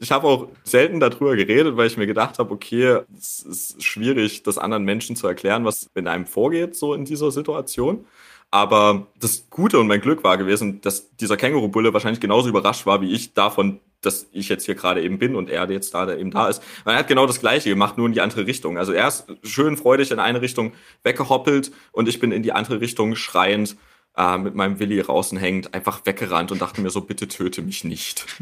Ich 0.00 0.12
habe 0.12 0.26
auch 0.26 0.48
selten 0.62 1.00
darüber 1.00 1.36
geredet, 1.36 1.76
weil 1.76 1.86
ich 1.86 1.96
mir 1.96 2.06
gedacht 2.06 2.38
habe, 2.38 2.52
okay, 2.52 3.00
es 3.16 3.42
ist 3.42 3.82
schwierig, 3.82 4.42
das 4.42 4.58
anderen 4.58 4.84
Menschen 4.84 5.16
zu 5.16 5.26
erklären, 5.26 5.64
was 5.64 5.88
in 5.94 6.06
einem 6.06 6.26
vorgeht, 6.26 6.76
so 6.76 6.94
in 6.94 7.04
dieser 7.04 7.30
Situation. 7.30 8.04
Aber 8.50 9.08
das 9.18 9.48
Gute 9.50 9.80
und 9.80 9.88
mein 9.88 10.00
Glück 10.00 10.22
war 10.22 10.38
gewesen, 10.38 10.80
dass 10.80 11.16
dieser 11.16 11.36
Känguru-Bulle 11.36 11.92
wahrscheinlich 11.92 12.20
genauso 12.20 12.48
überrascht 12.48 12.86
war 12.86 13.00
wie 13.00 13.12
ich 13.12 13.32
davon, 13.34 13.80
dass 14.00 14.28
ich 14.32 14.48
jetzt 14.48 14.66
hier 14.66 14.74
gerade 14.74 15.02
eben 15.02 15.18
bin 15.18 15.34
und 15.34 15.50
er 15.50 15.68
jetzt 15.70 15.94
da 15.94 16.14
eben 16.14 16.30
da 16.30 16.48
ist. 16.48 16.62
Man 16.84 16.94
hat 16.94 17.08
genau 17.08 17.26
das 17.26 17.40
Gleiche 17.40 17.70
gemacht, 17.70 17.96
nur 17.98 18.06
in 18.06 18.12
die 18.12 18.20
andere 18.20 18.46
Richtung. 18.46 18.78
Also 18.78 18.92
er 18.92 19.08
ist 19.08 19.26
schön 19.42 19.76
freudig 19.76 20.10
in 20.10 20.20
eine 20.20 20.40
Richtung 20.40 20.72
weggehoppelt 21.02 21.72
und 21.90 22.08
ich 22.08 22.20
bin 22.20 22.30
in 22.30 22.42
die 22.42 22.52
andere 22.52 22.80
Richtung 22.80 23.16
schreiend 23.16 23.76
äh, 24.16 24.38
mit 24.38 24.54
meinem 24.54 24.78
Willi 24.78 25.00
draußen 25.02 25.38
hängend 25.38 25.74
einfach 25.74 26.04
weggerannt 26.04 26.52
und 26.52 26.60
dachte 26.60 26.80
mir 26.80 26.90
so, 26.90 27.00
bitte 27.00 27.28
töte 27.28 27.62
mich 27.62 27.84
nicht. 27.84 28.26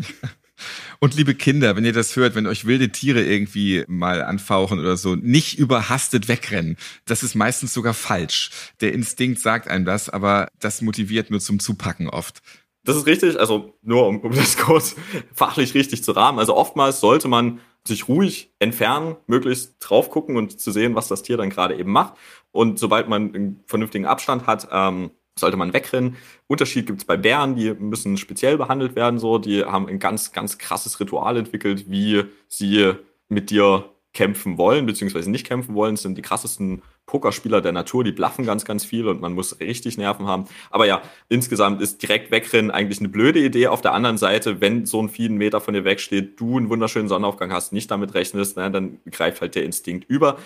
Und 1.00 1.16
liebe 1.16 1.34
Kinder, 1.34 1.74
wenn 1.74 1.84
ihr 1.84 1.92
das 1.92 2.14
hört, 2.14 2.34
wenn 2.34 2.46
euch 2.46 2.66
wilde 2.66 2.90
Tiere 2.90 3.22
irgendwie 3.22 3.84
mal 3.88 4.22
anfauchen 4.22 4.78
oder 4.78 4.96
so, 4.96 5.16
nicht 5.16 5.58
überhastet 5.58 6.28
wegrennen. 6.28 6.76
Das 7.04 7.22
ist 7.24 7.34
meistens 7.34 7.74
sogar 7.74 7.94
falsch. 7.94 8.50
Der 8.80 8.92
Instinkt 8.92 9.40
sagt 9.40 9.68
einem 9.68 9.84
das, 9.84 10.08
aber 10.08 10.48
das 10.60 10.82
motiviert 10.82 11.30
nur 11.30 11.40
zum 11.40 11.58
Zupacken 11.58 12.08
oft. 12.08 12.42
Das 12.84 12.96
ist 12.96 13.06
richtig, 13.06 13.38
also 13.38 13.78
nur 13.82 14.06
um, 14.06 14.20
um 14.20 14.32
das 14.32 14.56
kurz 14.56 14.96
fachlich 15.32 15.74
richtig 15.74 16.02
zu 16.02 16.12
rahmen. 16.12 16.38
Also 16.38 16.56
oftmals 16.56 17.00
sollte 17.00 17.28
man 17.28 17.60
sich 17.84 18.08
ruhig 18.08 18.52
entfernen, 18.58 19.16
möglichst 19.26 19.76
drauf 19.80 20.10
gucken 20.10 20.36
und 20.36 20.60
zu 20.60 20.70
sehen, 20.70 20.94
was 20.94 21.08
das 21.08 21.22
Tier 21.22 21.36
dann 21.36 21.50
gerade 21.50 21.76
eben 21.76 21.90
macht. 21.90 22.14
Und 22.50 22.78
sobald 22.78 23.08
man 23.08 23.34
einen 23.34 23.64
vernünftigen 23.66 24.06
Abstand 24.06 24.46
hat, 24.46 24.68
ähm, 24.70 25.10
sollte 25.38 25.56
man 25.56 25.72
wegrennen. 25.72 26.16
Unterschied 26.46 26.86
gibt 26.86 27.00
es 27.00 27.04
bei 27.04 27.16
Bären, 27.16 27.56
die 27.56 27.72
müssen 27.74 28.16
speziell 28.16 28.58
behandelt 28.58 28.96
werden, 28.96 29.18
so. 29.18 29.38
Die 29.38 29.64
haben 29.64 29.88
ein 29.88 29.98
ganz, 29.98 30.32
ganz 30.32 30.58
krasses 30.58 31.00
Ritual 31.00 31.36
entwickelt, 31.36 31.90
wie 31.90 32.24
sie 32.48 32.92
mit 33.28 33.50
dir 33.50 33.92
kämpfen 34.12 34.58
wollen, 34.58 34.84
beziehungsweise 34.84 35.30
nicht 35.30 35.46
kämpfen 35.46 35.74
wollen. 35.74 35.94
Das 35.94 36.02
sind 36.02 36.18
die 36.18 36.22
krassesten 36.22 36.82
Pokerspieler 37.06 37.60
der 37.60 37.72
Natur, 37.72 38.04
die 38.04 38.12
bluffen 38.12 38.44
ganz, 38.44 38.64
ganz 38.64 38.84
viel 38.84 39.08
und 39.08 39.20
man 39.20 39.32
muss 39.32 39.58
richtig 39.58 39.96
Nerven 39.98 40.26
haben. 40.26 40.44
Aber 40.70 40.86
ja, 40.86 41.02
insgesamt 41.28 41.80
ist 41.80 42.02
direkt 42.02 42.30
wegrennen 42.30 42.70
eigentlich 42.70 43.00
eine 43.00 43.08
blöde 43.08 43.40
Idee. 43.40 43.68
Auf 43.68 43.80
der 43.80 43.94
anderen 43.94 44.18
Seite, 44.18 44.60
wenn 44.60 44.86
so 44.86 45.02
ein 45.02 45.08
Vieh 45.08 45.26
einen 45.26 45.38
Meter 45.38 45.60
von 45.60 45.74
dir 45.74 45.84
wegsteht, 45.84 46.38
du 46.38 46.58
einen 46.58 46.68
wunderschönen 46.68 47.08
Sonnenaufgang 47.08 47.52
hast, 47.52 47.72
nicht 47.72 47.90
damit 47.90 48.14
rechnest, 48.14 48.56
ne, 48.56 48.70
dann 48.70 48.98
greift 49.10 49.40
halt 49.40 49.54
der 49.54 49.64
Instinkt 49.64 50.08
über. 50.08 50.38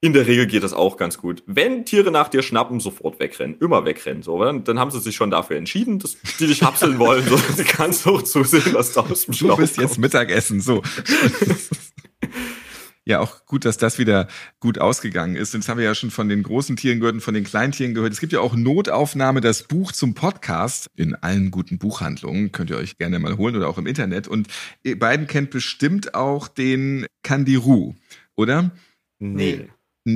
In 0.00 0.12
der 0.12 0.28
Regel 0.28 0.46
geht 0.46 0.62
das 0.62 0.72
auch 0.72 0.96
ganz 0.96 1.18
gut. 1.18 1.42
Wenn 1.46 1.84
Tiere 1.84 2.12
nach 2.12 2.28
dir 2.28 2.42
schnappen, 2.42 2.78
sofort 2.78 3.18
wegrennen. 3.18 3.56
Immer 3.60 3.84
wegrennen. 3.84 4.22
So, 4.22 4.40
dann, 4.44 4.62
dann 4.62 4.78
haben 4.78 4.92
sie 4.92 5.00
sich 5.00 5.16
schon 5.16 5.32
dafür 5.32 5.56
entschieden, 5.56 5.98
dass 5.98 6.16
die 6.38 6.46
dich 6.46 6.62
hapseln 6.62 6.98
wollen. 7.00 7.26
So, 7.28 7.36
du 7.36 7.64
kannst 7.64 8.06
auch 8.06 8.22
zusehen, 8.22 8.74
was 8.74 8.92
da 8.92 9.00
aus 9.00 9.24
dem 9.24 9.34
Schlauch 9.34 9.56
Du 9.56 9.62
bist 9.62 9.74
kommt. 9.74 9.88
jetzt 9.88 9.98
Mittagessen, 9.98 10.60
so. 10.60 10.82
ja, 13.04 13.18
auch 13.18 13.44
gut, 13.46 13.64
dass 13.64 13.76
das 13.76 13.98
wieder 13.98 14.28
gut 14.60 14.78
ausgegangen 14.78 15.34
ist. 15.34 15.52
Jetzt 15.54 15.68
haben 15.68 15.78
wir 15.78 15.84
ja 15.84 15.96
schon 15.96 16.12
von 16.12 16.28
den 16.28 16.44
großen 16.44 16.76
Tieren 16.76 17.00
gehört 17.00 17.14
und 17.14 17.20
von 17.20 17.34
den 17.34 17.42
kleinen 17.42 17.72
Tieren 17.72 17.94
gehört. 17.94 18.12
Es 18.12 18.20
gibt 18.20 18.32
ja 18.32 18.38
auch 18.38 18.54
Notaufnahme, 18.54 19.40
das 19.40 19.64
Buch 19.64 19.90
zum 19.90 20.14
Podcast 20.14 20.86
in 20.94 21.16
allen 21.16 21.50
guten 21.50 21.78
Buchhandlungen. 21.78 22.52
Könnt 22.52 22.70
ihr 22.70 22.76
euch 22.76 22.98
gerne 22.98 23.18
mal 23.18 23.36
holen 23.36 23.56
oder 23.56 23.68
auch 23.68 23.78
im 23.78 23.88
Internet. 23.88 24.28
Und 24.28 24.46
ihr 24.84 24.96
beiden 24.96 25.26
kennt 25.26 25.50
bestimmt 25.50 26.14
auch 26.14 26.46
den 26.46 27.04
Kandiru, 27.24 27.96
oder? 28.36 28.70
Nee. 29.18 29.66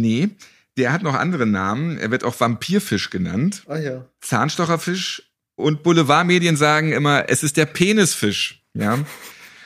Nee, 0.01 0.31
der 0.77 0.93
hat 0.93 1.03
noch 1.03 1.15
andere 1.15 1.47
Namen. 1.47 1.99
Er 1.99 2.11
wird 2.11 2.25
auch 2.25 2.39
Vampirfisch 2.39 3.11
genannt. 3.11 3.63
Ah 3.67 3.79
ja. 3.79 4.07
Zahnstocherfisch. 4.21 5.31
Und 5.55 5.83
Boulevardmedien 5.83 6.57
sagen 6.57 6.93
immer, 6.93 7.29
es 7.29 7.43
ist 7.43 7.57
der 7.57 7.67
Penisfisch. 7.67 8.65
Ja. 8.75 8.99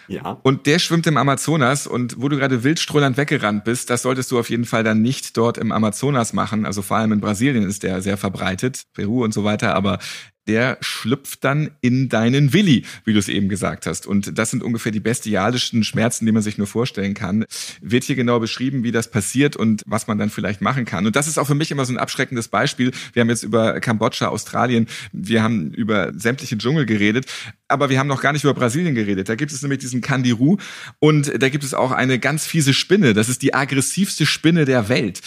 Ja. 0.08 0.38
Und 0.44 0.66
der 0.66 0.78
schwimmt 0.78 1.06
im 1.08 1.16
Amazonas 1.16 1.88
und 1.88 2.20
wo 2.20 2.28
du 2.28 2.36
gerade 2.36 2.62
wildströland 2.62 3.16
weggerannt 3.16 3.64
bist, 3.64 3.90
das 3.90 4.02
solltest 4.02 4.30
du 4.30 4.38
auf 4.38 4.50
jeden 4.50 4.64
Fall 4.64 4.84
dann 4.84 5.02
nicht 5.02 5.36
dort 5.36 5.58
im 5.58 5.72
Amazonas 5.72 6.32
machen. 6.32 6.64
Also 6.64 6.82
vor 6.82 6.96
allem 6.96 7.10
in 7.10 7.20
Brasilien 7.20 7.64
ist 7.64 7.82
der 7.82 8.00
sehr 8.02 8.16
verbreitet, 8.16 8.84
Peru 8.94 9.24
und 9.24 9.34
so 9.34 9.42
weiter, 9.42 9.74
aber 9.74 9.98
der 10.46 10.78
schlüpft 10.80 11.44
dann 11.44 11.70
in 11.80 12.08
deinen 12.08 12.52
Willi, 12.52 12.84
wie 13.04 13.12
du 13.12 13.18
es 13.18 13.28
eben 13.28 13.48
gesagt 13.48 13.86
hast. 13.86 14.06
Und 14.06 14.38
das 14.38 14.50
sind 14.50 14.62
ungefähr 14.62 14.92
die 14.92 15.00
bestialischsten 15.00 15.84
Schmerzen, 15.84 16.26
die 16.26 16.32
man 16.32 16.42
sich 16.42 16.58
nur 16.58 16.66
vorstellen 16.66 17.14
kann. 17.14 17.44
Wird 17.80 18.04
hier 18.04 18.16
genau 18.16 18.40
beschrieben, 18.40 18.82
wie 18.82 18.92
das 18.92 19.10
passiert 19.10 19.56
und 19.56 19.82
was 19.86 20.06
man 20.06 20.18
dann 20.18 20.30
vielleicht 20.30 20.60
machen 20.60 20.84
kann. 20.84 21.06
Und 21.06 21.16
das 21.16 21.28
ist 21.28 21.38
auch 21.38 21.46
für 21.46 21.54
mich 21.54 21.70
immer 21.70 21.84
so 21.84 21.92
ein 21.92 21.98
abschreckendes 21.98 22.48
Beispiel. 22.48 22.92
Wir 23.12 23.20
haben 23.20 23.28
jetzt 23.28 23.42
über 23.42 23.80
Kambodscha, 23.80 24.28
Australien, 24.28 24.86
wir 25.12 25.42
haben 25.42 25.72
über 25.72 26.12
sämtliche 26.16 26.58
Dschungel 26.58 26.86
geredet, 26.86 27.26
aber 27.68 27.88
wir 27.90 27.98
haben 27.98 28.06
noch 28.06 28.22
gar 28.22 28.32
nicht 28.32 28.44
über 28.44 28.54
Brasilien 28.54 28.94
geredet. 28.94 29.28
Da 29.28 29.34
gibt 29.34 29.52
es 29.52 29.62
nämlich 29.62 29.80
diesen 29.80 30.00
Kandiru 30.00 30.56
und 30.98 31.32
da 31.42 31.48
gibt 31.48 31.64
es 31.64 31.74
auch 31.74 31.90
eine 31.90 32.18
ganz 32.18 32.46
fiese 32.46 32.74
Spinne. 32.74 33.14
Das 33.14 33.28
ist 33.28 33.42
die 33.42 33.54
aggressivste 33.54 34.26
Spinne 34.26 34.64
der 34.64 34.88
Welt 34.88 35.20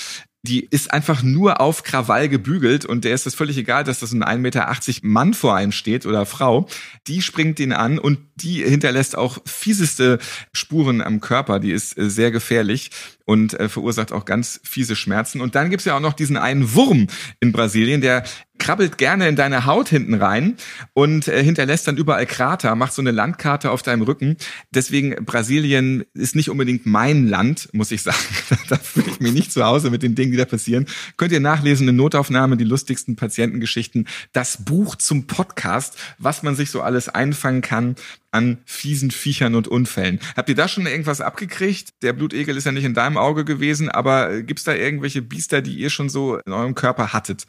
die 0.43 0.65
ist 0.65 0.93
einfach 0.93 1.21
nur 1.21 1.59
auf 1.59 1.83
Krawall 1.83 2.29
gebügelt 2.29 2.85
und 2.85 3.03
der 3.03 3.13
ist 3.13 3.27
es 3.27 3.35
völlig 3.35 3.57
egal, 3.57 3.83
dass 3.83 3.99
das 3.99 4.13
ein 4.13 4.23
1,80 4.23 4.37
Meter 4.37 4.67
Mann 5.01 5.33
vor 5.33 5.55
einem 5.55 5.73
steht 5.73 6.05
oder 6.05 6.25
Frau. 6.25 6.67
Die 7.07 7.21
springt 7.21 7.59
ihn 7.59 7.73
an 7.73 7.99
und 7.99 8.19
die 8.35 8.63
hinterlässt 8.63 9.17
auch 9.17 9.39
fieseste 9.45 10.17
Spuren 10.53 11.01
am 11.01 11.19
Körper. 11.19 11.59
Die 11.59 11.71
ist 11.71 11.97
äh, 11.97 12.09
sehr 12.09 12.31
gefährlich 12.31 12.91
und 13.25 13.59
äh, 13.59 13.67
verursacht 13.67 14.13
auch 14.13 14.23
ganz 14.23 14.61
fiese 14.63 14.95
Schmerzen. 14.95 15.41
Und 15.41 15.55
dann 15.55 15.69
gibt's 15.69 15.85
ja 15.85 15.97
auch 15.97 16.01
noch 16.01 16.13
diesen 16.13 16.37
einen 16.37 16.73
Wurm 16.73 17.07
in 17.41 17.51
Brasilien, 17.51 17.99
der 17.99 18.23
krabbelt 18.59 18.97
gerne 18.97 19.27
in 19.27 19.35
deine 19.35 19.65
Haut 19.65 19.89
hinten 19.89 20.13
rein 20.13 20.55
und 20.93 21.27
äh, 21.27 21.43
hinterlässt 21.43 21.87
dann 21.87 21.97
überall 21.97 22.25
Krater, 22.25 22.75
macht 22.75 22.93
so 22.93 23.01
eine 23.01 23.11
Landkarte 23.11 23.71
auf 23.71 23.81
deinem 23.81 24.03
Rücken. 24.03 24.37
Deswegen 24.71 25.25
Brasilien 25.25 26.03
ist 26.13 26.35
nicht 26.35 26.49
unbedingt 26.49 26.85
mein 26.85 27.27
Land, 27.27 27.69
muss 27.73 27.91
ich 27.91 28.03
sagen. 28.03 28.17
da 28.69 28.77
fühle 28.77 29.07
ich 29.09 29.19
mich 29.19 29.33
nicht 29.33 29.51
zu 29.51 29.63
Hause 29.63 29.89
mit 29.89 30.03
den 30.03 30.15
Dingen, 30.15 30.31
die 30.31 30.37
da 30.37 30.45
passieren. 30.45 30.85
Könnt 31.17 31.31
ihr 31.31 31.39
nachlesen 31.39 31.87
in 31.87 31.95
Notaufnahme, 31.95 32.57
die 32.57 32.63
lustigsten 32.63 33.15
Patientengeschichten, 33.15 34.07
das 34.33 34.63
Buch 34.63 34.95
zum 34.95 35.25
Podcast, 35.25 35.97
was 36.17 36.43
man 36.43 36.55
sich 36.55 36.69
so 36.69 36.81
alles 36.81 37.09
einfangen 37.09 37.61
kann 37.61 37.95
an 38.31 38.59
fiesen 38.65 39.11
Viechern 39.11 39.55
und 39.55 39.67
Unfällen. 39.67 40.19
Habt 40.35 40.49
ihr 40.49 40.55
da 40.55 40.67
schon 40.67 40.85
irgendwas 40.85 41.21
abgekriegt? 41.21 41.93
Der 42.03 42.13
Blutegel 42.13 42.57
ist 42.57 42.65
ja 42.65 42.71
nicht 42.71 42.83
in 42.83 42.93
deinem 42.93 43.17
Auge 43.17 43.45
gewesen, 43.45 43.89
aber 43.89 44.41
gibt's 44.43 44.63
da 44.63 44.73
irgendwelche 44.73 45.21
Biester, 45.21 45.61
die 45.61 45.75
ihr 45.75 45.89
schon 45.89 46.09
so 46.09 46.37
in 46.37 46.53
eurem 46.53 46.75
Körper 46.75 47.13
hattet? 47.13 47.47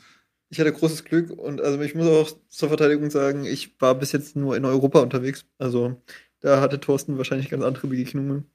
Ich 0.51 0.59
hatte 0.59 0.73
großes 0.73 1.05
Glück 1.05 1.31
und 1.31 1.61
also 1.61 1.81
ich 1.81 1.95
muss 1.95 2.07
auch 2.07 2.37
zur 2.49 2.69
Verteidigung 2.69 3.11
sagen, 3.11 3.45
ich 3.45 3.81
war 3.81 3.95
bis 3.95 4.13
jetzt 4.13 4.35
nur 4.37 4.57
in 4.57 4.65
Europa 4.65 5.01
unterwegs. 5.01 5.47
Also 5.59 5.97
da 6.41 6.61
hatte 6.61 6.81
Thorsten 6.81 7.17
wahrscheinlich 7.19 7.49
ganz 7.49 7.63
andere 7.63 7.87
Begegnungen. 7.87 8.51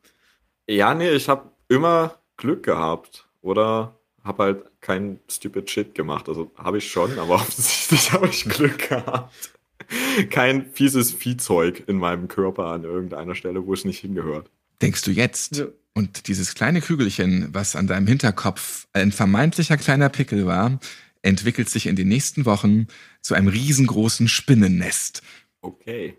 Ja, 0.68 0.93
nee, 0.93 1.12
ich 1.12 1.30
habe 1.30 1.52
immer 1.70 2.20
Glück 2.36 2.64
gehabt 2.64 3.28
oder 3.41 3.98
habe 4.24 4.43
halt 4.43 4.66
kein 4.82 5.20
stupid 5.30 5.70
Shit 5.70 5.96
gemacht. 5.96 6.28
Also 6.28 6.52
habe 6.58 6.80
ich 6.80 6.91
schon, 6.91 7.18
aber 7.18 7.36
offensichtlich 7.36 8.12
habe 8.12 8.28
ich 8.28 8.43
Glück 8.43 8.89
gehabt. 8.89 9.52
Kein 10.32 10.72
fieses 10.72 11.14
Viehzeug 11.14 11.84
in 11.88 11.98
meinem 11.98 12.28
Körper 12.28 12.68
an 12.68 12.84
irgendeiner 12.84 13.36
Stelle, 13.36 13.66
wo 13.66 13.74
es 13.74 13.86
nicht 13.86 14.00
hingehört. 14.00 14.50
Denkst 14.82 15.04
du 15.04 15.12
jetzt? 15.12 15.58
Ja. 15.58 15.66
Und 15.93 16.28
dieses 16.28 16.56
kleine 16.56 16.82
Kügelchen, 16.82 17.50
was 17.54 17.76
an 17.76 17.88
deinem 17.88 18.08
Hinterkopf 18.08 18.88
ein 18.91 19.14
vermeintlicher 19.14 19.78
kleiner 19.78 20.10
Pickel 20.10 20.46
war, 20.46 20.80
entwickelt 21.26 21.69
sich 21.69 21.88
in 21.88 21.95
den 21.95 22.07
nächsten 22.07 22.45
Wochen 22.45 22.88
zu 23.21 23.34
einem 23.34 23.47
riesengroßen 23.47 24.28
Spinnennest. 24.28 25.21
Okay. 25.61 26.17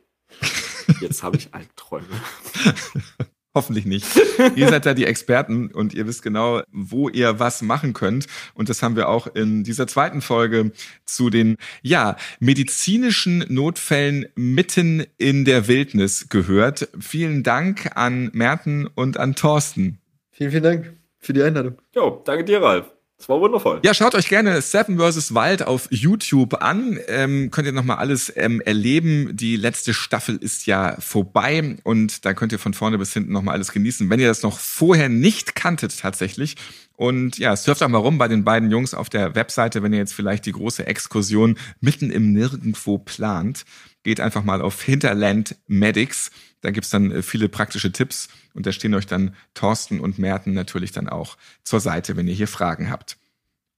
Jetzt 1.01 1.23
habe 1.23 1.37
ich 1.37 1.55
Albträume. 1.55 2.07
Hoffentlich 3.55 3.87
nicht. 3.87 4.07
ihr 4.55 4.69
seid 4.69 4.85
da 4.85 4.93
die 4.93 5.07
Experten 5.07 5.69
und 5.69 5.95
ihr 5.95 6.07
wisst 6.07 6.23
genau, 6.23 6.61
wo 6.71 7.09
ihr 7.09 7.39
was 7.39 7.63
machen 7.63 7.95
könnt. 7.95 8.27
Und 8.53 8.69
das 8.69 8.83
haben 8.83 8.97
wir 8.97 9.09
auch 9.09 9.29
in 9.29 9.65
dieser 9.65 9.87
zweiten 9.87 10.21
Folge 10.21 10.73
zu 11.07 11.31
den, 11.31 11.57
ja, 11.81 12.17
medizinischen 12.39 13.47
Notfällen 13.49 14.27
mitten 14.35 15.07
in 15.17 15.47
der 15.47 15.69
Wildnis 15.69 16.29
gehört. 16.29 16.91
Vielen 17.01 17.45
Dank 17.45 17.97
an 17.97 18.31
Merten 18.35 18.87
und 18.87 19.17
an 19.17 19.35
Thorsten. 19.35 20.01
Vielen, 20.33 20.51
vielen 20.51 20.63
Dank 20.63 20.93
für 21.19 21.33
die 21.33 21.43
Einladung. 21.43 21.79
Jo, 21.95 22.23
danke 22.27 22.45
dir, 22.45 22.61
Ralf. 22.61 22.96
Das 23.19 23.31
war 23.31 23.41
wundervoll. 23.41 23.81
Ja, 23.83 23.95
schaut 23.95 24.15
euch 24.15 24.29
gerne 24.29 24.61
Seven 24.61 24.99
vs. 24.99 25.35
Wild 25.35 25.67
auf 25.67 25.89
YouTube 25.91 26.63
an. 26.63 26.99
Ähm, 27.09 27.51
könnt 27.51 27.67
ihr 27.67 27.73
nochmal 27.73 27.97
alles 27.97 28.31
ähm, 28.37 28.61
erleben. 28.61 29.35
Die 29.35 29.57
letzte 29.57 29.95
Staffel 29.95 30.37
ist 30.37 30.67
ja 30.67 30.97
vorbei 31.01 31.77
und 31.83 32.27
da 32.27 32.35
könnt 32.35 32.53
ihr 32.53 32.59
von 32.59 32.75
vorne 32.75 32.99
bis 32.99 33.15
hinten 33.15 33.33
nochmal 33.33 33.55
alles 33.55 33.73
genießen, 33.73 34.11
wenn 34.11 34.21
ihr 34.21 34.29
das 34.29 34.43
noch 34.43 34.59
vorher 34.59 35.09
nicht 35.09 35.55
kanntet 35.55 35.99
tatsächlich. 35.99 36.57
Und 36.97 37.39
ja, 37.39 37.57
surft 37.57 37.83
auch 37.83 37.89
mal 37.89 37.99
rum 37.99 38.19
bei 38.19 38.29
den 38.29 38.45
beiden 38.45 38.71
Jungs 38.71 38.93
auf 38.93 39.09
der 39.09 39.35
Webseite, 39.35 39.83
wenn 39.83 39.93
ihr 39.95 39.99
jetzt 39.99 40.15
vielleicht 40.15 40.45
die 40.45 40.53
große 40.53 40.87
Exkursion 40.87 41.59
mitten 41.81 42.11
im 42.11 42.33
Nirgendwo 42.33 42.99
plant. 42.99 43.65
Geht 44.07 44.21
einfach 44.21 44.45
mal 44.45 44.63
auf 44.63 44.81
Hinterland 44.85 45.57
Medics. 45.67 46.31
Da 46.61 46.71
gibt's 46.71 46.91
dann 46.91 47.11
äh, 47.11 47.23
viele 47.23 47.49
praktische 47.49 47.91
Tipps 47.91 48.29
und 48.55 48.65
da 48.65 48.71
stehen 48.71 48.95
euch 48.95 49.09
dann 49.09 49.35
Thorsten 49.55 49.99
und 49.99 50.17
Merten 50.21 50.53
natürlich 50.53 50.93
dann 50.93 51.09
auch 51.09 51.37
zur 51.65 51.81
Seite, 51.81 52.17
wenn 52.17 52.29
ihr 52.29 52.35
hier 52.35 52.47
Fragen 52.47 52.89
habt. 52.89 53.17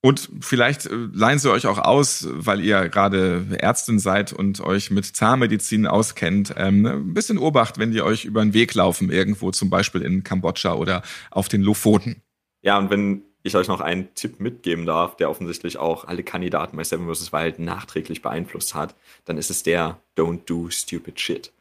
Und 0.03 0.29
vielleicht 0.43 0.85
äh, 0.85 0.91
leihen 1.15 1.39
sie 1.39 1.51
euch 1.51 1.67
auch 1.67 1.79
aus, 1.79 2.29
weil 2.31 2.61
ihr 2.61 2.91
gerade 2.91 3.47
Ärztin 3.59 3.99
seid 3.99 4.35
und 4.35 4.61
euch 4.61 4.91
mit 4.91 5.07
Zahnmedizin 5.07 5.87
auskennt. 5.87 6.53
Ähm, 6.59 6.85
ein 6.85 7.15
bisschen 7.15 7.39
Obacht, 7.39 7.79
wenn 7.79 7.93
die 7.93 8.03
euch 8.03 8.27
über 8.27 8.43
den 8.43 8.53
Weg 8.53 8.75
laufen, 8.75 9.11
irgendwo 9.11 9.51
zum 9.51 9.71
Beispiel 9.71 10.03
in 10.03 10.25
Kambodscha 10.25 10.75
oder 10.75 11.01
auf 11.31 11.49
den 11.49 11.63
Lofoten. 11.63 12.21
Ja, 12.61 12.77
und 12.77 12.91
wenn 12.91 13.23
ich 13.43 13.57
euch 13.57 13.69
noch 13.69 13.81
einen 13.81 14.15
Tipp 14.15 14.41
mitgeben 14.41 14.87
darf, 14.87 15.17
der 15.17 15.31
offensichtlich 15.31 15.79
auch 15.79 16.05
alle 16.05 16.23
Kandidaten 16.23 16.77
bei 16.77 16.85
Seven 16.85 17.13
vs. 17.13 17.33
Wild 17.33 17.59
nachträglich 17.59 18.23
beeinflusst 18.23 18.75
hat, 18.75 18.95
dann 19.25 19.39
ist 19.39 19.51
es 19.51 19.63
der 19.63 20.01
Don't 20.17 20.45
do 20.47 20.71
stupid 20.71 21.21
shit 21.21 21.53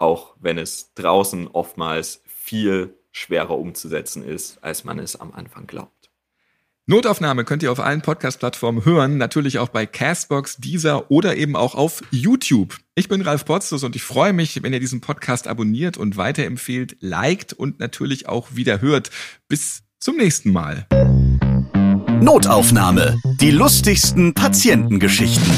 auch 0.00 0.34
wenn 0.40 0.58
es 0.58 0.94
draußen 0.94 1.48
oftmals 1.48 2.22
viel 2.26 2.94
schwerer 3.12 3.58
umzusetzen 3.58 4.24
ist, 4.24 4.58
als 4.62 4.84
man 4.84 4.98
es 4.98 5.16
am 5.16 5.32
Anfang 5.32 5.66
glaubt. 5.66 6.10
Notaufnahme 6.86 7.44
könnt 7.44 7.62
ihr 7.62 7.70
auf 7.70 7.78
allen 7.78 8.02
Podcast-Plattformen 8.02 8.84
hören, 8.84 9.18
natürlich 9.18 9.58
auch 9.58 9.68
bei 9.68 9.86
Castbox, 9.86 10.56
Deezer 10.56 11.10
oder 11.10 11.36
eben 11.36 11.54
auch 11.54 11.74
auf 11.76 12.02
YouTube. 12.10 12.78
Ich 12.96 13.08
bin 13.08 13.20
Ralf 13.20 13.44
Potzus 13.44 13.84
und 13.84 13.94
ich 13.94 14.02
freue 14.02 14.32
mich, 14.32 14.60
wenn 14.62 14.72
ihr 14.72 14.80
diesen 14.80 15.00
Podcast 15.00 15.46
abonniert 15.46 15.98
und 15.98 16.16
weiterempfehlt, 16.16 16.96
liked 17.00 17.52
und 17.52 17.78
natürlich 17.78 18.28
auch 18.28 18.56
wieder 18.56 18.80
hört. 18.80 19.10
Bis 19.46 19.84
zum 20.00 20.16
nächsten 20.16 20.50
Mal. 20.50 20.86
Notaufnahme. 22.22 23.18
Die 23.38 23.50
lustigsten 23.50 24.32
Patientengeschichten. 24.32 25.52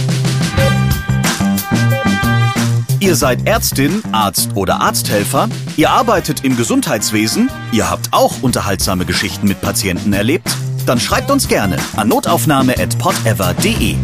Ihr 2.98 3.14
seid 3.14 3.46
Ärztin, 3.46 4.02
Arzt 4.10 4.50
oder 4.56 4.80
Arzthelfer, 4.80 5.48
ihr 5.76 5.90
arbeitet 5.90 6.44
im 6.44 6.56
Gesundheitswesen, 6.56 7.50
ihr 7.70 7.88
habt 7.88 8.08
auch 8.12 8.42
unterhaltsame 8.42 9.04
Geschichten 9.04 9.46
mit 9.46 9.60
Patienten 9.60 10.12
erlebt, 10.12 10.56
dann 10.86 10.98
schreibt 10.98 11.30
uns 11.30 11.46
gerne 11.46 11.76
an 11.96 12.08
notaufnahme@podever.de. 12.08 13.94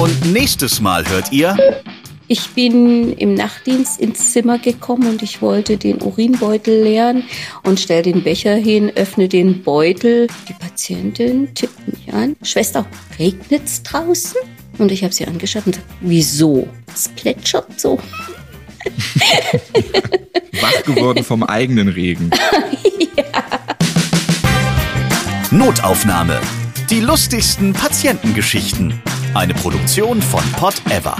Und 0.00 0.32
nächstes 0.32 0.80
Mal 0.80 1.08
hört 1.08 1.30
ihr 1.32 1.56
ich 2.32 2.48
bin 2.54 3.12
im 3.18 3.34
Nachtdienst 3.34 4.00
ins 4.00 4.32
Zimmer 4.32 4.58
gekommen 4.58 5.06
und 5.06 5.22
ich 5.22 5.42
wollte 5.42 5.76
den 5.76 6.00
Urinbeutel 6.00 6.82
leeren 6.82 7.24
und 7.62 7.78
stell 7.78 8.02
den 8.02 8.22
Becher 8.22 8.54
hin, 8.54 8.90
öffne 8.96 9.28
den 9.28 9.62
Beutel. 9.62 10.28
Die 10.48 10.54
Patientin 10.54 11.54
tippt 11.54 11.86
mich 11.86 12.10
an. 12.14 12.34
Schwester, 12.42 12.86
regnet's 13.18 13.82
draußen? 13.82 14.40
Und 14.78 14.90
ich 14.90 15.04
habe 15.04 15.12
sie 15.12 15.26
angeschaut 15.26 15.66
und 15.66 15.74
gesagt, 15.74 15.92
wieso? 16.00 16.66
Es 16.94 17.10
plätschert 17.10 17.78
so. 17.78 17.98
Wach 20.62 20.82
geworden 20.84 21.24
vom 21.24 21.42
eigenen 21.42 21.88
Regen. 21.88 22.30
ja. 23.14 23.42
Notaufnahme. 25.50 26.40
Die 26.88 27.00
lustigsten 27.00 27.74
Patientengeschichten. 27.74 29.02
Eine 29.34 29.52
Produktion 29.52 30.22
von 30.22 30.42
Pot 30.52 30.80
Ever. 30.88 31.18